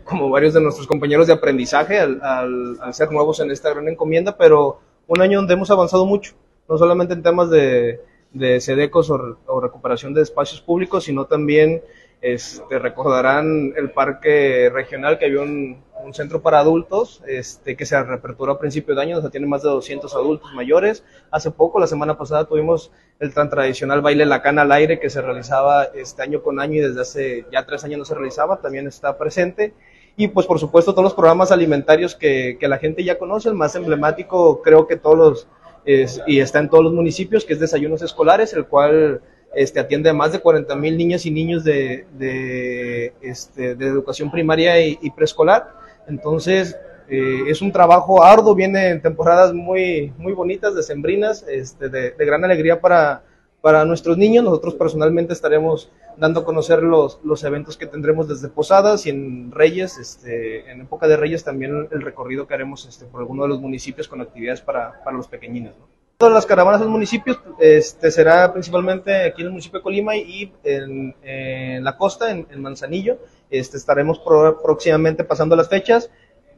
como 0.04 0.30
varios 0.30 0.54
de 0.54 0.60
nuestros 0.60 0.86
compañeros 0.86 1.26
de 1.26 1.32
aprendizaje 1.32 1.98
al, 1.98 2.20
al, 2.22 2.94
ser 2.94 3.10
nuevos 3.10 3.40
en 3.40 3.50
esta 3.50 3.70
gran 3.70 3.88
encomienda, 3.88 4.36
pero 4.36 4.80
un 5.06 5.20
año 5.20 5.38
donde 5.38 5.54
hemos 5.54 5.70
avanzado 5.70 6.06
mucho, 6.06 6.34
no 6.68 6.78
solamente 6.78 7.14
en 7.14 7.22
temas 7.22 7.50
de, 7.50 8.00
de 8.32 8.60
SEDECOS 8.60 9.10
o, 9.10 9.60
recuperación 9.60 10.14
de 10.14 10.22
espacios 10.22 10.60
públicos, 10.60 11.04
sino 11.04 11.26
también 11.26 11.82
este, 12.22 12.78
recordarán 12.78 13.74
el 13.76 13.90
parque 13.90 14.70
regional 14.72 15.18
que 15.18 15.26
había 15.26 15.40
un, 15.40 15.82
centro 16.12 16.42
para 16.42 16.58
adultos 16.58 17.22
este, 17.28 17.76
que 17.76 17.86
se 17.86 18.02
reaperturó 18.02 18.52
a 18.52 18.58
principios 18.58 18.96
de 18.96 19.02
año, 19.02 19.18
o 19.18 19.20
sea, 19.20 19.30
tiene 19.30 19.46
más 19.46 19.62
de 19.62 19.68
200 19.68 20.12
adultos 20.16 20.52
mayores. 20.52 21.04
Hace 21.30 21.52
poco, 21.52 21.78
la 21.78 21.86
semana 21.86 22.18
pasada, 22.18 22.44
tuvimos 22.44 22.90
el 23.20 23.32
tan 23.32 23.48
tradicional 23.48 24.00
baile 24.00 24.26
La 24.26 24.42
Cana 24.42 24.62
al 24.62 24.72
aire 24.72 24.98
que 24.98 25.10
se 25.10 25.22
realizaba 25.22 25.84
este 25.84 26.22
año 26.22 26.42
con 26.42 26.58
año 26.58 26.74
y 26.74 26.80
desde 26.80 27.00
hace 27.00 27.46
ya 27.52 27.66
tres 27.66 27.84
años 27.84 27.98
no 28.00 28.04
se 28.04 28.14
realizaba, 28.14 28.60
también 28.60 28.88
está 28.88 29.16
presente. 29.16 29.74
Y 30.16 30.26
pues 30.28 30.46
por 30.46 30.58
supuesto 30.58 30.92
todos 30.92 31.04
los 31.04 31.14
programas 31.14 31.52
alimentarios 31.52 32.16
que 32.16 32.58
la 32.60 32.78
gente 32.78 33.04
ya 33.04 33.18
conoce, 33.18 33.48
el 33.48 33.54
más 33.54 33.76
emblemático 33.76 34.60
creo 34.60 34.88
que 34.88 34.96
todos 34.96 35.16
los, 35.16 35.48
y 35.84 36.40
está 36.40 36.60
en 36.60 36.68
todos 36.68 36.84
los 36.84 36.92
municipios, 36.92 37.44
que 37.44 37.54
es 37.54 37.60
Desayunos 37.60 38.02
Escolares, 38.02 38.52
el 38.52 38.66
cual 38.66 39.20
este, 39.54 39.80
atiende 39.80 40.10
a 40.10 40.14
más 40.14 40.32
de 40.32 40.40
40 40.40 40.74
mil 40.76 40.96
niñas 40.96 41.26
y 41.26 41.30
niños 41.30 41.64
de, 41.64 42.06
de, 42.18 43.12
este, 43.22 43.70
educación 43.70 44.30
primaria 44.30 44.80
y, 44.80 45.10
preescolar. 45.10 45.74
Entonces, 46.08 46.76
eh, 47.08 47.44
es 47.48 47.62
un 47.62 47.72
trabajo 47.72 48.22
arduo, 48.22 48.54
viene 48.54 48.90
en 48.90 49.02
temporadas 49.02 49.52
muy, 49.52 50.12
muy 50.18 50.32
bonitas, 50.32 50.74
decembrinas, 50.74 51.44
este, 51.48 51.88
de, 51.88 52.12
de 52.12 52.24
gran 52.26 52.44
alegría 52.44 52.80
para, 52.80 53.22
para 53.60 53.84
nuestros 53.84 54.18
niños. 54.18 54.44
Nosotros 54.44 54.74
personalmente 54.74 55.32
estaremos 55.32 55.90
dando 56.16 56.40
a 56.40 56.44
conocer 56.44 56.82
los, 56.82 57.20
los 57.24 57.42
eventos 57.44 57.76
que 57.76 57.86
tendremos 57.86 58.28
desde 58.28 58.48
Posadas 58.48 59.06
y 59.06 59.10
en 59.10 59.50
Reyes, 59.50 59.98
este, 59.98 60.70
en 60.70 60.82
época 60.82 61.08
de 61.08 61.16
Reyes 61.16 61.44
también 61.44 61.88
el 61.90 62.02
recorrido 62.02 62.46
que 62.46 62.54
haremos 62.54 62.86
este, 62.86 63.06
por 63.06 63.20
alguno 63.20 63.44
de 63.44 63.48
los 63.48 63.60
municipios 63.60 64.08
con 64.08 64.20
actividades 64.20 64.60
para, 64.60 65.02
para 65.04 65.16
los 65.16 65.28
pequeñinos. 65.28 65.74
¿no? 65.78 65.91
Todas 66.22 66.34
las 66.36 66.46
caravanas 66.46 66.78
de 66.78 66.84
los 66.84 66.92
municipios 66.92 67.40
este, 67.58 68.12
será 68.12 68.52
principalmente 68.52 69.24
aquí 69.24 69.40
en 69.40 69.46
el 69.46 69.50
municipio 69.50 69.80
de 69.80 69.82
Colima 69.82 70.14
y 70.14 70.52
en, 70.62 71.16
en 71.20 71.82
la 71.82 71.96
costa, 71.96 72.30
en, 72.30 72.46
en 72.48 72.62
Manzanillo. 72.62 73.18
Este, 73.50 73.76
estaremos 73.76 74.20
próximamente 74.62 75.24
pasando 75.24 75.56
las 75.56 75.68
fechas. 75.68 76.10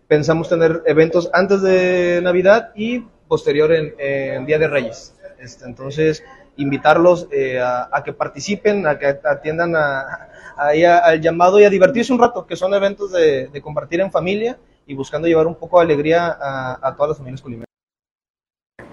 Pensamos 0.06 0.50
tener 0.50 0.82
eventos 0.84 1.30
antes 1.32 1.62
de 1.62 2.20
Navidad 2.22 2.72
y 2.74 3.06
posterior 3.26 3.72
en, 3.72 3.94
en 3.96 4.44
Día 4.44 4.58
de 4.58 4.68
Reyes. 4.68 5.14
Este, 5.38 5.64
entonces, 5.64 6.22
invitarlos 6.56 7.26
eh, 7.32 7.58
a, 7.58 8.02
que 8.04 8.12
participen, 8.12 8.86
a 8.86 8.98
que 8.98 9.18
atiendan 9.24 9.76
a, 9.76 10.28
a, 10.58 10.98
al 11.04 11.22
llamado 11.22 11.58
y 11.58 11.64
a 11.64 11.70
divertirse 11.70 12.12
un 12.12 12.18
rato, 12.18 12.44
que 12.46 12.54
son 12.54 12.74
eventos 12.74 13.12
de, 13.12 13.48
compartir 13.62 14.02
en 14.02 14.12
familia, 14.12 14.58
y 14.86 14.94
buscando 14.94 15.26
llevar 15.26 15.46
un 15.46 15.54
poco 15.54 15.78
de 15.78 15.84
alegría 15.84 16.36
a, 16.38 16.94
todas 16.94 17.08
las 17.08 17.16
familias 17.16 17.40
colimenses. 17.40 17.73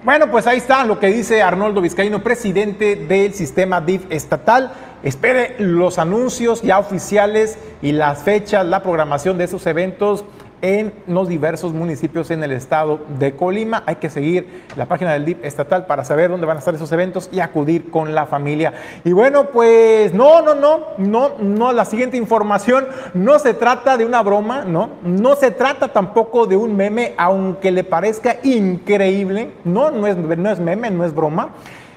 Bueno, 0.03 0.31
pues 0.31 0.47
ahí 0.47 0.57
está 0.57 0.83
lo 0.83 0.99
que 0.99 1.07
dice 1.07 1.43
Arnoldo 1.43 1.79
Vizcaíno, 1.79 2.23
presidente 2.23 2.95
del 2.95 3.35
sistema 3.35 3.81
DIF 3.81 4.05
estatal. 4.09 4.71
Espere 5.03 5.57
los 5.59 5.99
anuncios 5.99 6.63
ya 6.63 6.79
oficiales 6.79 7.59
y 7.83 7.91
las 7.91 8.23
fechas, 8.23 8.65
la 8.65 8.81
programación 8.81 9.37
de 9.37 9.43
esos 9.43 9.67
eventos 9.67 10.25
en 10.61 10.93
los 11.07 11.27
diversos 11.27 11.73
municipios 11.73 12.31
en 12.31 12.43
el 12.43 12.51
estado 12.51 12.99
de 13.19 13.35
Colima. 13.35 13.83
Hay 13.85 13.95
que 13.95 14.09
seguir 14.09 14.63
la 14.75 14.85
página 14.85 15.13
del 15.13 15.25
DIP 15.25 15.43
estatal 15.43 15.85
para 15.85 16.05
saber 16.05 16.29
dónde 16.29 16.45
van 16.45 16.57
a 16.57 16.59
estar 16.59 16.73
esos 16.73 16.91
eventos 16.91 17.29
y 17.31 17.39
acudir 17.39 17.89
con 17.89 18.13
la 18.13 18.25
familia. 18.25 18.73
Y 19.03 19.11
bueno, 19.11 19.47
pues 19.47 20.13
no, 20.13 20.41
no, 20.41 20.55
no, 20.55 20.79
no, 20.97 21.31
no, 21.39 21.73
la 21.73 21.85
siguiente 21.85 22.17
información 22.17 22.87
no 23.13 23.39
se 23.39 23.53
trata 23.53 23.97
de 23.97 24.05
una 24.05 24.21
broma, 24.21 24.63
no, 24.63 24.89
no 25.03 25.35
se 25.35 25.51
trata 25.51 25.87
tampoco 25.87 26.45
de 26.45 26.55
un 26.55 26.75
meme, 26.75 27.13
aunque 27.17 27.71
le 27.71 27.83
parezca 27.83 28.37
increíble, 28.43 29.51
no, 29.63 29.91
no 29.91 30.07
es, 30.07 30.17
no 30.17 30.49
es 30.49 30.59
meme, 30.59 30.91
no 30.91 31.05
es 31.05 31.13
broma. 31.13 31.49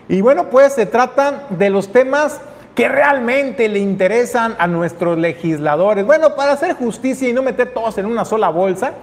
Y 0.09 0.21
bueno, 0.21 0.51
pues 0.51 0.75
se 0.75 0.87
trata 0.87 1.47
de 1.51 1.71
los 1.71 1.89
temas 1.89 2.41
que 2.75 2.89
realmente 2.89 3.69
le 3.69 3.79
interesan 3.79 4.57
a 4.59 4.67
nuestros 4.67 5.17
legisladores. 5.17 6.05
Bueno, 6.05 6.35
para 6.35 6.53
hacer 6.53 6.75
justicia 6.75 7.29
y 7.29 7.33
no 7.33 7.43
meter 7.43 7.73
todos 7.73 7.97
en 7.99 8.07
una 8.07 8.25
sola 8.25 8.49
bolsa, 8.49 8.95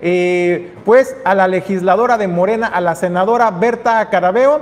eh, 0.00 0.72
pues 0.84 1.16
a 1.24 1.34
la 1.34 1.46
legisladora 1.46 2.18
de 2.18 2.26
Morena, 2.26 2.66
a 2.66 2.80
la 2.80 2.94
senadora 2.96 3.50
Berta 3.50 4.08
Carabeo, 4.10 4.60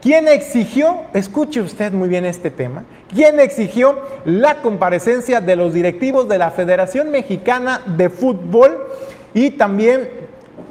quien 0.00 0.26
exigió, 0.28 1.02
escuche 1.12 1.60
usted 1.60 1.92
muy 1.92 2.08
bien 2.08 2.24
este 2.24 2.50
tema, 2.50 2.84
quien 3.12 3.38
exigió 3.38 3.98
la 4.24 4.62
comparecencia 4.62 5.40
de 5.40 5.56
los 5.56 5.72
directivos 5.72 6.28
de 6.28 6.38
la 6.38 6.50
Federación 6.50 7.10
Mexicana 7.10 7.82
de 7.86 8.08
Fútbol 8.08 8.78
y 9.34 9.50
también 9.50 10.08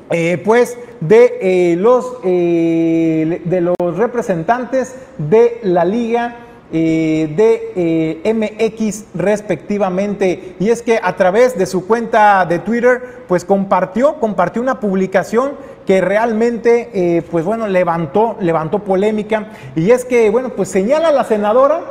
eh, 0.10 0.42
pues 0.44 0.78
de, 1.00 1.38
eh, 1.42 1.76
los, 1.78 2.22
de 2.24 3.62
los 3.62 3.98
representantes 3.98 4.96
de 5.18 5.60
la 5.64 5.86
Liga 5.86 6.47
eh, 6.72 7.34
de 7.36 7.72
eh, 7.76 8.34
MX 8.34 9.06
respectivamente. 9.14 10.56
Y 10.60 10.70
es 10.70 10.82
que 10.82 11.00
a 11.02 11.16
través 11.16 11.58
de 11.58 11.66
su 11.66 11.88
cuenta 11.88 12.46
de 12.46 12.60
Twitter, 12.60 13.24
pues 13.28 13.46
compartió, 13.46 14.16
compartió 14.16 14.62
una 14.62 14.80
publicación 14.80 15.52
que 15.86 16.02
realmente, 16.02 16.90
eh, 16.94 17.22
pues 17.32 17.46
bueno, 17.46 17.68
levantó, 17.68 18.36
levantó 18.42 18.80
polémica. 18.80 19.48
Y 19.76 19.92
es 19.92 20.04
que, 20.04 20.30
bueno, 20.30 20.50
pues 20.50 20.70
señala 20.70 21.08
a 21.08 21.14
la 21.14 21.24
senadora 21.24 21.82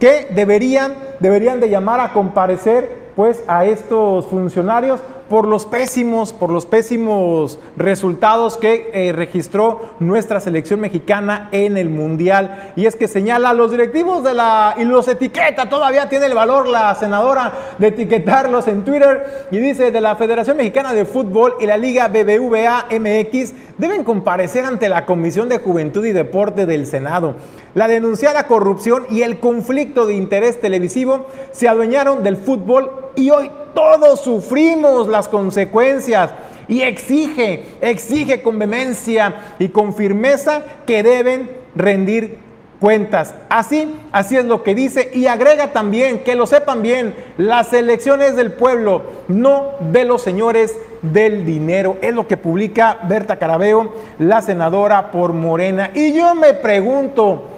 que 0.00 0.28
deberían, 0.30 0.94
deberían 1.20 1.60
de 1.60 1.68
llamar 1.68 2.00
a 2.00 2.12
comparecer 2.12 3.02
pues 3.14 3.44
a 3.46 3.66
estos 3.66 4.26
funcionarios 4.26 5.00
por 5.32 5.48
los 5.48 5.64
pésimos, 5.64 6.34
por 6.34 6.50
los 6.50 6.66
pésimos 6.66 7.58
resultados 7.78 8.58
que 8.58 8.90
eh, 8.92 9.12
registró 9.12 9.94
nuestra 9.98 10.40
selección 10.40 10.78
mexicana 10.78 11.48
en 11.52 11.78
el 11.78 11.88
Mundial. 11.88 12.74
Y 12.76 12.84
es 12.84 12.96
que 12.96 13.08
señala 13.08 13.48
a 13.48 13.54
los 13.54 13.70
directivos 13.70 14.22
de 14.24 14.34
la 14.34 14.74
y 14.76 14.84
los 14.84 15.08
etiqueta, 15.08 15.70
todavía 15.70 16.10
tiene 16.10 16.26
el 16.26 16.34
valor 16.34 16.68
la 16.68 16.94
senadora 16.96 17.50
de 17.78 17.86
etiquetarlos 17.86 18.68
en 18.68 18.84
Twitter 18.84 19.46
y 19.50 19.56
dice 19.56 19.90
de 19.90 20.02
la 20.02 20.16
Federación 20.16 20.58
Mexicana 20.58 20.92
de 20.92 21.06
Fútbol 21.06 21.54
y 21.60 21.64
la 21.64 21.78
Liga 21.78 22.08
BBVA 22.08 22.88
MX 22.90 23.54
deben 23.78 24.04
comparecer 24.04 24.66
ante 24.66 24.90
la 24.90 25.06
Comisión 25.06 25.48
de 25.48 25.60
Juventud 25.60 26.04
y 26.04 26.12
Deporte 26.12 26.66
del 26.66 26.86
Senado. 26.86 27.36
La 27.74 27.88
denunciada 27.88 28.46
corrupción 28.46 29.06
y 29.08 29.22
el 29.22 29.40
conflicto 29.40 30.04
de 30.04 30.12
interés 30.12 30.60
televisivo 30.60 31.26
se 31.52 31.68
adueñaron 31.68 32.22
del 32.22 32.36
fútbol 32.36 33.01
y 33.16 33.30
hoy 33.30 33.50
todos 33.74 34.20
sufrimos 34.20 35.08
las 35.08 35.28
consecuencias 35.28 36.30
y 36.68 36.82
exige, 36.82 37.64
exige 37.80 38.42
con 38.42 38.58
vehemencia 38.58 39.54
y 39.58 39.68
con 39.68 39.94
firmeza 39.94 40.62
que 40.86 41.02
deben 41.02 41.50
rendir 41.74 42.38
cuentas. 42.82 43.34
Así, 43.48 43.94
así 44.10 44.36
es 44.36 44.44
lo 44.44 44.62
que 44.62 44.74
dice 44.74 45.10
y 45.14 45.26
agrega 45.26 45.72
también, 45.72 46.24
que 46.24 46.34
lo 46.34 46.46
sepan 46.46 46.82
bien, 46.82 47.14
las 47.36 47.72
elecciones 47.72 48.34
del 48.34 48.52
pueblo, 48.52 49.02
no 49.28 49.72
de 49.92 50.04
los 50.04 50.22
señores 50.22 50.76
del 51.00 51.44
dinero. 51.44 51.96
Es 52.02 52.12
lo 52.12 52.26
que 52.26 52.36
publica 52.36 52.98
Berta 53.04 53.36
Carabeo, 53.36 53.94
la 54.18 54.42
senadora 54.42 55.12
por 55.12 55.32
Morena. 55.32 55.90
Y 55.94 56.12
yo 56.12 56.34
me 56.34 56.54
pregunto, 56.54 57.48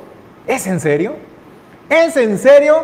¿es 0.47 0.67
en 0.67 0.79
serio? 0.79 1.15
¿Es 1.89 2.17
en 2.19 2.39
serio 2.39 2.83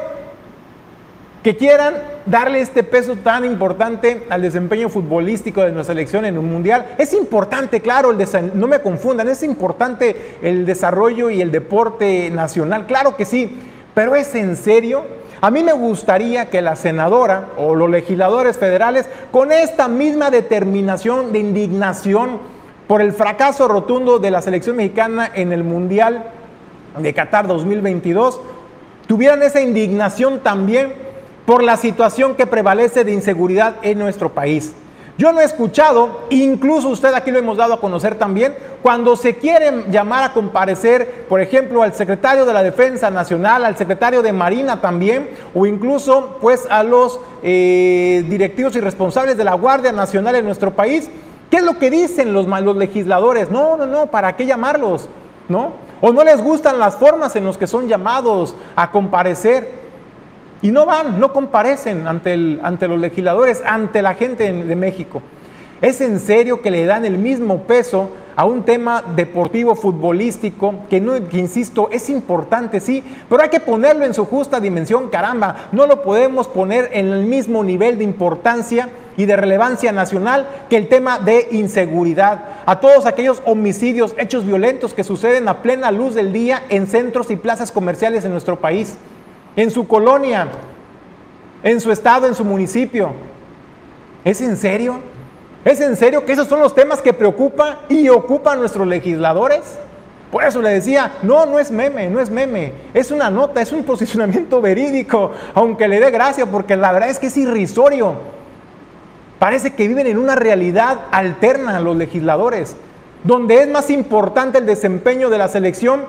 que 1.43 1.57
quieran 1.57 1.95
darle 2.31 2.61
este 2.61 2.85
peso 2.85 3.17
tan 3.17 3.45
importante 3.45 4.25
al 4.31 4.43
desempeño 4.43 4.89
futbolístico 4.89 5.63
de 5.63 5.73
nuestra 5.73 5.95
selección 5.95 6.25
en 6.25 6.39
un 6.39 6.51
mundial. 6.51 6.95
Es 6.97 7.13
importante, 7.13 7.81
claro, 7.81 8.17
no 8.55 8.67
me 8.69 8.81
confundan, 8.81 9.29
es 9.29 9.43
importante 9.43 10.37
el 10.41 10.65
desarrollo 10.65 11.29
y 11.29 11.41
el 11.41 11.51
deporte 11.51 12.31
nacional, 12.31 12.87
claro 12.87 13.17
que 13.17 13.25
sí, 13.25 13.59
pero 13.95 14.15
es 14.15 14.33
en 14.37 14.57
serio. 14.57 15.05
A 15.41 15.51
mí 15.51 15.65
me 15.65 15.73
gustaría 15.73 16.51
que 16.51 16.63
la 16.63 16.77
senadora 16.77 17.49
o 17.57 17.75
los 17.75 17.91
legisladores 17.91 18.59
federales, 18.59 19.09
con 19.33 19.51
esta 19.51 19.89
misma 19.89 20.31
determinación 20.31 21.33
de 21.33 21.41
indignación 21.41 22.39
por 22.87 23.01
el 23.01 23.13
fracaso 23.13 23.67
rotundo 23.67 24.19
de 24.19 24.31
la 24.31 24.43
selección 24.43 24.77
mexicana 24.77 25.31
en 25.35 25.53
el 25.53 25.65
Mundial 25.65 26.27
de 26.97 27.15
Qatar 27.15 27.47
2022, 27.49 28.41
tuvieran 29.07 29.43
esa 29.43 29.61
indignación 29.61 30.41
también 30.41 31.10
por 31.51 31.65
la 31.65 31.77
situación 31.77 32.37
que 32.37 32.47
prevalece 32.47 33.03
de 33.03 33.13
inseguridad 33.13 33.75
en 33.83 33.99
nuestro 33.99 34.33
país. 34.33 34.73
Yo 35.19 35.33
no 35.33 35.41
he 35.41 35.45
escuchado, 35.45 36.21
incluso 36.31 36.89
usted 36.91 37.13
aquí 37.13 37.33
lo 37.33 37.41
hemos 37.41 37.57
dado 37.57 37.75
a 37.75 37.81
conocer 37.81 38.15
también, 38.15 38.55
cuando 38.83 39.17
se 39.17 39.35
quiere 39.35 39.87
llamar 39.91 40.23
a 40.23 40.33
comparecer, 40.33 41.27
por 41.29 41.41
ejemplo, 41.41 41.83
al 41.83 41.93
secretario 41.93 42.47
de 42.47 42.53
la 42.53 42.63
Defensa 42.63 43.11
Nacional, 43.11 43.65
al 43.65 43.77
secretario 43.77 44.23
de 44.23 44.33
Marina 44.33 44.81
también, 44.81 45.31
o 45.53 45.67
incluso 45.67 46.39
pues 46.41 46.69
a 46.71 46.85
los 46.85 47.19
eh, 47.43 48.25
directivos 48.29 48.77
y 48.77 48.81
responsables 48.81 49.37
de 49.37 49.43
la 49.43 49.55
Guardia 49.55 49.91
Nacional 49.91 50.37
en 50.37 50.45
nuestro 50.45 50.71
país, 50.71 51.11
¿qué 51.51 51.57
es 51.57 51.65
lo 51.65 51.81
que 51.81 51.91
dicen 51.91 52.33
los, 52.33 52.47
los 52.47 52.77
legisladores? 52.77 53.51
No, 53.51 53.77
no, 53.77 53.87
no, 53.87 54.07
¿para 54.07 54.37
qué 54.37 54.47
llamarlos? 54.47 55.09
¿No? 55.49 55.73
O 56.01 56.13
no 56.13 56.23
les 56.23 56.41
gustan 56.41 56.79
las 56.79 56.95
formas 56.95 57.35
en 57.35 57.45
las 57.45 57.59
que 57.59 57.67
son 57.67 57.89
llamados 57.89 58.55
a 58.77 58.93
comparecer. 58.93 59.80
Y 60.63 60.71
no 60.71 60.87
van, 60.87 61.19
no 61.19 61.33
comparecen 61.33 62.07
ante, 62.07 62.35
el, 62.35 62.61
ante 62.63 62.89
los 62.89 63.01
legisladores, 63.01 63.63
ante 63.65 64.03
la 64.03 64.15
gente 64.15 64.53
de 64.53 64.77
México. 64.77 65.23
¿Es 65.81 66.01
en 66.03 66.21
serio 66.21 66.61
que 66.61 66.71
le 66.71 66.85
dan 66.85 67.07
el 67.07 67.17
mismo 67.17 67.63
peso 67.63 68.11
a 68.37 68.45
un 68.45 68.63
tema 68.63 69.03
deportivo, 69.17 69.75
futbolístico, 69.75 70.75
que, 70.89 71.01
no, 71.01 71.29
que 71.29 71.39
insisto, 71.39 71.89
es 71.91 72.09
importante, 72.09 72.81
sí, 72.81 73.03
pero 73.29 73.43
hay 73.43 73.49
que 73.49 73.61
ponerlo 73.61 74.05
en 74.05 74.15
su 74.15 74.25
justa 74.25 74.61
dimensión, 74.61 75.09
caramba, 75.09 75.69
no 75.73 75.87
lo 75.87 76.03
podemos 76.03 76.49
poner 76.49 76.91
en 76.93 77.09
el 77.09 77.25
mismo 77.25 77.63
nivel 77.65 77.99
de 77.99 78.05
importancia 78.05 78.89
y 79.17 79.27
de 79.27 79.37
relevancia 79.37 79.93
nacional 79.93 80.47
que 80.71 80.77
el 80.77 80.89
tema 80.89 81.19
de 81.19 81.49
inseguridad, 81.51 82.45
a 82.65 82.81
todos 82.81 83.05
aquellos 83.05 83.43
homicidios, 83.45 84.15
hechos 84.17 84.47
violentos 84.47 84.95
que 84.95 85.05
suceden 85.05 85.49
a 85.49 85.63
plena 85.63 85.91
luz 85.91 86.15
del 86.15 86.33
día 86.33 86.63
en 86.69 86.87
centros 86.87 87.31
y 87.31 87.37
plazas 87.37 87.73
comerciales 87.73 88.25
en 88.25 88.33
nuestro 88.33 88.59
país 88.59 88.97
en 89.57 89.71
su 89.71 89.87
colonia, 89.87 90.49
en 91.63 91.81
su 91.81 91.91
estado, 91.91 92.27
en 92.27 92.35
su 92.35 92.45
municipio. 92.45 93.13
¿Es 94.25 94.41
en 94.41 94.57
serio? 94.57 95.01
¿Es 95.65 95.81
en 95.81 95.97
serio 95.97 96.25
que 96.25 96.33
esos 96.33 96.49
son 96.49 96.61
los 96.61 96.75
temas 96.75 97.03
que 97.03 97.13
preocupan 97.13 97.79
y 97.89 98.09
ocupan 98.09 98.61
nuestros 98.61 98.87
legisladores? 98.87 99.61
Por 100.31 100.45
eso 100.45 100.63
le 100.63 100.71
decía, 100.71 101.13
no, 101.23 101.45
no 101.45 101.59
es 101.59 101.71
meme, 101.71 102.09
no 102.09 102.21
es 102.21 102.31
meme, 102.31 102.73
es 102.95 103.11
una 103.11 103.31
nota, 103.31 103.61
es 103.61 103.73
un 103.73 103.85
posicionamiento 103.85 104.61
verídico, 104.61 105.33
aunque 105.55 105.89
le 105.89 106.01
dé 106.01 106.11
gracia, 106.11 106.47
porque 106.47 106.77
la 106.77 106.93
verdad 106.93 107.11
es 107.11 107.19
que 107.19 107.27
es 107.27 107.37
irrisorio. 107.37 108.15
Parece 109.39 109.75
que 109.75 109.89
viven 109.89 110.07
en 110.07 110.19
una 110.19 110.37
realidad 110.37 111.01
alterna 111.11 111.81
los 111.81 111.97
legisladores, 111.97 112.77
donde 113.25 113.63
es 113.63 113.69
más 113.69 113.91
importante 113.91 114.59
el 114.59 114.67
desempeño 114.67 115.31
de 115.31 115.39
la 115.39 115.49
selección 115.49 116.05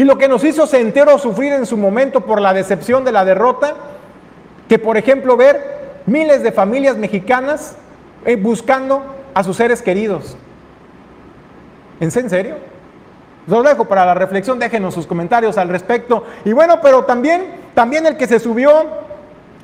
y 0.00 0.04
lo 0.04 0.16
que 0.16 0.28
nos 0.28 0.42
hizo 0.44 0.66
sentir 0.66 1.02
o 1.02 1.18
sufrir 1.18 1.52
en 1.52 1.66
su 1.66 1.76
momento 1.76 2.22
por 2.22 2.40
la 2.40 2.54
decepción 2.54 3.04
de 3.04 3.12
la 3.12 3.22
derrota, 3.22 3.74
que 4.66 4.78
por 4.78 4.96
ejemplo 4.96 5.36
ver 5.36 6.00
miles 6.06 6.42
de 6.42 6.52
familias 6.52 6.96
mexicanas 6.96 7.76
eh, 8.24 8.36
buscando 8.36 9.02
a 9.34 9.44
sus 9.44 9.58
seres 9.58 9.82
queridos. 9.82 10.38
¿En 12.00 12.10
serio? 12.10 12.56
Los 13.46 13.62
dejo 13.62 13.84
para 13.84 14.06
la 14.06 14.14
reflexión, 14.14 14.58
déjenos 14.58 14.94
sus 14.94 15.06
comentarios 15.06 15.58
al 15.58 15.68
respecto. 15.68 16.24
Y 16.46 16.54
bueno, 16.54 16.80
pero 16.80 17.04
también, 17.04 17.56
también 17.74 18.06
el 18.06 18.16
que 18.16 18.26
se 18.26 18.40
subió 18.40 18.70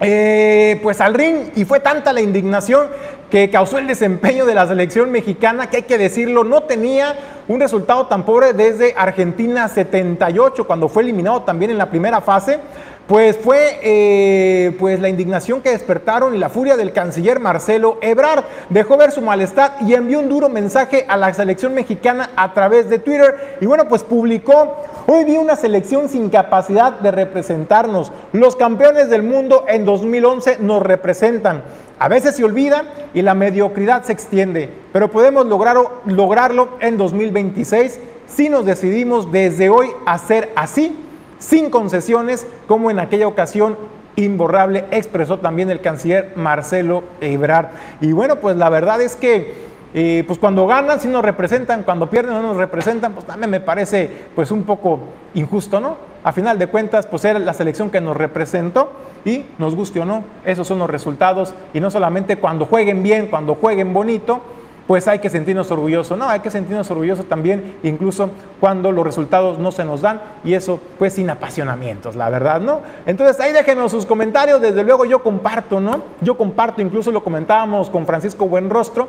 eh, 0.00 0.78
pues 0.82 1.00
al 1.00 1.14
ring 1.14 1.52
y 1.56 1.64
fue 1.64 1.80
tanta 1.80 2.12
la 2.12 2.20
indignación 2.20 2.88
que 3.30 3.50
causó 3.50 3.78
el 3.78 3.86
desempeño 3.86 4.46
de 4.46 4.54
la 4.54 4.66
selección 4.66 5.10
mexicana, 5.10 5.68
que 5.68 5.78
hay 5.78 5.82
que 5.82 5.98
decirlo, 5.98 6.44
no 6.44 6.62
tenía 6.62 7.14
un 7.48 7.60
resultado 7.60 8.06
tan 8.06 8.24
pobre 8.24 8.52
desde 8.52 8.94
Argentina 8.96 9.68
78, 9.68 10.66
cuando 10.66 10.88
fue 10.88 11.02
eliminado 11.02 11.42
también 11.42 11.70
en 11.70 11.78
la 11.78 11.90
primera 11.90 12.20
fase 12.20 12.60
pues 13.06 13.36
fue 13.36 13.78
eh, 13.82 14.76
pues 14.78 15.00
la 15.00 15.08
indignación 15.08 15.60
que 15.60 15.70
despertaron 15.70 16.34
y 16.34 16.38
la 16.38 16.48
furia 16.48 16.76
del 16.76 16.92
canciller 16.92 17.38
Marcelo 17.38 17.98
Ebrard. 18.00 18.44
Dejó 18.68 18.96
ver 18.96 19.12
su 19.12 19.22
malestar 19.22 19.76
y 19.80 19.94
envió 19.94 20.18
un 20.18 20.28
duro 20.28 20.48
mensaje 20.48 21.06
a 21.08 21.16
la 21.16 21.32
selección 21.32 21.72
mexicana 21.72 22.30
a 22.36 22.52
través 22.52 22.90
de 22.90 22.98
Twitter. 22.98 23.58
Y 23.60 23.66
bueno, 23.66 23.86
pues 23.88 24.02
publicó, 24.02 24.84
hoy 25.06 25.24
vi 25.24 25.36
una 25.36 25.56
selección 25.56 26.08
sin 26.08 26.30
capacidad 26.30 26.98
de 26.98 27.12
representarnos. 27.12 28.10
Los 28.32 28.56
campeones 28.56 29.08
del 29.08 29.22
mundo 29.22 29.64
en 29.68 29.84
2011 29.84 30.58
nos 30.60 30.82
representan. 30.82 31.62
A 31.98 32.08
veces 32.08 32.36
se 32.36 32.44
olvida 32.44 32.84
y 33.14 33.22
la 33.22 33.34
mediocridad 33.34 34.04
se 34.04 34.12
extiende, 34.12 34.70
pero 34.92 35.10
podemos 35.10 35.46
lograrlo, 35.46 36.76
en 36.80 36.98
2026 36.98 38.00
si 38.26 38.48
nos 38.48 38.66
decidimos 38.66 39.32
desde 39.32 39.70
hoy 39.70 39.88
a 40.04 40.18
ser 40.18 40.52
así 40.56 40.98
sin 41.38 41.70
concesiones, 41.70 42.46
como 42.66 42.90
en 42.90 42.98
aquella 42.98 43.28
ocasión 43.28 43.78
imborrable 44.16 44.84
expresó 44.90 45.38
también 45.38 45.70
el 45.70 45.80
canciller 45.80 46.32
Marcelo 46.36 47.04
Ebrard. 47.20 47.68
Y 48.00 48.12
bueno, 48.12 48.36
pues 48.36 48.56
la 48.56 48.68
verdad 48.68 49.00
es 49.00 49.16
que 49.16 49.66
eh, 49.94 50.24
pues 50.26 50.38
cuando 50.38 50.66
ganan 50.66 51.00
sí 51.00 51.08
nos 51.08 51.24
representan, 51.24 51.82
cuando 51.82 52.10
pierden 52.10 52.34
no 52.34 52.42
nos 52.42 52.56
representan, 52.56 53.14
pues 53.14 53.24
también 53.24 53.50
me 53.50 53.60
parece 53.60 54.10
pues 54.34 54.50
un 54.50 54.64
poco 54.64 55.00
injusto, 55.32 55.80
¿no? 55.80 55.96
A 56.24 56.32
final 56.32 56.58
de 56.58 56.66
cuentas, 56.66 57.06
pues 57.06 57.24
era 57.24 57.38
la 57.38 57.54
selección 57.54 57.88
que 57.88 58.00
nos 58.00 58.16
representó 58.16 58.92
y 59.26 59.44
nos 59.58 59.74
guste 59.74 60.00
o 60.00 60.06
no, 60.06 60.24
esos 60.44 60.66
son 60.66 60.78
los 60.78 60.88
resultados 60.88 61.52
y 61.74 61.80
no 61.80 61.90
solamente 61.90 62.38
cuando 62.38 62.64
jueguen 62.64 63.02
bien, 63.02 63.26
cuando 63.26 63.56
jueguen 63.56 63.92
bonito, 63.92 64.40
pues 64.86 65.08
hay 65.08 65.18
que 65.18 65.28
sentirnos 65.28 65.68
orgullosos. 65.72 66.16
No, 66.16 66.28
hay 66.28 66.38
que 66.40 66.50
sentirnos 66.50 66.88
orgullosos 66.92 67.26
también, 67.26 67.74
incluso 67.82 68.30
cuando 68.60 68.92
los 68.92 69.04
resultados 69.04 69.58
no 69.58 69.72
se 69.72 69.84
nos 69.84 70.00
dan 70.00 70.20
y 70.44 70.54
eso 70.54 70.80
pues 70.96 71.14
sin 71.14 71.28
apasionamientos, 71.28 72.14
la 72.14 72.30
verdad, 72.30 72.60
¿no? 72.60 72.82
Entonces 73.04 73.40
ahí 73.40 73.52
déjenos 73.52 73.90
sus 73.90 74.06
comentarios, 74.06 74.60
desde 74.60 74.84
luego 74.84 75.04
yo 75.04 75.24
comparto, 75.24 75.80
¿no? 75.80 76.02
Yo 76.20 76.38
comparto, 76.38 76.80
incluso 76.80 77.10
lo 77.10 77.24
comentábamos 77.24 77.90
con 77.90 78.06
Francisco 78.06 78.46
Buenrostro, 78.46 79.08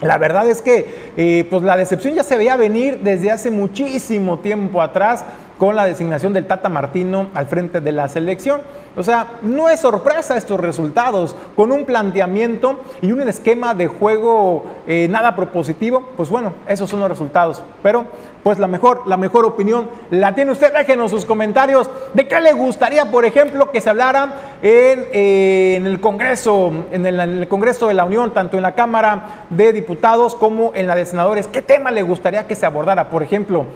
la 0.00 0.18
verdad 0.18 0.48
es 0.48 0.60
que 0.60 1.12
eh, 1.16 1.46
pues 1.48 1.62
la 1.62 1.76
decepción 1.76 2.14
ya 2.14 2.24
se 2.24 2.36
veía 2.36 2.56
venir 2.56 3.00
desde 3.02 3.30
hace 3.30 3.50
muchísimo 3.50 4.38
tiempo 4.38 4.82
atrás 4.82 5.24
con 5.58 5.76
la 5.76 5.86
designación 5.86 6.32
del 6.32 6.46
Tata 6.46 6.68
Martino 6.68 7.28
al 7.34 7.46
frente 7.46 7.80
de 7.80 7.92
la 7.92 8.08
selección. 8.08 8.62
O 8.96 9.02
sea, 9.02 9.38
no 9.42 9.68
es 9.68 9.80
sorpresa 9.80 10.36
estos 10.36 10.60
resultados. 10.60 11.34
Con 11.56 11.72
un 11.72 11.84
planteamiento 11.84 12.80
y 13.00 13.10
un 13.12 13.28
esquema 13.28 13.74
de 13.74 13.88
juego 13.88 14.64
eh, 14.86 15.08
nada 15.10 15.34
propositivo, 15.34 16.10
pues 16.16 16.28
bueno, 16.28 16.54
esos 16.68 16.88
son 16.88 17.00
los 17.00 17.08
resultados. 17.08 17.62
Pero, 17.82 18.06
pues 18.42 18.58
la 18.58 18.68
mejor, 18.68 19.02
la 19.06 19.16
mejor 19.16 19.44
opinión 19.44 19.88
la 20.10 20.34
tiene 20.34 20.52
usted. 20.52 20.72
Déjenos 20.72 21.10
sus 21.10 21.24
comentarios 21.24 21.90
de 22.12 22.28
qué 22.28 22.40
le 22.40 22.52
gustaría, 22.52 23.10
por 23.10 23.24
ejemplo, 23.24 23.70
que 23.70 23.80
se 23.80 23.90
hablara 23.90 24.58
en, 24.62 25.06
eh, 25.12 25.80
el 25.84 26.00
Congreso, 26.00 26.72
en 26.92 27.04
el, 27.06 27.18
en 27.18 27.38
el 27.38 27.48
Congreso 27.48 27.88
de 27.88 27.94
la 27.94 28.04
Unión, 28.04 28.32
tanto 28.32 28.56
en 28.56 28.62
la 28.62 28.74
Cámara 28.74 29.46
de 29.50 29.72
Diputados 29.72 30.36
como 30.36 30.70
en 30.74 30.86
la 30.86 30.94
de 30.94 31.06
Senadores. 31.06 31.48
¿Qué 31.48 31.62
tema 31.62 31.90
le 31.90 32.02
gustaría 32.02 32.46
que 32.46 32.54
se 32.54 32.64
abordara? 32.64 33.10
Por 33.10 33.22
ejemplo, 33.22 33.66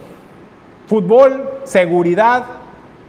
fútbol, 0.87 1.61
seguridad, 1.65 2.45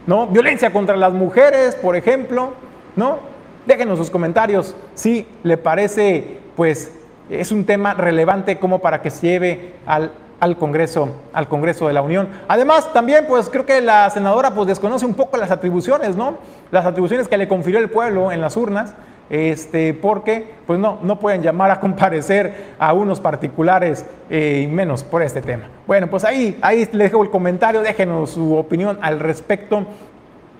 ¿no? 0.06 0.26
Violencia 0.26 0.72
contra 0.72 0.96
las 0.96 1.12
mujeres, 1.12 1.74
por 1.76 1.96
ejemplo, 1.96 2.54
¿no? 2.96 3.18
Déjenos 3.66 3.98
sus 3.98 4.10
comentarios 4.10 4.74
si 4.94 5.26
le 5.42 5.56
parece, 5.56 6.38
pues, 6.56 6.92
es 7.28 7.52
un 7.52 7.64
tema 7.64 7.94
relevante 7.94 8.58
como 8.58 8.80
para 8.80 9.02
que 9.02 9.10
se 9.10 9.26
lleve 9.26 9.74
al, 9.86 10.12
al, 10.40 10.56
Congreso, 10.56 11.16
al 11.32 11.48
Congreso 11.48 11.86
de 11.86 11.92
la 11.92 12.02
Unión. 12.02 12.28
Además, 12.48 12.92
también, 12.92 13.26
pues, 13.28 13.48
creo 13.48 13.66
que 13.66 13.80
la 13.80 14.10
senadora, 14.10 14.52
pues, 14.54 14.66
desconoce 14.66 15.06
un 15.06 15.14
poco 15.14 15.36
las 15.36 15.50
atribuciones, 15.50 16.16
¿no? 16.16 16.38
Las 16.70 16.86
atribuciones 16.86 17.28
que 17.28 17.36
le 17.36 17.46
confirió 17.48 17.78
el 17.78 17.90
pueblo 17.90 18.32
en 18.32 18.40
las 18.40 18.56
urnas 18.56 18.94
este, 19.30 19.94
porque 19.94 20.44
pues 20.66 20.78
no, 20.78 20.98
no 21.02 21.20
pueden 21.20 21.40
llamar 21.40 21.70
a 21.70 21.80
comparecer 21.80 22.74
a 22.78 22.92
unos 22.92 23.20
particulares 23.20 24.04
eh, 24.28 24.68
menos 24.70 25.04
por 25.04 25.22
este 25.22 25.40
tema. 25.40 25.68
Bueno, 25.86 26.08
pues 26.08 26.24
ahí, 26.24 26.58
ahí 26.60 26.78
les 26.92 27.10
dejo 27.10 27.22
el 27.22 27.30
comentario, 27.30 27.80
déjenos 27.80 28.30
su 28.30 28.56
opinión 28.56 28.98
al 29.00 29.20
respecto, 29.20 29.86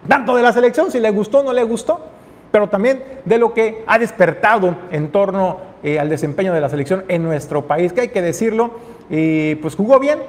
tanto 0.08 0.36
de 0.36 0.42
la 0.42 0.52
selección, 0.52 0.90
si 0.90 1.00
le 1.00 1.10
gustó 1.10 1.40
o 1.40 1.42
no 1.42 1.52
le 1.52 1.64
gustó, 1.64 2.00
pero 2.52 2.68
también 2.68 3.02
de 3.24 3.38
lo 3.38 3.52
que 3.52 3.82
ha 3.86 3.98
despertado 3.98 4.76
en 4.92 5.08
torno 5.10 5.58
eh, 5.82 5.98
al 5.98 6.08
desempeño 6.08 6.52
de 6.52 6.60
la 6.60 6.68
selección 6.68 7.04
en 7.08 7.24
nuestro 7.24 7.66
país, 7.66 7.92
que 7.92 8.02
hay 8.02 8.08
que 8.08 8.22
decirlo, 8.22 8.70
eh, 9.10 9.58
pues 9.60 9.74
jugó 9.74 9.98
bien, 9.98 10.20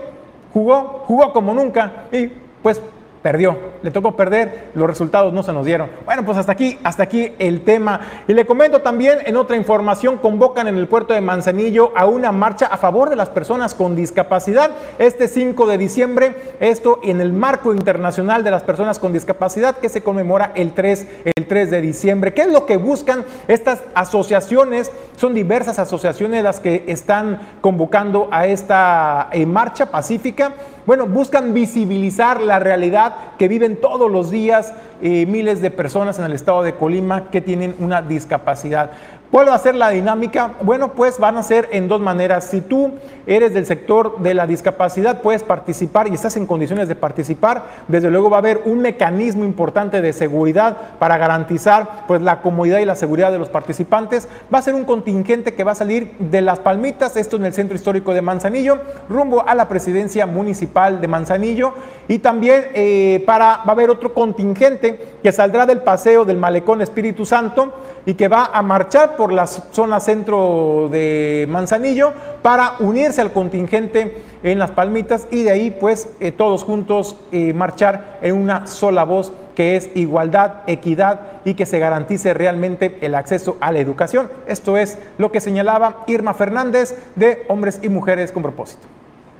jugó, 0.51 1.03
jugó 1.05 1.31
como 1.31 1.53
nunca 1.53 2.05
y 2.11 2.27
pues 2.63 2.81
perdió, 3.21 3.57
le 3.83 3.91
tocó 3.91 4.15
perder, 4.15 4.69
los 4.73 4.87
resultados 4.87 5.33
no 5.33 5.43
se 5.43 5.53
nos 5.53 5.65
dieron. 5.65 5.89
Bueno, 6.05 6.25
pues 6.25 6.37
hasta 6.37 6.51
aquí, 6.51 6.79
hasta 6.83 7.03
aquí 7.03 7.33
el 7.39 7.61
tema. 7.61 8.01
Y 8.27 8.33
le 8.33 8.45
comento 8.45 8.81
también 8.81 9.19
en 9.25 9.37
otra 9.37 9.55
información, 9.55 10.17
convocan 10.17 10.67
en 10.67 10.77
el 10.77 10.87
puerto 10.87 11.13
de 11.13 11.21
Manzanillo 11.21 11.91
a 11.95 12.05
una 12.05 12.31
marcha 12.31 12.65
a 12.67 12.77
favor 12.77 13.09
de 13.09 13.15
las 13.15 13.29
personas 13.29 13.75
con 13.75 13.95
discapacidad 13.95 14.71
este 14.97 15.27
5 15.27 15.67
de 15.67 15.77
diciembre, 15.77 16.35
esto 16.59 16.99
en 17.03 17.21
el 17.21 17.33
marco 17.33 17.73
internacional 17.73 18.43
de 18.43 18.51
las 18.51 18.63
personas 18.63 18.99
con 18.99 19.13
discapacidad 19.13 19.77
que 19.77 19.89
se 19.89 20.01
conmemora 20.01 20.51
el 20.55 20.73
3, 20.73 21.07
el 21.35 21.47
3 21.47 21.71
de 21.71 21.81
diciembre. 21.81 22.33
¿Qué 22.33 22.41
es 22.41 22.51
lo 22.51 22.65
que 22.65 22.77
buscan 22.77 23.25
estas 23.47 23.81
asociaciones? 23.93 24.91
Son 25.21 25.35
diversas 25.35 25.77
asociaciones 25.77 26.43
las 26.43 26.59
que 26.59 26.83
están 26.87 27.39
convocando 27.61 28.27
a 28.31 28.47
esta 28.47 29.29
eh, 29.31 29.45
marcha 29.45 29.85
pacífica 29.91 30.55
bueno, 30.87 31.05
buscan 31.05 31.53
visibilizar 31.53 32.41
la 32.41 32.57
realidad 32.57 33.13
que 33.37 33.47
viven 33.47 33.79
todos 33.79 34.09
los 34.09 34.31
días 34.31 34.73
eh, 35.03 35.27
miles 35.27 35.61
de 35.61 35.69
personas 35.69 36.17
en 36.17 36.25
el 36.25 36.33
estado 36.33 36.63
de 36.63 36.73
Colima 36.73 37.29
que 37.29 37.39
tienen 37.39 37.75
una 37.77 38.01
discapacidad. 38.01 38.91
¿Cuál 39.31 39.47
va 39.47 39.55
a 39.55 39.59
ser 39.59 39.75
la 39.75 39.91
dinámica? 39.91 40.55
Bueno, 40.61 40.91
pues 40.91 41.17
van 41.17 41.37
a 41.37 41.43
ser 41.43 41.69
en 41.71 41.87
dos 41.87 42.01
maneras. 42.01 42.49
Si 42.49 42.59
tú 42.59 42.91
eres 43.25 43.53
del 43.53 43.65
sector 43.65 44.19
de 44.19 44.33
la 44.33 44.45
discapacidad, 44.45 45.21
puedes 45.21 45.41
participar 45.41 46.09
y 46.09 46.13
estás 46.13 46.35
en 46.35 46.45
condiciones 46.45 46.89
de 46.89 46.95
participar. 46.97 47.63
Desde 47.87 48.11
luego 48.11 48.29
va 48.29 48.35
a 48.35 48.39
haber 48.39 48.63
un 48.65 48.79
mecanismo 48.79 49.45
importante 49.45 50.01
de 50.01 50.11
seguridad 50.11 50.75
para 50.99 51.17
garantizar 51.17 52.03
pues 52.07 52.21
la 52.21 52.41
comodidad 52.41 52.79
y 52.79 52.85
la 52.85 52.95
seguridad 52.95 53.31
de 53.31 53.39
los 53.39 53.47
participantes. 53.47 54.27
Va 54.53 54.57
a 54.57 54.63
ser 54.63 54.75
un 54.75 54.83
contingente 54.83 55.53
que 55.53 55.63
va 55.63 55.71
a 55.71 55.75
salir 55.75 56.11
de 56.19 56.41
Las 56.41 56.59
Palmitas, 56.59 57.15
esto 57.15 57.37
en 57.37 57.45
el 57.45 57.53
centro 57.53 57.77
histórico 57.77 58.13
de 58.13 58.21
Manzanillo, 58.21 58.79
rumbo 59.07 59.47
a 59.47 59.55
la 59.55 59.69
presidencia 59.69 60.25
municipal 60.25 60.99
de 60.99 61.07
Manzanillo. 61.07 61.73
Y 62.09 62.19
también 62.19 62.65
eh, 62.73 63.23
para, 63.25 63.59
va 63.59 63.67
a 63.67 63.71
haber 63.71 63.91
otro 63.91 64.13
contingente 64.13 65.15
que 65.23 65.31
saldrá 65.31 65.65
del 65.65 65.83
paseo 65.83 66.25
del 66.25 66.35
malecón 66.35 66.81
Espíritu 66.81 67.25
Santo 67.25 67.71
y 68.05 68.15
que 68.15 68.27
va 68.27 68.49
a 68.53 68.61
marchar 68.61 69.15
por 69.15 69.31
la 69.31 69.47
zona 69.47 69.99
centro 69.99 70.89
de 70.91 71.47
Manzanillo 71.49 72.13
para 72.41 72.75
unirse 72.79 73.21
al 73.21 73.31
contingente 73.31 74.23
en 74.43 74.59
Las 74.59 74.71
Palmitas 74.71 75.27
y 75.31 75.43
de 75.43 75.51
ahí 75.51 75.71
pues 75.71 76.09
eh, 76.19 76.31
todos 76.31 76.63
juntos 76.63 77.15
eh, 77.31 77.53
marchar 77.53 78.19
en 78.21 78.35
una 78.35 78.67
sola 78.67 79.03
voz 79.03 79.31
que 79.55 79.75
es 79.75 79.89
igualdad, 79.95 80.61
equidad 80.67 81.19
y 81.45 81.53
que 81.53 81.65
se 81.65 81.79
garantice 81.79 82.33
realmente 82.33 82.97
el 83.01 83.15
acceso 83.15 83.57
a 83.59 83.71
la 83.71 83.79
educación. 83.79 84.31
Esto 84.47 84.77
es 84.77 84.97
lo 85.17 85.31
que 85.31 85.41
señalaba 85.41 86.03
Irma 86.07 86.33
Fernández 86.33 86.97
de 87.15 87.43
Hombres 87.47 87.79
y 87.83 87.89
Mujeres 87.89 88.31
con 88.31 88.43
propósito. 88.43 88.87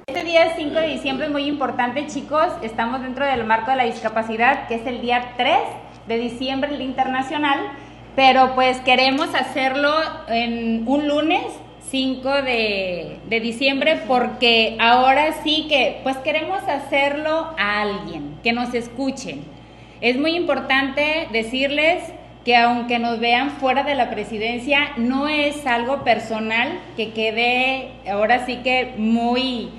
Este 0.08 0.24
día 0.24 0.54
5 0.56 0.76
de 0.76 0.88
diciembre 0.88 1.28
es 1.28 1.32
muy 1.32 1.46
importante, 1.46 2.06
chicos. 2.08 2.48
Estamos 2.62 3.02
dentro 3.02 3.26
del 3.26 3.46
marco 3.46 3.72
de 3.72 3.78
la 3.78 3.84
discapacidad, 3.84 4.68
que 4.68 4.76
es 4.76 4.86
el 4.86 5.02
día 5.02 5.34
3 5.38 5.56
de 6.08 6.18
diciembre, 6.18 6.76
el 6.76 6.82
internacional. 6.82 7.60
Pero 8.16 8.56
pues 8.56 8.80
queremos 8.82 9.34
hacerlo 9.34 9.94
en 10.28 10.84
un 10.88 11.08
lunes 11.08 11.44
5 11.90 12.30
de, 12.42 13.20
de, 13.28 13.40
diciembre 13.40 14.02
porque 14.08 14.78
ahora 14.80 15.34
sí 15.44 15.66
que 15.68 16.00
pues 16.04 16.18
queremos 16.18 16.62
hacerlo 16.64 17.54
a 17.58 17.82
alguien, 17.82 18.38
que 18.44 18.54
nos 18.54 18.74
escuchen. 18.74 19.44
Es 20.00 20.18
muy 20.18 20.36
importante 20.36 21.28
decirles 21.32 22.04
que 22.44 22.56
aunque 22.56 22.98
nos 22.98 23.20
vean 23.20 23.52
fuera 23.52 23.84
de 23.84 23.96
la 23.96 24.10
presidencia, 24.10 24.94
no 24.98 25.28
es 25.28 25.66
algo 25.68 26.04
personal, 26.04 26.80
que 26.98 27.12
quede 27.12 27.92
ahora 28.10 28.46
sí 28.46 28.58
que 28.58 28.94
muy 28.98 29.70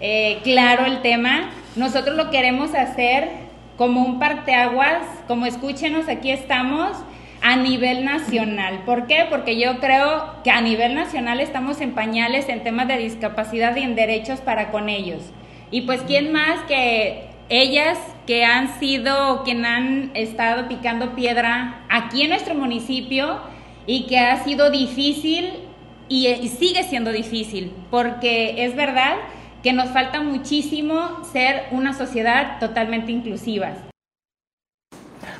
eh, 0.00 0.38
claro 0.44 0.84
el 0.84 1.02
tema. 1.02 1.50
Nosotros 1.74 2.16
lo 2.16 2.30
queremos 2.30 2.74
hacer 2.74 3.28
como 3.76 4.04
un 4.04 4.18
parteaguas, 4.18 5.02
como 5.26 5.46
escúchenos, 5.46 6.08
aquí 6.08 6.30
estamos 6.30 6.92
a 7.52 7.56
nivel 7.56 8.06
nacional. 8.06 8.82
¿Por 8.86 9.06
qué? 9.06 9.26
Porque 9.28 9.60
yo 9.60 9.78
creo 9.78 10.42
que 10.42 10.50
a 10.50 10.62
nivel 10.62 10.94
nacional 10.94 11.38
estamos 11.38 11.82
en 11.82 11.92
pañales 11.92 12.48
en 12.48 12.62
temas 12.62 12.88
de 12.88 12.96
discapacidad 12.96 13.76
y 13.76 13.82
en 13.82 13.94
derechos 13.94 14.40
para 14.40 14.70
con 14.70 14.88
ellos. 14.88 15.22
Y 15.70 15.82
pues, 15.82 16.00
¿quién 16.06 16.32
más 16.32 16.60
que 16.66 17.28
ellas 17.50 17.98
que 18.26 18.46
han 18.46 18.80
sido, 18.80 19.42
quien 19.44 19.66
han 19.66 20.12
estado 20.14 20.66
picando 20.66 21.14
piedra 21.14 21.84
aquí 21.90 22.22
en 22.22 22.30
nuestro 22.30 22.54
municipio 22.54 23.40
y 23.86 24.06
que 24.06 24.18
ha 24.18 24.42
sido 24.44 24.70
difícil 24.70 25.50
y, 26.08 26.26
sigue 26.48 26.84
siendo 26.84 27.12
difícil, 27.12 27.70
porque 27.90 28.64
es 28.64 28.74
verdad 28.74 29.16
que 29.62 29.74
nos 29.74 29.90
falta 29.90 30.22
muchísimo 30.22 31.22
ser 31.30 31.64
una 31.70 31.92
sociedad 31.92 32.58
totalmente 32.60 33.12
inclusiva. 33.12 33.74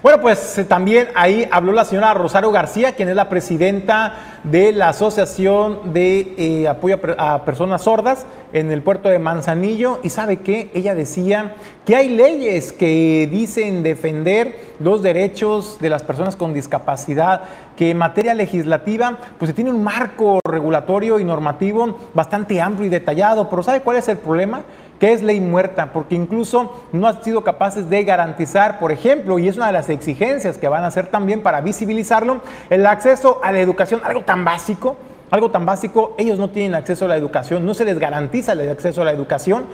Bueno, 0.02 0.20
pues 0.20 0.58
eh, 0.58 0.64
también 0.64 1.10
ahí 1.14 1.46
habló 1.52 1.70
la 1.70 1.84
señora 1.84 2.12
Rosario 2.12 2.50
García, 2.50 2.96
quien 2.96 3.08
es 3.08 3.14
la 3.14 3.28
presidenta 3.28 4.40
de 4.42 4.72
la 4.72 4.88
Asociación 4.88 5.92
de 5.92 6.34
eh, 6.36 6.66
Apoyo 6.66 6.98
a, 7.16 7.44
Personas 7.44 7.82
Sordas 7.82 8.26
en 8.52 8.72
el 8.72 8.82
puerto 8.82 9.08
de 9.08 9.20
Manzanillo. 9.20 10.00
Y 10.02 10.10
sabe 10.10 10.38
qué, 10.38 10.72
ella 10.74 10.96
decía 10.96 11.54
que 11.86 11.94
hay 11.94 12.08
leyes 12.08 12.72
que 12.72 13.28
dicen 13.30 13.84
defender 13.84 14.72
los 14.80 15.02
derechos 15.02 15.78
de 15.78 15.90
las 15.90 16.02
personas 16.02 16.34
con 16.34 16.52
discapacidad, 16.52 17.42
que 17.76 17.90
en 17.90 17.98
materia 17.98 18.34
legislativa 18.34 19.18
pues 19.38 19.50
se 19.50 19.54
tiene 19.54 19.70
un 19.70 19.84
marco 19.84 20.40
regulatorio 20.44 21.20
y 21.20 21.24
normativo 21.24 22.00
bastante 22.12 22.60
amplio 22.60 22.88
y 22.88 22.90
detallado. 22.90 23.48
Pero 23.48 23.62
¿sabe 23.62 23.82
cuál 23.82 23.98
es 23.98 24.08
el 24.08 24.18
problema? 24.18 24.64
Que 25.02 25.12
es 25.12 25.20
ley 25.20 25.40
muerta, 25.40 25.92
porque 25.92 26.14
incluso 26.14 26.84
no 26.92 27.08
han 27.08 27.24
sido 27.24 27.42
capaces 27.42 27.90
de 27.90 28.04
garantizar, 28.04 28.78
por 28.78 28.92
ejemplo, 28.92 29.40
y 29.40 29.48
es 29.48 29.56
una 29.56 29.66
de 29.66 29.72
las 29.72 29.88
exigencias 29.88 30.58
que 30.58 30.68
van 30.68 30.84
a 30.84 30.86
hacer 30.86 31.08
también 31.08 31.42
para 31.42 31.60
visibilizarlo, 31.60 32.40
el 32.70 32.86
acceso 32.86 33.40
a 33.42 33.50
la 33.50 33.58
educación, 33.58 34.00
algo 34.04 34.22
tan 34.22 34.44
básico, 34.44 34.96
algo 35.32 35.50
tan 35.50 35.66
básico, 35.66 36.14
ellos 36.18 36.38
no 36.38 36.50
tienen 36.50 36.76
acceso 36.76 37.06
a 37.06 37.08
la 37.08 37.16
educación, 37.16 37.66
no 37.66 37.74
se 37.74 37.84
les 37.84 37.98
garantiza 37.98 38.52
el 38.52 38.70
acceso 38.70 39.02
a 39.02 39.06
la 39.06 39.10
educación. 39.10 39.64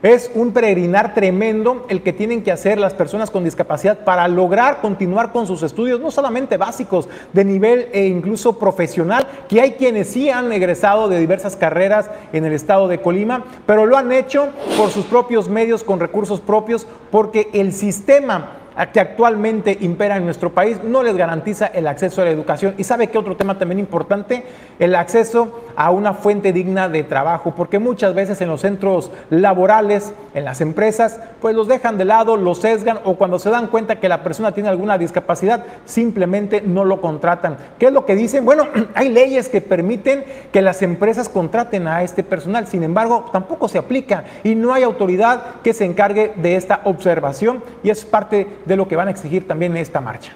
Es 0.00 0.30
un 0.32 0.52
peregrinar 0.52 1.12
tremendo 1.12 1.84
el 1.88 2.02
que 2.02 2.12
tienen 2.12 2.44
que 2.44 2.52
hacer 2.52 2.78
las 2.78 2.94
personas 2.94 3.32
con 3.32 3.42
discapacidad 3.42 4.04
para 4.04 4.28
lograr 4.28 4.80
continuar 4.80 5.32
con 5.32 5.48
sus 5.48 5.64
estudios, 5.64 5.98
no 5.98 6.12
solamente 6.12 6.56
básicos, 6.56 7.08
de 7.32 7.44
nivel 7.44 7.88
e 7.92 8.06
incluso 8.06 8.60
profesional, 8.60 9.26
que 9.48 9.60
hay 9.60 9.72
quienes 9.72 10.06
sí 10.06 10.30
han 10.30 10.52
egresado 10.52 11.08
de 11.08 11.18
diversas 11.18 11.56
carreras 11.56 12.12
en 12.32 12.44
el 12.44 12.52
estado 12.52 12.86
de 12.86 13.00
Colima, 13.00 13.44
pero 13.66 13.86
lo 13.86 13.96
han 13.96 14.12
hecho 14.12 14.50
por 14.76 14.90
sus 14.90 15.04
propios 15.04 15.48
medios, 15.48 15.82
con 15.82 15.98
recursos 15.98 16.40
propios, 16.40 16.86
porque 17.10 17.48
el 17.52 17.72
sistema 17.72 18.52
que 18.86 19.00
actualmente 19.00 19.76
impera 19.80 20.16
en 20.16 20.24
nuestro 20.24 20.52
país 20.52 20.78
no 20.84 21.02
les 21.02 21.16
garantiza 21.16 21.66
el 21.66 21.86
acceso 21.86 22.22
a 22.22 22.24
la 22.24 22.30
educación. 22.30 22.74
Y 22.78 22.84
sabe 22.84 23.08
que 23.08 23.18
otro 23.18 23.36
tema 23.36 23.58
también 23.58 23.78
importante, 23.78 24.44
el 24.78 24.94
acceso 24.94 25.62
a 25.76 25.90
una 25.90 26.14
fuente 26.14 26.52
digna 26.52 26.88
de 26.88 27.02
trabajo, 27.02 27.54
porque 27.54 27.78
muchas 27.78 28.14
veces 28.14 28.40
en 28.40 28.48
los 28.48 28.60
centros 28.60 29.10
laborales, 29.30 30.12
en 30.34 30.44
las 30.44 30.60
empresas, 30.60 31.20
pues 31.40 31.54
los 31.54 31.68
dejan 31.68 31.98
de 31.98 32.04
lado, 32.04 32.36
los 32.36 32.58
sesgan 32.58 33.00
o 33.04 33.16
cuando 33.16 33.38
se 33.38 33.50
dan 33.50 33.68
cuenta 33.68 34.00
que 34.00 34.08
la 34.08 34.22
persona 34.22 34.52
tiene 34.52 34.68
alguna 34.68 34.98
discapacidad, 34.98 35.64
simplemente 35.84 36.60
no 36.60 36.84
lo 36.84 37.00
contratan. 37.00 37.56
¿Qué 37.78 37.86
es 37.86 37.92
lo 37.92 38.06
que 38.06 38.14
dicen? 38.14 38.44
Bueno, 38.44 38.68
hay 38.94 39.08
leyes 39.08 39.48
que 39.48 39.60
permiten 39.60 40.24
que 40.52 40.62
las 40.62 40.82
empresas 40.82 41.28
contraten 41.28 41.88
a 41.88 42.02
este 42.02 42.22
personal, 42.22 42.66
sin 42.66 42.82
embargo, 42.82 43.26
tampoco 43.32 43.68
se 43.68 43.78
aplica 43.78 44.24
y 44.44 44.54
no 44.54 44.72
hay 44.72 44.82
autoridad 44.82 45.60
que 45.62 45.74
se 45.74 45.84
encargue 45.84 46.32
de 46.36 46.56
esta 46.56 46.80
observación 46.84 47.62
y 47.82 47.90
es 47.90 48.04
parte 48.04 48.46
de 48.68 48.76
lo 48.76 48.86
que 48.86 48.96
van 48.96 49.08
a 49.08 49.10
exigir 49.10 49.48
también 49.48 49.72
en 49.72 49.78
esta 49.78 50.00
marcha. 50.00 50.32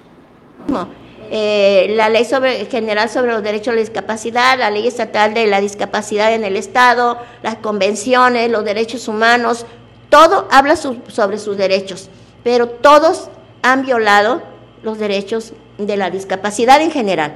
Eh, 1.31 1.93
la 1.95 2.09
ley 2.09 2.25
sobre, 2.25 2.65
general 2.65 3.09
sobre 3.09 3.31
los 3.31 3.43
derechos 3.43 3.73
de 3.73 3.75
la 3.77 3.81
discapacidad, 3.81 4.57
la 4.57 4.69
ley 4.69 4.87
estatal 4.87 5.33
de 5.33 5.47
la 5.47 5.61
discapacidad 5.61 6.33
en 6.33 6.43
el 6.43 6.57
Estado, 6.57 7.17
las 7.41 7.55
convenciones, 7.55 8.51
los 8.51 8.65
derechos 8.65 9.07
humanos, 9.07 9.65
todo 10.09 10.47
habla 10.51 10.75
sobre 10.75 11.39
sus 11.39 11.57
derechos, 11.57 12.09
pero 12.43 12.67
todos 12.67 13.29
han 13.63 13.83
violado 13.83 14.43
los 14.83 14.99
derechos 14.99 15.53
de 15.77 15.97
la 15.97 16.11
discapacidad 16.11 16.81
en 16.81 16.91
general. 16.91 17.33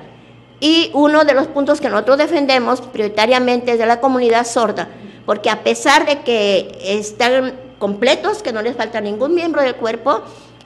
Y 0.60 0.92
uno 0.94 1.24
de 1.24 1.34
los 1.34 1.48
puntos 1.48 1.82
que 1.82 1.90
nosotros 1.90 2.18
defendemos 2.18 2.82
prioritariamente 2.82 3.72
es 3.72 3.80
de 3.80 3.86
la 3.86 4.00
comunidad 4.00 4.46
sorda, 4.46 4.90
porque 5.26 5.50
a 5.50 5.64
pesar 5.64 6.06
de 6.06 6.20
que 6.20 6.78
están 6.84 7.54
completos, 7.80 8.44
que 8.44 8.54
no 8.54 8.62
les 8.62 8.76
falta 8.76 9.02
ningún 9.02 9.34
miembro 9.34 9.62
del 9.62 9.76
cuerpo, 9.76 10.22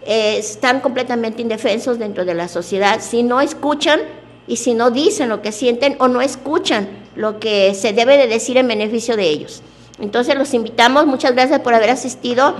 eh, 0.06 0.38
están 0.39 0.80
completamente 0.80 1.41
indefensos 1.41 1.99
dentro 1.99 2.26
de 2.26 2.34
la 2.34 2.47
sociedad 2.47 3.02
si 3.02 3.22
no 3.22 3.39
escuchan 3.39 3.99
y 4.47 4.58
si 4.58 4.74
no 4.74 4.89
dicen 4.89 5.30
lo 5.30 5.43
que 5.43 5.52
sienten 5.52 5.95
o 5.99 6.08
no 6.08 6.22
escuchan 6.22 6.89
lo 7.16 7.39
que 7.39 7.76
se 7.76 7.93
debe 7.93 8.18
de 8.18 8.28
decir 8.28 8.58
en 8.58 8.68
beneficio 8.68 9.16
de 9.16 9.30
ellos. 9.30 9.62
Entonces 9.99 10.36
los 10.36 10.54
invitamos, 10.56 11.06
muchas 11.06 11.34
gracias 11.34 11.60
por 11.60 11.76
haber 11.76 11.91
asistido 11.91 12.56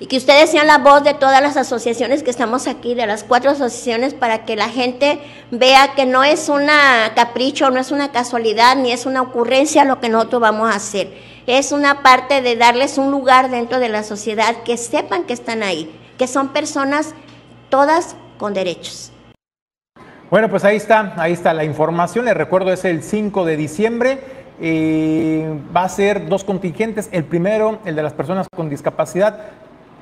y 0.00 0.06
que 0.06 0.18
ustedes 0.18 0.50
sean 0.50 0.66
la 0.66 0.78
voz 0.78 1.02
de 1.04 1.14
todas 1.14 1.40
las 1.40 1.56
asociaciones 1.56 2.22
que 2.22 2.30
estamos 2.30 2.66
aquí, 2.66 2.94
de 2.94 3.06
las 3.06 3.24
cuatro 3.24 3.52
asociaciones, 3.52 4.14
para 4.14 4.44
que 4.44 4.56
la 4.56 4.68
gente 4.68 5.20
vea 5.52 5.94
que 5.94 6.06
no 6.06 6.24
es 6.24 6.48
una 6.48 7.12
capricho, 7.14 7.70
no 7.70 7.78
es 7.78 7.92
una 7.92 8.10
casualidad, 8.10 8.76
ni 8.76 8.90
es 8.90 9.06
una 9.06 9.22
ocurrencia 9.22 9.84
lo 9.84 10.00
que 10.00 10.08
nosotros 10.08 10.42
vamos 10.42 10.70
a 10.70 10.74
hacer. 10.74 11.16
Es 11.46 11.70
una 11.70 12.02
parte 12.02 12.42
de 12.42 12.56
darles 12.56 12.98
un 12.98 13.12
lugar 13.12 13.48
dentro 13.48 13.78
de 13.78 13.88
la 13.88 14.02
sociedad, 14.02 14.64
que 14.64 14.76
sepan 14.76 15.22
que 15.22 15.34
están 15.34 15.62
ahí 15.62 15.88
que 16.22 16.28
son 16.28 16.50
personas 16.50 17.16
todas 17.68 18.14
con 18.38 18.54
derechos. 18.54 19.10
Bueno, 20.30 20.48
pues 20.48 20.64
ahí 20.64 20.76
está, 20.76 21.14
ahí 21.16 21.32
está 21.32 21.52
la 21.52 21.64
información. 21.64 22.26
Les 22.26 22.36
recuerdo, 22.36 22.72
es 22.72 22.84
el 22.84 23.02
5 23.02 23.44
de 23.44 23.56
diciembre. 23.56 24.20
Eh, 24.60 25.52
va 25.76 25.82
a 25.82 25.88
ser 25.88 26.28
dos 26.28 26.44
contingentes. 26.44 27.08
El 27.10 27.24
primero, 27.24 27.80
el 27.84 27.96
de 27.96 28.04
las 28.04 28.12
personas 28.12 28.46
con 28.54 28.70
discapacidad. 28.70 29.48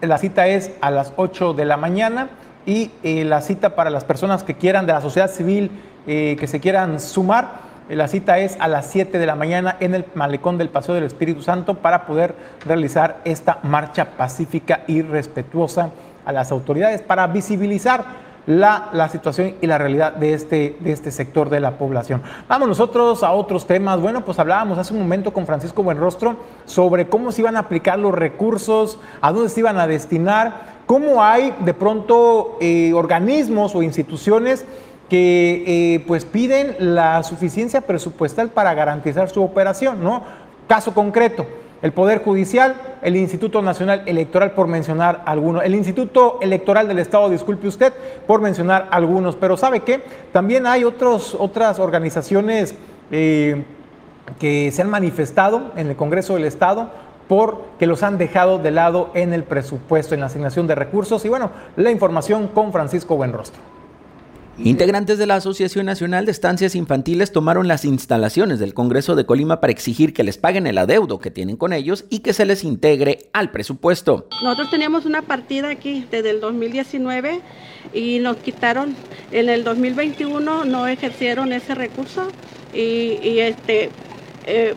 La 0.02 0.18
cita 0.18 0.46
es 0.46 0.72
a 0.82 0.90
las 0.90 1.14
8 1.16 1.54
de 1.54 1.64
la 1.64 1.78
mañana 1.78 2.28
y 2.66 2.90
eh, 3.02 3.24
la 3.24 3.40
cita 3.40 3.74
para 3.74 3.88
las 3.88 4.04
personas 4.04 4.44
que 4.44 4.56
quieran 4.56 4.84
de 4.84 4.92
la 4.92 5.00
sociedad 5.00 5.30
civil 5.30 5.70
eh, 6.06 6.36
que 6.38 6.46
se 6.48 6.60
quieran 6.60 7.00
sumar 7.00 7.70
la 7.96 8.06
cita 8.06 8.38
es 8.38 8.56
a 8.60 8.68
las 8.68 8.86
7 8.86 9.18
de 9.18 9.26
la 9.26 9.34
mañana 9.34 9.76
en 9.80 9.96
el 9.96 10.04
malecón 10.14 10.58
del 10.58 10.68
Paseo 10.68 10.94
del 10.94 11.02
Espíritu 11.02 11.42
Santo 11.42 11.74
para 11.74 12.06
poder 12.06 12.36
realizar 12.64 13.20
esta 13.24 13.58
marcha 13.64 14.12
pacífica 14.16 14.84
y 14.86 15.02
respetuosa 15.02 15.90
a 16.24 16.32
las 16.32 16.52
autoridades 16.52 17.02
para 17.02 17.26
visibilizar 17.26 18.30
la, 18.46 18.88
la, 18.92 19.08
situación 19.08 19.54
y 19.60 19.66
la 19.66 19.78
realidad 19.78 20.14
de 20.14 20.34
este, 20.34 20.76
de 20.80 20.92
este 20.92 21.10
sector 21.12 21.50
de 21.50 21.60
la 21.60 21.78
población. 21.78 22.22
Vamos 22.48 22.68
nosotros 22.68 23.22
a 23.22 23.32
otros 23.32 23.66
temas. 23.66 24.00
Bueno, 24.00 24.24
pues 24.24 24.38
hablábamos 24.38 24.78
hace 24.78 24.92
un 24.92 25.00
momento 25.00 25.32
con 25.32 25.46
Francisco 25.46 25.82
Buenrostro 25.82 26.36
sobre 26.64 27.06
cómo 27.06 27.32
se 27.32 27.42
iban 27.42 27.56
a 27.56 27.60
aplicar 27.60 27.98
los 27.98 28.14
recursos, 28.14 28.98
a 29.20 29.32
dónde 29.32 29.50
se 29.50 29.60
iban 29.60 29.78
a 29.78 29.86
destinar, 29.86 30.80
cómo 30.86 31.22
hay 31.22 31.54
de 31.60 31.74
pronto 31.74 32.56
eh, 32.60 32.92
organismos 32.94 33.74
o 33.74 33.82
instituciones 33.82 34.64
que 35.08 35.64
eh, 35.66 36.04
pues 36.06 36.24
piden 36.24 36.76
la 36.78 37.22
suficiencia 37.22 37.82
presupuestal 37.82 38.48
para 38.50 38.74
garantizar 38.74 39.28
su 39.28 39.42
operación, 39.42 40.02
¿no? 40.02 40.22
Caso 40.68 40.94
concreto, 40.94 41.46
el 41.82 41.92
Poder 41.92 42.22
Judicial, 42.22 42.74
el 43.02 43.16
Instituto 43.16 43.62
Nacional 43.62 44.02
Electoral, 44.06 44.52
por 44.52 44.66
mencionar 44.66 45.22
algunos, 45.24 45.64
el 45.64 45.74
Instituto 45.74 46.38
Electoral 46.42 46.88
del 46.88 46.98
Estado, 46.98 47.30
disculpe 47.30 47.68
usted, 47.68 47.92
por 48.26 48.40
mencionar 48.40 48.88
algunos, 48.90 49.36
pero 49.36 49.56
¿sabe 49.56 49.80
qué? 49.80 50.02
También 50.32 50.66
hay 50.66 50.84
otras 50.84 51.34
organizaciones 51.78 52.74
eh, 53.10 53.64
que 54.38 54.70
se 54.72 54.82
han 54.82 54.90
manifestado 54.90 55.72
en 55.76 55.88
el 55.88 55.96
Congreso 55.96 56.34
del 56.34 56.44
Estado 56.44 56.90
porque 57.28 57.86
los 57.86 58.02
han 58.02 58.18
dejado 58.18 58.58
de 58.58 58.72
lado 58.72 59.10
en 59.14 59.32
el 59.32 59.44
presupuesto, 59.44 60.14
en 60.14 60.20
la 60.20 60.26
asignación 60.26 60.66
de 60.66 60.74
recursos. 60.74 61.24
Y 61.24 61.28
bueno, 61.28 61.50
la 61.76 61.90
información 61.92 62.48
con 62.48 62.72
Francisco 62.72 63.16
Buenrostro. 63.16 63.62
Integrantes 64.62 65.16
de 65.16 65.26
la 65.26 65.36
Asociación 65.36 65.86
Nacional 65.86 66.26
de 66.26 66.32
Estancias 66.32 66.74
Infantiles 66.74 67.32
tomaron 67.32 67.66
las 67.66 67.86
instalaciones 67.86 68.58
del 68.58 68.74
Congreso 68.74 69.16
de 69.16 69.24
Colima 69.24 69.58
para 69.58 69.72
exigir 69.72 70.12
que 70.12 70.22
les 70.22 70.36
paguen 70.36 70.66
el 70.66 70.76
adeudo 70.76 71.18
que 71.18 71.30
tienen 71.30 71.56
con 71.56 71.72
ellos 71.72 72.04
y 72.10 72.18
que 72.18 72.34
se 72.34 72.44
les 72.44 72.62
integre 72.62 73.30
al 73.32 73.52
presupuesto. 73.52 74.28
Nosotros 74.42 74.70
teníamos 74.70 75.06
una 75.06 75.22
partida 75.22 75.70
aquí 75.70 76.06
desde 76.10 76.28
el 76.28 76.40
2019 76.42 77.40
y 77.94 78.18
nos 78.18 78.36
quitaron 78.36 78.94
en 79.32 79.48
el 79.48 79.64
2021 79.64 80.66
no 80.66 80.86
ejercieron 80.86 81.54
ese 81.54 81.74
recurso 81.74 82.28
y, 82.74 83.38
este 83.38 83.88
eh, 84.46 84.74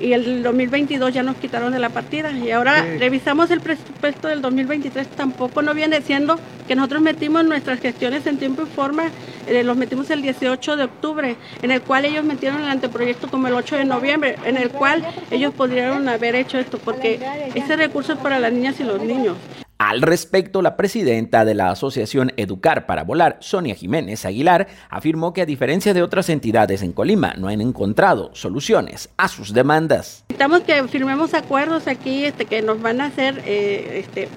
y 0.00 0.12
el 0.12 0.42
2022 0.42 1.12
ya 1.12 1.22
nos 1.22 1.36
quitaron 1.36 1.72
de 1.72 1.78
la 1.78 1.90
partida. 1.90 2.30
Y 2.32 2.50
ahora 2.50 2.84
revisamos 2.98 3.50
el 3.50 3.60
presupuesto 3.60 4.28
del 4.28 4.42
2023 4.42 5.08
tampoco 5.08 5.62
no 5.62 5.74
viene 5.74 6.00
siendo 6.02 6.38
que 6.66 6.76
nosotros 6.76 7.02
metimos 7.02 7.44
nuestras 7.44 7.80
gestiones 7.80 8.26
en 8.26 8.38
tiempo 8.38 8.62
y 8.62 8.66
forma 8.66 9.10
eh, 9.46 9.64
los 9.64 9.76
metimos 9.76 10.10
el 10.10 10.22
18 10.22 10.76
de 10.76 10.84
octubre 10.84 11.36
en 11.62 11.70
el 11.70 11.82
cual 11.82 12.04
ellos 12.04 12.24
metieron 12.24 12.60
el 12.60 12.68
anteproyecto 12.68 13.28
como 13.28 13.48
el 13.48 13.54
8 13.54 13.76
de 13.76 13.84
noviembre 13.84 14.36
en 14.44 14.56
el 14.56 14.70
cual 14.70 15.04
ellos 15.30 15.54
podrían 15.54 16.08
haber 16.08 16.34
hecho 16.34 16.58
esto 16.58 16.78
porque 16.78 17.18
ese 17.54 17.76
recurso 17.76 18.12
es 18.12 18.18
para 18.18 18.38
las 18.38 18.52
niñas 18.52 18.78
y 18.80 18.84
los 18.84 19.02
niños 19.02 19.36
al 19.78 20.02
respecto, 20.02 20.60
la 20.60 20.76
presidenta 20.76 21.44
de 21.44 21.54
la 21.54 21.70
Asociación 21.70 22.32
Educar 22.36 22.84
para 22.86 23.04
Volar, 23.04 23.36
Sonia 23.40 23.76
Jiménez 23.76 24.24
Aguilar, 24.24 24.66
afirmó 24.90 25.32
que 25.32 25.42
a 25.42 25.46
diferencia 25.46 25.94
de 25.94 26.02
otras 26.02 26.28
entidades 26.28 26.82
en 26.82 26.92
Colima, 26.92 27.34
no 27.38 27.46
han 27.46 27.60
encontrado 27.60 28.30
soluciones 28.34 29.08
a 29.16 29.28
sus 29.28 29.54
demandas. 29.54 30.24
Necesitamos 30.30 30.62
que 30.62 30.88
firmemos 30.88 31.32
acuerdos 31.32 31.86
aquí 31.86 32.24
este, 32.24 32.44
que 32.44 32.60
nos 32.60 32.82
van 32.82 33.00
a 33.00 33.06
hacer 33.06 33.40
eh, 33.46 34.04
este, 34.04 34.28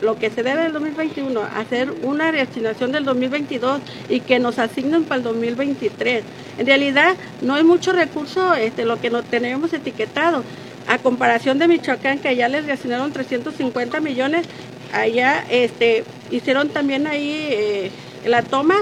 lo 0.00 0.16
que 0.16 0.30
se 0.30 0.44
debe 0.44 0.62
del 0.62 0.72
2021, 0.72 1.40
hacer 1.42 1.92
una 2.02 2.30
reasignación 2.30 2.92
del 2.92 3.04
2022 3.04 3.80
y 4.08 4.20
que 4.20 4.38
nos 4.38 4.60
asignen 4.60 5.04
para 5.04 5.18
el 5.18 5.22
2023. 5.24 6.22
En 6.58 6.66
realidad 6.66 7.16
no 7.42 7.54
hay 7.54 7.64
mucho 7.64 7.92
recurso 7.92 8.54
este, 8.54 8.84
lo 8.84 9.00
que 9.00 9.10
no 9.10 9.24
tenemos 9.24 9.72
etiquetado. 9.72 10.44
A 10.86 10.98
comparación 10.98 11.58
de 11.58 11.66
Michoacán, 11.66 12.18
que 12.18 12.28
allá 12.28 12.46
les 12.46 12.66
reasignaron 12.66 13.10
350 13.10 14.00
millones, 14.00 14.46
allá 14.92 15.44
este, 15.50 16.04
hicieron 16.30 16.68
también 16.68 17.06
ahí 17.06 17.48
eh, 17.50 17.90
la 18.26 18.42
toma 18.42 18.76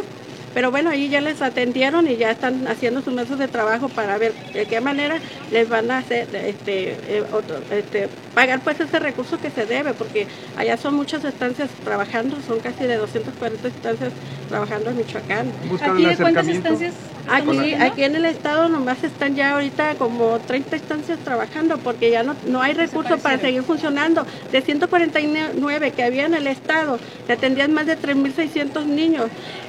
pero 0.55 0.71
bueno, 0.71 0.91
ahí 0.91 1.09
ya 1.09 1.21
les 1.21 1.41
atendieron 1.41 2.07
y 2.09 2.17
ya 2.17 2.31
están 2.31 2.67
haciendo 2.69 3.01
sus 3.01 3.15
meses 3.15 3.39
de 3.39 3.49
trabajo 3.49 3.89
para 3.89 4.19
ver 4.19 4.35
de 4.53 4.67
qué 4.67 4.81
manera 4.81 5.17
les 5.51 5.69
van 5.69 5.91
a 5.91 5.99
hacer 5.99 6.29
este, 6.35 6.91
eh, 7.09 7.25
este, 7.71 8.09
pagar 8.35 8.61
pues 8.61 8.79
ese 8.81 8.99
recurso 8.99 9.41
que 9.41 9.51
se 9.51 9.65
debe, 9.65 9.95
porque 9.95 10.27
allá 10.59 10.77
son 10.77 10.95
muchas 10.95 11.25
estancias 11.25 11.71
trabajando, 11.85 12.37
son 12.47 12.61
casi 12.61 12.85
de 12.85 12.97
240 12.97 13.69
estancias 13.69 14.13
trabajando 14.49 14.91
en 14.91 14.99
Michoacán. 14.99 15.47
¿Aquí 15.81 16.05
de 16.05 16.17
cuántas 16.17 16.49
estancias? 16.49 16.95
Aquí, 17.29 17.75
aquí 17.75 18.03
en 18.03 18.17
el 18.17 18.25
estado 18.25 18.69
nomás 18.69 19.03
están 19.05 19.37
ya 19.37 19.53
ahorita 19.53 19.95
como 19.95 20.39
30 20.41 20.77
estancias 20.77 21.19
trabajando 21.21 21.79
porque 21.79 22.11
ya 22.11 22.23
no, 22.23 22.35
no 22.47 22.61
hay 22.61 22.75
recursos 22.75 23.21
para 23.21 23.39
seguir 23.39 23.63
funcionando. 23.63 24.27
De 24.51 24.61
149 24.61 25.93
que 25.93 26.03
había 26.03 26.27
en 26.27 26.35
el 26.35 26.47
estado, 26.47 26.99
se 27.27 27.33
atendían 27.33 27.73
más 27.73 27.87
de 27.87 27.97
3.600 27.97 28.85
niños. 28.87 29.27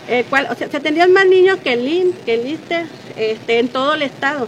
Eh, 0.07 0.25
cual, 0.29 0.47
o 0.51 0.55
sea, 0.55 0.69
se 0.69 0.77
atendían 0.77 1.13
más 1.13 1.25
niños 1.25 1.59
que 1.59 1.73
el 1.73 1.87
IN, 1.87 2.13
que 2.25 2.33
el 2.35 2.47
ISTE, 2.47 2.85
este, 3.17 3.59
en 3.59 3.67
todo 3.69 3.93
el 3.93 4.01
estado. 4.01 4.47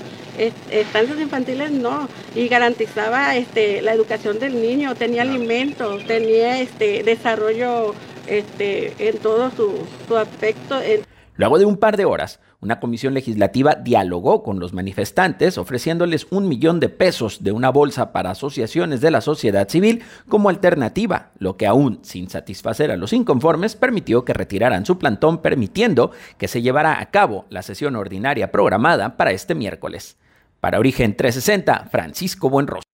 estancias 0.70 1.20
infantiles 1.20 1.72
no, 1.72 2.10
y 2.36 2.48
garantizaba 2.50 3.36
este, 3.38 3.82
la 3.82 3.94
educación 3.94 4.40
del 4.40 4.62
niño, 4.62 4.96
tenía 4.96 5.22
alimentos, 5.22 6.06
tenía 6.06 6.60
este, 6.60 7.04
desarrollo 7.04 7.94
este, 8.28 8.94
en 9.00 9.18
todo 9.20 9.52
su, 9.52 9.72
su 10.08 10.18
aspecto. 10.18 10.82
Luego 11.38 11.60
de 11.60 11.66
un 11.66 11.76
par 11.76 11.98
de 11.98 12.06
horas, 12.06 12.40
una 12.62 12.80
comisión 12.80 13.14
legislativa 13.14 13.76
dialogó 13.76 14.42
con 14.42 14.62
los 14.62 14.74
manifestantes 14.74 15.58
ofreciéndoles 15.58 16.28
un 16.30 16.48
millón 16.48 16.80
de 16.80 16.88
pesos 16.88 17.44
de 17.44 17.52
una 17.52 17.70
bolsa 17.70 18.14
para 18.14 18.32
asociaciones 18.32 19.02
de 19.02 19.12
la 19.12 19.20
sociedad 19.20 19.68
civil 19.68 20.04
como 20.30 20.48
alternativa, 20.48 21.32
lo 21.38 21.58
que 21.58 21.68
aún 21.68 22.00
sin 22.04 22.30
satisfacer 22.30 22.90
a 22.90 22.96
los 22.96 23.12
inconformes 23.12 23.76
permitió 23.76 24.24
que 24.24 24.34
retiraran 24.34 24.86
su 24.86 24.98
plantón 24.98 25.40
permitiendo 25.40 26.12
que 26.38 26.48
se 26.48 26.62
llevara 26.62 27.02
a 27.02 27.12
cabo 27.12 27.46
la 27.50 27.64
sesión 27.64 27.98
ordinaria 27.98 28.50
programada 28.50 29.18
para 29.18 29.32
este 29.32 29.56
miércoles. 29.56 30.18
Para 30.62 30.80
Origen 30.80 31.18
360, 31.18 31.88
Francisco 31.92 32.50
Buenrostro. 32.50 32.86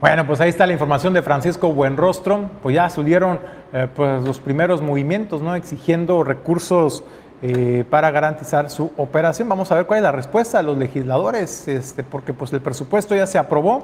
Bueno, 0.00 0.26
pues 0.26 0.40
ahí 0.40 0.48
está 0.48 0.66
la 0.66 0.72
información 0.72 1.12
de 1.12 1.20
Francisco 1.20 1.74
Buenrostro. 1.74 2.50
Pues 2.62 2.74
ya 2.74 2.88
subieron 2.88 3.38
eh, 3.74 3.86
pues 3.94 4.22
los 4.22 4.40
primeros 4.40 4.80
movimientos, 4.80 5.42
¿no? 5.42 5.54
Exigiendo 5.54 6.24
recursos 6.24 7.04
eh, 7.42 7.84
para 7.88 8.10
garantizar 8.10 8.70
su 8.70 8.92
operación. 8.96 9.48
Vamos 9.48 9.72
a 9.72 9.74
ver 9.74 9.86
cuál 9.86 9.98
es 9.98 10.02
la 10.02 10.12
respuesta 10.12 10.58
de 10.58 10.64
los 10.64 10.76
legisladores, 10.76 11.66
este, 11.68 12.02
porque 12.02 12.34
pues 12.34 12.52
el 12.52 12.60
presupuesto 12.60 13.14
ya 13.14 13.26
se 13.26 13.38
aprobó, 13.38 13.82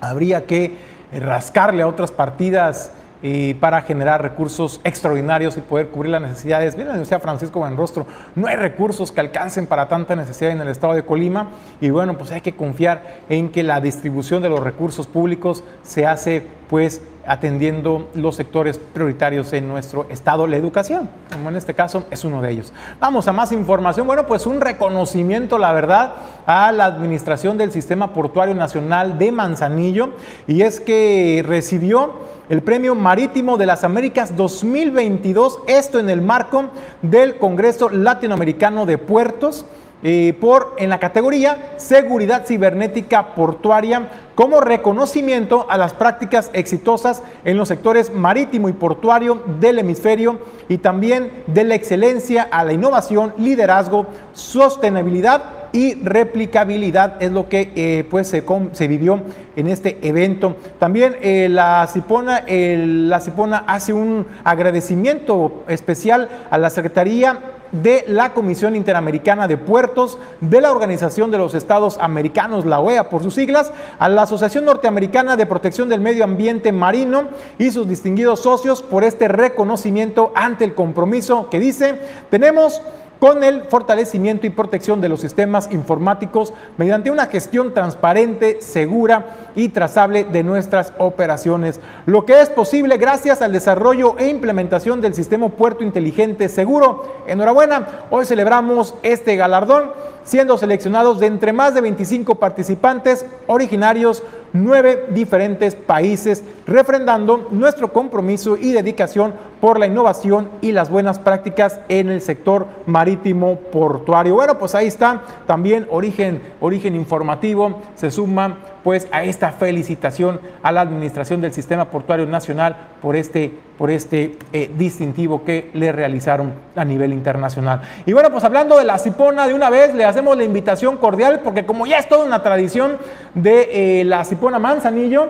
habría 0.00 0.44
que 0.46 0.76
rascarle 1.12 1.82
a 1.82 1.88
otras 1.88 2.12
partidas 2.12 2.92
eh, 3.22 3.54
para 3.60 3.82
generar 3.82 4.22
recursos 4.22 4.80
extraordinarios 4.82 5.54
y 5.58 5.60
poder 5.60 5.88
cubrir 5.88 6.12
las 6.12 6.22
necesidades. 6.22 6.74
Miren, 6.74 6.98
decía 6.98 7.20
Francisco 7.20 7.58
Buenrostro, 7.58 8.06
no 8.34 8.46
hay 8.46 8.56
recursos 8.56 9.12
que 9.12 9.20
alcancen 9.20 9.66
para 9.66 9.88
tanta 9.88 10.16
necesidad 10.16 10.52
en 10.52 10.62
el 10.62 10.68
estado 10.68 10.94
de 10.94 11.04
Colima 11.04 11.50
y 11.82 11.90
bueno, 11.90 12.16
pues 12.16 12.32
hay 12.32 12.40
que 12.40 12.56
confiar 12.56 13.20
en 13.28 13.50
que 13.50 13.62
la 13.62 13.78
distribución 13.82 14.42
de 14.42 14.48
los 14.48 14.60
recursos 14.60 15.06
públicos 15.06 15.64
se 15.82 16.06
hace 16.06 16.46
pues 16.70 17.02
atendiendo 17.30 18.08
los 18.14 18.34
sectores 18.34 18.76
prioritarios 18.76 19.52
en 19.52 19.68
nuestro 19.68 20.04
estado, 20.10 20.48
la 20.48 20.56
educación, 20.56 21.08
como 21.32 21.48
en 21.48 21.54
este 21.54 21.74
caso 21.74 22.02
es 22.10 22.24
uno 22.24 22.42
de 22.42 22.50
ellos. 22.50 22.72
Vamos 22.98 23.28
a 23.28 23.32
más 23.32 23.52
información. 23.52 24.04
Bueno, 24.08 24.26
pues 24.26 24.46
un 24.46 24.60
reconocimiento, 24.60 25.56
la 25.56 25.72
verdad, 25.72 26.14
a 26.44 26.72
la 26.72 26.86
administración 26.86 27.56
del 27.56 27.70
Sistema 27.70 28.12
Portuario 28.12 28.56
Nacional 28.56 29.16
de 29.16 29.30
Manzanillo, 29.30 30.10
y 30.48 30.62
es 30.62 30.80
que 30.80 31.44
recibió 31.46 32.14
el 32.48 32.62
Premio 32.62 32.96
Marítimo 32.96 33.56
de 33.56 33.66
las 33.66 33.84
Américas 33.84 34.36
2022, 34.36 35.60
esto 35.68 36.00
en 36.00 36.10
el 36.10 36.22
marco 36.22 36.70
del 37.00 37.36
Congreso 37.38 37.90
Latinoamericano 37.90 38.86
de 38.86 38.98
Puertos. 38.98 39.64
Eh, 40.02 40.34
por 40.40 40.76
en 40.78 40.88
la 40.88 40.98
categoría 40.98 41.74
Seguridad 41.76 42.46
Cibernética 42.46 43.34
Portuaria 43.34 44.29
como 44.40 44.62
reconocimiento 44.62 45.66
a 45.68 45.76
las 45.76 45.92
prácticas 45.92 46.48
exitosas 46.54 47.22
en 47.44 47.58
los 47.58 47.68
sectores 47.68 48.10
marítimo 48.10 48.70
y 48.70 48.72
portuario 48.72 49.42
del 49.60 49.78
hemisferio 49.78 50.40
y 50.66 50.78
también 50.78 51.44
de 51.46 51.62
la 51.64 51.74
excelencia 51.74 52.48
a 52.50 52.64
la 52.64 52.72
innovación, 52.72 53.34
liderazgo, 53.36 54.06
sostenibilidad 54.32 55.42
y 55.72 55.92
replicabilidad 55.96 57.22
es 57.22 57.32
lo 57.32 57.50
que 57.50 57.70
eh, 57.76 58.06
pues 58.10 58.28
se, 58.28 58.88
vivió 58.88 59.20
en 59.56 59.68
este 59.68 59.98
evento. 60.00 60.56
También 60.78 61.16
eh, 61.20 61.50
la, 61.50 61.86
Cipona, 61.92 62.42
la 62.48 63.20
Cipona 63.20 63.64
hace 63.66 63.92
un 63.92 64.26
agradecimiento 64.42 65.64
especial 65.68 66.30
a 66.48 66.56
la 66.56 66.70
Secretaría 66.70 67.38
de 67.72 68.04
la 68.08 68.34
Comisión 68.34 68.76
Interamericana 68.76 69.48
de 69.48 69.56
Puertos, 69.56 70.18
de 70.40 70.60
la 70.60 70.72
Organización 70.72 71.30
de 71.30 71.38
los 71.38 71.54
Estados 71.54 71.98
Americanos, 72.00 72.66
la 72.66 72.80
OEA 72.80 73.08
por 73.08 73.22
sus 73.22 73.34
siglas, 73.34 73.72
a 73.98 74.08
la 74.08 74.22
Asociación 74.22 74.64
Norteamericana 74.64 75.36
de 75.36 75.46
Protección 75.46 75.88
del 75.88 76.00
Medio 76.00 76.24
Ambiente 76.24 76.72
Marino 76.72 77.28
y 77.58 77.70
sus 77.70 77.88
distinguidos 77.88 78.40
socios 78.40 78.82
por 78.82 79.04
este 79.04 79.28
reconocimiento 79.28 80.32
ante 80.34 80.64
el 80.64 80.74
compromiso 80.74 81.48
que 81.50 81.60
dice, 81.60 82.00
tenemos 82.30 82.82
con 83.20 83.44
el 83.44 83.64
fortalecimiento 83.64 84.46
y 84.46 84.50
protección 84.50 85.00
de 85.00 85.10
los 85.10 85.20
sistemas 85.20 85.68
informáticos 85.70 86.52
mediante 86.78 87.10
una 87.10 87.26
gestión 87.26 87.74
transparente, 87.74 88.62
segura 88.62 89.50
y 89.54 89.68
trazable 89.68 90.24
de 90.24 90.42
nuestras 90.42 90.94
operaciones. 90.98 91.80
Lo 92.06 92.24
que 92.24 92.40
es 92.40 92.48
posible 92.48 92.96
gracias 92.96 93.42
al 93.42 93.52
desarrollo 93.52 94.16
e 94.18 94.28
implementación 94.28 95.02
del 95.02 95.14
sistema 95.14 95.50
Puerto 95.50 95.84
Inteligente 95.84 96.48
Seguro. 96.48 97.22
Enhorabuena, 97.26 98.06
hoy 98.10 98.24
celebramos 98.24 98.94
este 99.02 99.36
galardón 99.36 99.92
siendo 100.24 100.56
seleccionados 100.56 101.20
de 101.20 101.26
entre 101.26 101.52
más 101.52 101.74
de 101.74 101.82
25 101.82 102.36
participantes 102.36 103.26
originarios 103.46 104.22
nueve 104.52 105.06
diferentes 105.10 105.74
países, 105.74 106.42
refrendando 106.66 107.48
nuestro 107.50 107.92
compromiso 107.92 108.56
y 108.56 108.72
dedicación 108.72 109.34
por 109.60 109.78
la 109.78 109.86
innovación 109.86 110.50
y 110.60 110.72
las 110.72 110.90
buenas 110.90 111.18
prácticas 111.18 111.80
en 111.88 112.08
el 112.08 112.22
sector 112.22 112.66
marítimo 112.86 113.56
portuario. 113.56 114.34
Bueno, 114.34 114.58
pues 114.58 114.74
ahí 114.74 114.86
está 114.86 115.22
también 115.46 115.86
origen, 115.90 116.42
origen 116.60 116.94
informativo, 116.94 117.80
se 117.94 118.10
suma 118.10 118.58
pues 118.82 119.08
a 119.12 119.24
esta 119.24 119.52
felicitación 119.52 120.40
a 120.62 120.72
la 120.72 120.80
Administración 120.80 121.40
del 121.40 121.52
Sistema 121.52 121.90
Portuario 121.90 122.26
Nacional 122.26 122.76
por 123.02 123.14
este, 123.14 123.52
por 123.76 123.90
este 123.90 124.38
eh, 124.52 124.70
distintivo 124.76 125.44
que 125.44 125.70
le 125.74 125.92
realizaron 125.92 126.54
a 126.74 126.84
nivel 126.84 127.12
internacional. 127.12 127.82
Y 128.06 128.12
bueno, 128.14 128.30
pues 128.30 128.44
hablando 128.44 128.78
de 128.78 128.84
la 128.84 128.98
Cipona, 128.98 129.46
de 129.46 129.54
una 129.54 129.68
vez 129.68 129.94
le 129.94 130.04
hacemos 130.04 130.36
la 130.36 130.44
invitación 130.44 130.96
cordial, 130.96 131.40
porque 131.44 131.66
como 131.66 131.86
ya 131.86 131.98
es 131.98 132.08
toda 132.08 132.24
una 132.24 132.42
tradición 132.42 132.96
de 133.34 134.00
eh, 134.00 134.04
la 134.04 134.24
Cipona 134.24 134.58
Manzanillo, 134.58 135.28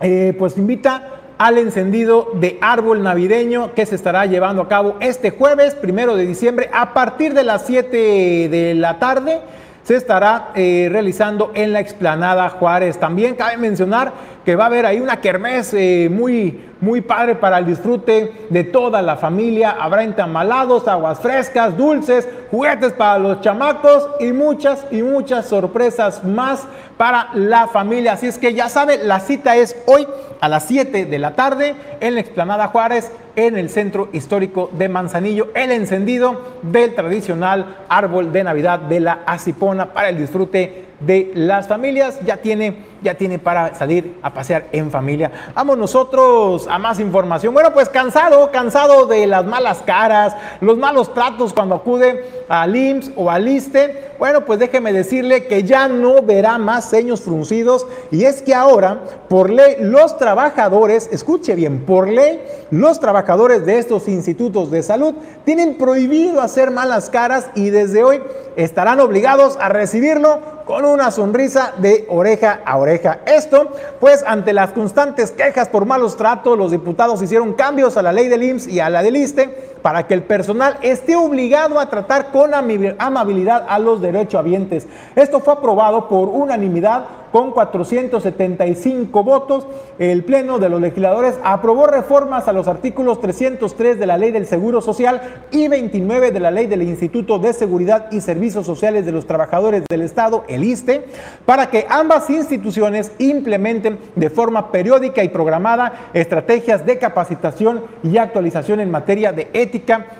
eh, 0.00 0.34
pues 0.38 0.56
invita 0.56 1.21
al 1.42 1.58
encendido 1.58 2.30
de 2.34 2.56
árbol 2.60 3.02
navideño 3.02 3.74
que 3.74 3.84
se 3.84 3.96
estará 3.96 4.26
llevando 4.26 4.62
a 4.62 4.68
cabo 4.68 4.94
este 5.00 5.32
jueves, 5.32 5.74
primero 5.74 6.14
de 6.14 6.24
diciembre, 6.24 6.70
a 6.72 6.94
partir 6.94 7.34
de 7.34 7.42
las 7.42 7.66
7 7.66 8.48
de 8.48 8.74
la 8.76 9.00
tarde 9.00 9.40
se 9.82 9.96
estará 9.96 10.52
eh, 10.54 10.88
realizando 10.92 11.50
en 11.54 11.72
la 11.72 11.80
explanada 11.80 12.48
Juárez. 12.48 12.96
También 13.00 13.34
cabe 13.34 13.56
mencionar 13.56 14.12
que 14.44 14.54
va 14.54 14.64
a 14.64 14.66
haber 14.68 14.86
ahí 14.86 15.00
una 15.00 15.20
kermés 15.20 15.74
eh, 15.74 16.08
muy, 16.08 16.60
muy 16.80 17.00
padre 17.00 17.34
para 17.34 17.58
el 17.58 17.66
disfrute 17.66 18.46
de 18.48 18.62
toda 18.62 19.02
la 19.02 19.16
familia. 19.16 19.72
Habrá 19.72 20.04
entamalados, 20.04 20.86
aguas 20.86 21.18
frescas, 21.18 21.76
dulces, 21.76 22.28
juguetes 22.52 22.92
para 22.92 23.18
los 23.18 23.40
chamacos 23.40 24.10
y 24.20 24.30
muchas 24.30 24.84
y 24.90 25.02
muchas 25.02 25.46
sorpresas 25.46 26.22
más 26.22 26.64
para 26.98 27.30
la 27.32 27.66
familia. 27.66 28.12
Así 28.12 28.26
es 28.26 28.38
que 28.38 28.52
ya 28.52 28.68
sabe, 28.68 28.98
la 28.98 29.20
cita 29.20 29.56
es 29.56 29.74
hoy 29.86 30.06
a 30.38 30.48
las 30.50 30.66
7 30.66 31.06
de 31.06 31.18
la 31.18 31.34
tarde 31.34 31.74
en 32.00 32.14
la 32.14 32.20
explanada 32.20 32.68
Juárez 32.68 33.10
en 33.36 33.56
el 33.56 33.70
centro 33.70 34.10
histórico 34.12 34.68
de 34.72 34.90
Manzanillo, 34.90 35.48
el 35.54 35.70
encendido 35.70 36.58
del 36.60 36.94
tradicional 36.94 37.78
árbol 37.88 38.32
de 38.32 38.44
Navidad 38.44 38.80
de 38.80 39.00
la 39.00 39.20
Acipona 39.24 39.94
para 39.94 40.10
el 40.10 40.18
disfrute 40.18 40.91
de 41.06 41.32
las 41.34 41.68
familias 41.68 42.18
ya 42.24 42.36
tiene, 42.36 42.76
ya 43.02 43.14
tiene 43.14 43.38
para 43.38 43.74
salir 43.74 44.18
a 44.22 44.32
pasear 44.32 44.66
en 44.72 44.90
familia. 44.90 45.30
Vamos 45.54 45.78
nosotros 45.78 46.66
a 46.68 46.78
más 46.78 47.00
información. 47.00 47.52
Bueno, 47.54 47.72
pues 47.72 47.88
cansado, 47.88 48.50
cansado 48.50 49.06
de 49.06 49.26
las 49.26 49.44
malas 49.44 49.82
caras, 49.84 50.36
los 50.60 50.78
malos 50.78 51.12
tratos 51.12 51.52
cuando 51.52 51.74
acude 51.74 52.44
al 52.48 52.76
IMSS 52.76 53.12
o 53.16 53.30
al 53.30 53.48
ISTE. 53.48 54.12
Bueno, 54.18 54.44
pues 54.44 54.60
déjeme 54.60 54.92
decirle 54.92 55.46
que 55.46 55.64
ya 55.64 55.88
no 55.88 56.22
verá 56.22 56.58
más 56.58 56.88
ceños 56.88 57.22
fruncidos 57.22 57.86
y 58.12 58.24
es 58.24 58.40
que 58.40 58.54
ahora, 58.54 59.00
por 59.28 59.50
ley, 59.50 59.76
los 59.80 60.16
trabajadores, 60.16 61.08
escuche 61.10 61.56
bien, 61.56 61.84
por 61.84 62.08
ley, 62.08 62.40
los 62.70 63.00
trabajadores 63.00 63.66
de 63.66 63.78
estos 63.78 64.06
institutos 64.06 64.70
de 64.70 64.82
salud 64.84 65.14
tienen 65.44 65.76
prohibido 65.76 66.40
hacer 66.40 66.70
malas 66.70 67.10
caras 67.10 67.50
y 67.56 67.70
desde 67.70 68.04
hoy 68.04 68.22
estarán 68.54 69.00
obligados 69.00 69.58
a 69.60 69.68
recibirlo 69.68 70.61
con 70.72 70.86
una 70.86 71.10
sonrisa 71.10 71.74
de 71.76 72.06
oreja 72.08 72.62
a 72.64 72.78
oreja. 72.78 73.18
Esto, 73.26 73.72
pues 74.00 74.24
ante 74.26 74.54
las 74.54 74.72
constantes 74.72 75.30
quejas 75.30 75.68
por 75.68 75.84
malos 75.84 76.16
tratos, 76.16 76.56
los 76.56 76.70
diputados 76.70 77.20
hicieron 77.20 77.52
cambios 77.52 77.98
a 77.98 78.02
la 78.02 78.10
ley 78.10 78.28
del 78.28 78.42
IMSS 78.42 78.68
y 78.68 78.80
a 78.80 78.88
la 78.88 79.02
del 79.02 79.16
ISTE 79.16 79.71
para 79.82 80.06
que 80.06 80.14
el 80.14 80.22
personal 80.22 80.78
esté 80.80 81.16
obligado 81.16 81.78
a 81.78 81.90
tratar 81.90 82.30
con 82.30 82.52
amabilidad 82.54 83.66
a 83.68 83.78
los 83.78 84.00
derechohabientes. 84.00 84.86
Esto 85.16 85.40
fue 85.40 85.54
aprobado 85.54 86.08
por 86.08 86.28
unanimidad 86.28 87.04
con 87.32 87.50
475 87.50 89.24
votos. 89.24 89.66
El 89.98 90.22
Pleno 90.22 90.58
de 90.58 90.68
los 90.68 90.80
Legisladores 90.80 91.34
aprobó 91.42 91.86
reformas 91.86 92.46
a 92.46 92.52
los 92.52 92.68
artículos 92.68 93.20
303 93.20 93.98
de 93.98 94.06
la 94.06 94.18
Ley 94.18 94.30
del 94.30 94.46
Seguro 94.46 94.82
Social 94.82 95.22
y 95.50 95.66
29 95.68 96.30
de 96.30 96.40
la 96.40 96.50
Ley 96.50 96.66
del 96.66 96.82
Instituto 96.82 97.38
de 97.38 97.52
Seguridad 97.54 98.12
y 98.12 98.20
Servicios 98.20 98.66
Sociales 98.66 99.06
de 99.06 99.12
los 99.12 99.26
Trabajadores 99.26 99.84
del 99.88 100.02
Estado, 100.02 100.44
el 100.46 100.62
ISTE, 100.62 101.06
para 101.46 101.70
que 101.70 101.86
ambas 101.88 102.28
instituciones 102.28 103.12
implementen 103.18 103.98
de 104.14 104.30
forma 104.30 104.70
periódica 104.70 105.24
y 105.24 105.30
programada 105.30 106.10
estrategias 106.12 106.84
de 106.84 106.98
capacitación 106.98 107.82
y 108.02 108.18
actualización 108.18 108.80
en 108.80 108.90
materia 108.90 109.32
de 109.32 109.48
ética 109.54 109.71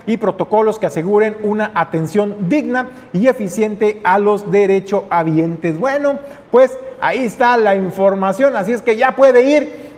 y 0.07 0.17
protocolos 0.17 0.79
que 0.79 0.87
aseguren 0.87 1.37
una 1.43 1.73
atención 1.75 2.49
digna 2.49 2.89
y 3.13 3.27
eficiente 3.27 4.01
a 4.05 4.19
los 4.19 4.51
derechohabientes. 4.51 5.79
Bueno, 5.79 6.19
pues 6.51 6.79
ahí 7.01 7.25
está 7.25 7.57
la 7.57 7.75
información, 7.75 8.57
así 8.57 8.73
es 8.73 8.83
que 8.83 8.97
ya 8.97 9.15
puede 9.17 9.43
ir 9.43 9.93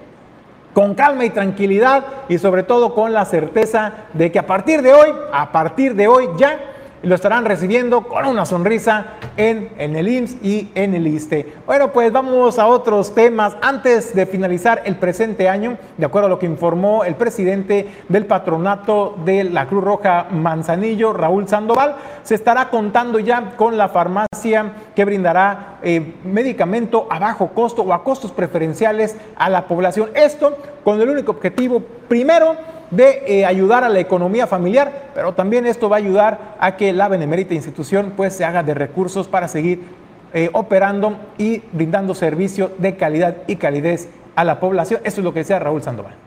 con 0.73 0.95
calma 0.95 1.25
y 1.25 1.31
tranquilidad 1.31 2.05
y 2.29 2.39
sobre 2.39 2.65
todo 2.65 2.95
con 2.95 3.13
la 3.13 3.25
certeza 3.25 3.93
de 4.13 4.33
que 4.33 4.41
a 4.41 4.47
partir 4.47 4.83
de 4.83 4.93
hoy, 4.93 5.15
a 5.33 5.53
partir 5.53 5.95
de 5.95 6.09
hoy 6.09 6.29
ya 6.37 6.59
y 7.05 7.07
lo 7.07 7.15
estarán 7.15 7.45
recibiendo 7.45 8.05
con 8.05 8.25
una 8.25 8.47
sonrisa 8.47 9.19
en, 9.37 9.69
en 9.77 9.95
el 9.95 10.09
IMSS 10.09 10.37
y 10.43 10.71
en 10.75 10.95
el 10.95 11.07
ISTE. 11.07 11.53
Bueno, 11.67 11.93
pues 11.93 12.11
vamos 12.11 12.59
a 12.59 12.67
otros 12.67 13.15
temas. 13.15 13.57
Antes 13.61 14.15
de 14.15 14.25
finalizar 14.25 14.81
el 14.87 14.97
presente 14.97 15.51
año, 15.51 15.77
de 15.99 16.07
acuerdo 16.07 16.29
a 16.29 16.31
lo 16.31 16.39
que 16.39 16.47
informó 16.47 17.05
el 17.05 17.15
presidente 17.15 17.89
del 18.09 18.25
patronato 18.25 19.17
de 19.23 19.45
la 19.45 19.67
Cruz 19.67 19.85
Roja 19.85 20.29
Manzanillo, 20.31 21.13
Raúl 21.13 21.47
Sandoval, 21.47 21.97
se 22.23 22.37
estará 22.37 22.71
contando 22.71 23.19
ya 23.19 23.55
con 23.57 23.77
la 23.77 23.91
farmacia 23.91 24.73
que 24.97 25.05
brindará 25.05 25.81
eh, 25.83 26.15
medicamento 26.25 27.07
a 27.11 27.19
bajo 27.19 27.49
costo 27.49 27.83
o 27.83 27.93
a 27.93 28.03
costos 28.03 28.33
preferenciales 28.33 29.15
a 29.37 29.51
la 29.51 29.67
población. 29.67 30.09
Esto 30.15 30.57
con 30.83 31.01
el 31.03 31.11
único 31.11 31.33
objetivo, 31.33 31.83
primero, 32.09 32.57
de 32.97 33.23
eh, 33.27 33.47
ayudar 33.47 33.85
a 33.85 33.89
la 33.89 34.01
economía 34.01 34.47
familiar, 34.47 35.11
pero 35.15 35.35
también 35.35 35.67
esto 35.67 35.89
va 35.89 35.97
a 35.97 35.99
ayudar 35.99 36.57
a 36.59 36.77
que 36.77 36.93
la 36.93 37.09
benemérita 37.09 37.55
institución 37.55 38.13
pues 38.17 38.35
se 38.35 38.45
haga 38.45 38.63
de 38.63 38.75
recursos 38.75 39.29
para 39.29 39.49
seguir 39.49 39.83
eh, 40.33 40.51
operando 40.53 41.17
y 41.39 41.63
brindando 41.73 42.15
servicio 42.15 42.73
de 42.79 42.97
calidad 42.97 43.37
y 43.47 43.57
calidez 43.57 44.09
a 44.35 44.45
la 44.45 44.61
población. 44.61 45.01
Eso 45.05 45.21
es 45.21 45.25
lo 45.25 45.33
que 45.33 45.41
decía 45.41 45.59
Raúl 45.59 45.83
Sandoval. 45.83 46.24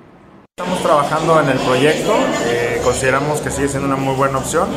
Estamos 0.60 0.82
trabajando 0.82 1.40
en 1.40 1.50
el 1.50 1.60
proyecto, 1.60 2.16
eh, 2.48 2.82
consideramos 2.84 3.42
que 3.42 3.52
sigue 3.52 3.68
siendo 3.68 3.86
una 3.86 3.96
muy 3.96 4.16
buena 4.16 4.40
opción 4.40 4.68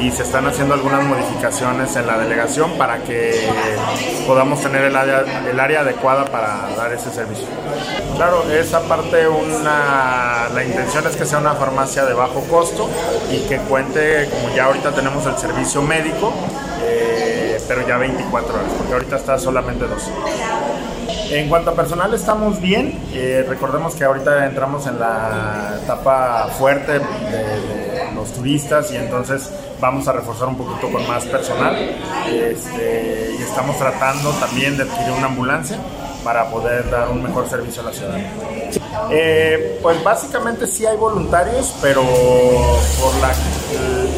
y 0.00 0.10
se 0.10 0.22
están 0.22 0.46
haciendo 0.46 0.72
algunas 0.72 1.04
modificaciones 1.04 1.94
en 1.96 2.06
la 2.06 2.16
delegación 2.16 2.78
para 2.78 3.02
que 3.02 3.46
podamos 4.26 4.62
tener 4.62 4.84
el 4.84 4.96
área, 4.96 5.80
adecuada 5.80 6.24
para 6.24 6.74
dar 6.74 6.90
ese 6.90 7.10
servicio. 7.10 7.46
Claro, 8.16 8.50
esa 8.50 8.80
parte 8.88 9.28
una, 9.28 10.48
la 10.54 10.64
intención 10.64 11.06
es 11.06 11.16
que 11.16 11.26
sea 11.26 11.40
una 11.40 11.52
farmacia 11.52 12.06
de 12.06 12.14
bajo 12.14 12.40
costo 12.44 12.88
y 13.30 13.40
que 13.46 13.58
cuente, 13.58 14.30
como 14.30 14.56
ya 14.56 14.64
ahorita 14.64 14.92
tenemos 14.92 15.26
el 15.26 15.36
servicio 15.36 15.82
médico, 15.82 16.32
eh, 16.82 17.60
pero 17.68 17.86
ya 17.86 17.98
24 17.98 18.54
horas, 18.54 18.72
porque 18.78 18.92
ahorita 18.94 19.16
está 19.16 19.38
solamente 19.38 19.86
dos. 19.86 20.02
En 21.30 21.48
cuanto 21.48 21.70
a 21.70 21.74
personal 21.74 22.14
estamos 22.14 22.60
bien, 22.60 22.98
eh, 23.12 23.44
recordemos 23.48 23.96
que 23.96 24.04
ahorita 24.04 24.46
entramos 24.46 24.86
en 24.86 25.00
la 25.00 25.78
etapa 25.82 26.48
fuerte 26.56 27.00
de, 27.00 28.14
los 28.14 28.32
turistas 28.32 28.92
y 28.92 28.96
entonces 28.96 29.50
vamos 29.80 30.08
a 30.08 30.12
reforzar 30.12 30.48
un 30.48 30.56
poquito 30.56 30.90
con 30.90 31.06
más 31.06 31.24
personal 31.26 31.76
este, 32.26 33.34
y 33.38 33.42
estamos 33.42 33.76
tratando 33.76 34.30
también 34.32 34.76
de 34.76 34.84
adquirir 34.84 35.12
una 35.12 35.26
ambulancia 35.26 35.78
para 36.24 36.48
poder 36.48 36.88
dar 36.90 37.10
un 37.10 37.22
mejor 37.22 37.48
servicio 37.48 37.82
a 37.82 37.84
la 37.86 37.92
ciudad. 37.92 38.18
Eh, 39.10 39.78
pues 39.82 40.02
básicamente 40.02 40.66
sí 40.66 40.86
hay 40.86 40.96
voluntarios, 40.96 41.74
pero 41.80 42.02
por 42.02 43.14
la, 43.20 43.32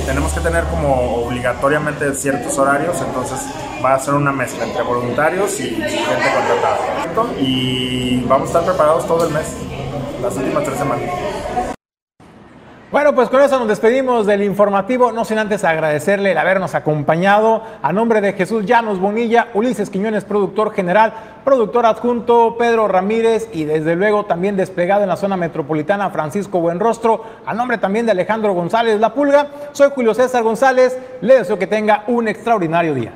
tenemos 0.07 0.33
que 0.33 0.41
tener 0.41 0.64
como 0.64 1.24
obligatoriamente 1.26 2.14
ciertos 2.14 2.59
horarios, 2.59 2.97
entonces 3.01 3.41
va 3.85 3.95
a 3.95 3.99
ser 3.99 4.14
una 4.14 4.33
mezcla 4.33 4.64
entre 4.64 4.83
voluntarios 4.83 5.61
y 5.61 5.70
gente 5.70 6.33
contratada. 6.35 6.79
Y 7.39 8.20
vamos 8.22 8.49
a 8.49 8.59
estar 8.59 8.64
preparados 8.64 9.07
todo 9.07 9.26
el 9.26 9.35
mes, 9.35 9.55
las 10.22 10.35
últimas 10.37 10.64
tres 10.64 10.79
semanas. 10.79 11.68
Bueno, 12.91 13.14
pues 13.14 13.28
con 13.28 13.43
eso 13.43 13.59
nos 13.59 13.68
despedimos 13.68 14.24
del 14.24 14.43
informativo, 14.43 15.12
no 15.12 15.26
sin 15.26 15.36
antes 15.36 15.62
agradecerle 15.62 16.32
el 16.32 16.39
habernos 16.39 16.74
acompañado. 16.74 17.62
A 17.82 17.93
nombre 17.93 18.22
de 18.22 18.32
Jesús 18.32 18.64
Llanos 18.64 18.99
Bonilla, 18.99 19.49
Ulises 19.53 19.91
Quiñones, 19.91 20.24
productor 20.24 20.72
general, 20.72 21.12
productor 21.45 21.84
adjunto 21.84 22.57
Pedro 22.59 22.89
Ramírez 22.89 23.51
y 23.53 23.64
desde 23.64 23.95
luego 23.95 24.24
también 24.24 24.57
desplegado 24.57 25.03
en 25.03 25.11
la 25.11 25.18
zona 25.18 25.36
metropolitana 25.36 26.09
Francisco 26.09 26.61
Buenrostro. 26.61 27.24
A 27.45 27.53
nombre 27.53 27.76
también 27.76 28.07
de 28.07 28.12
Alejandro 28.12 28.55
González 28.55 28.99
La 28.99 29.12
Pulga, 29.12 29.49
soy 29.72 29.91
Julio 29.95 30.14
César 30.14 30.43
González. 30.43 30.99
Le 31.20 31.41
deseo 31.41 31.59
que 31.59 31.66
tenga 31.66 32.05
un 32.07 32.26
extraordinario 32.26 32.95
día. 32.95 33.12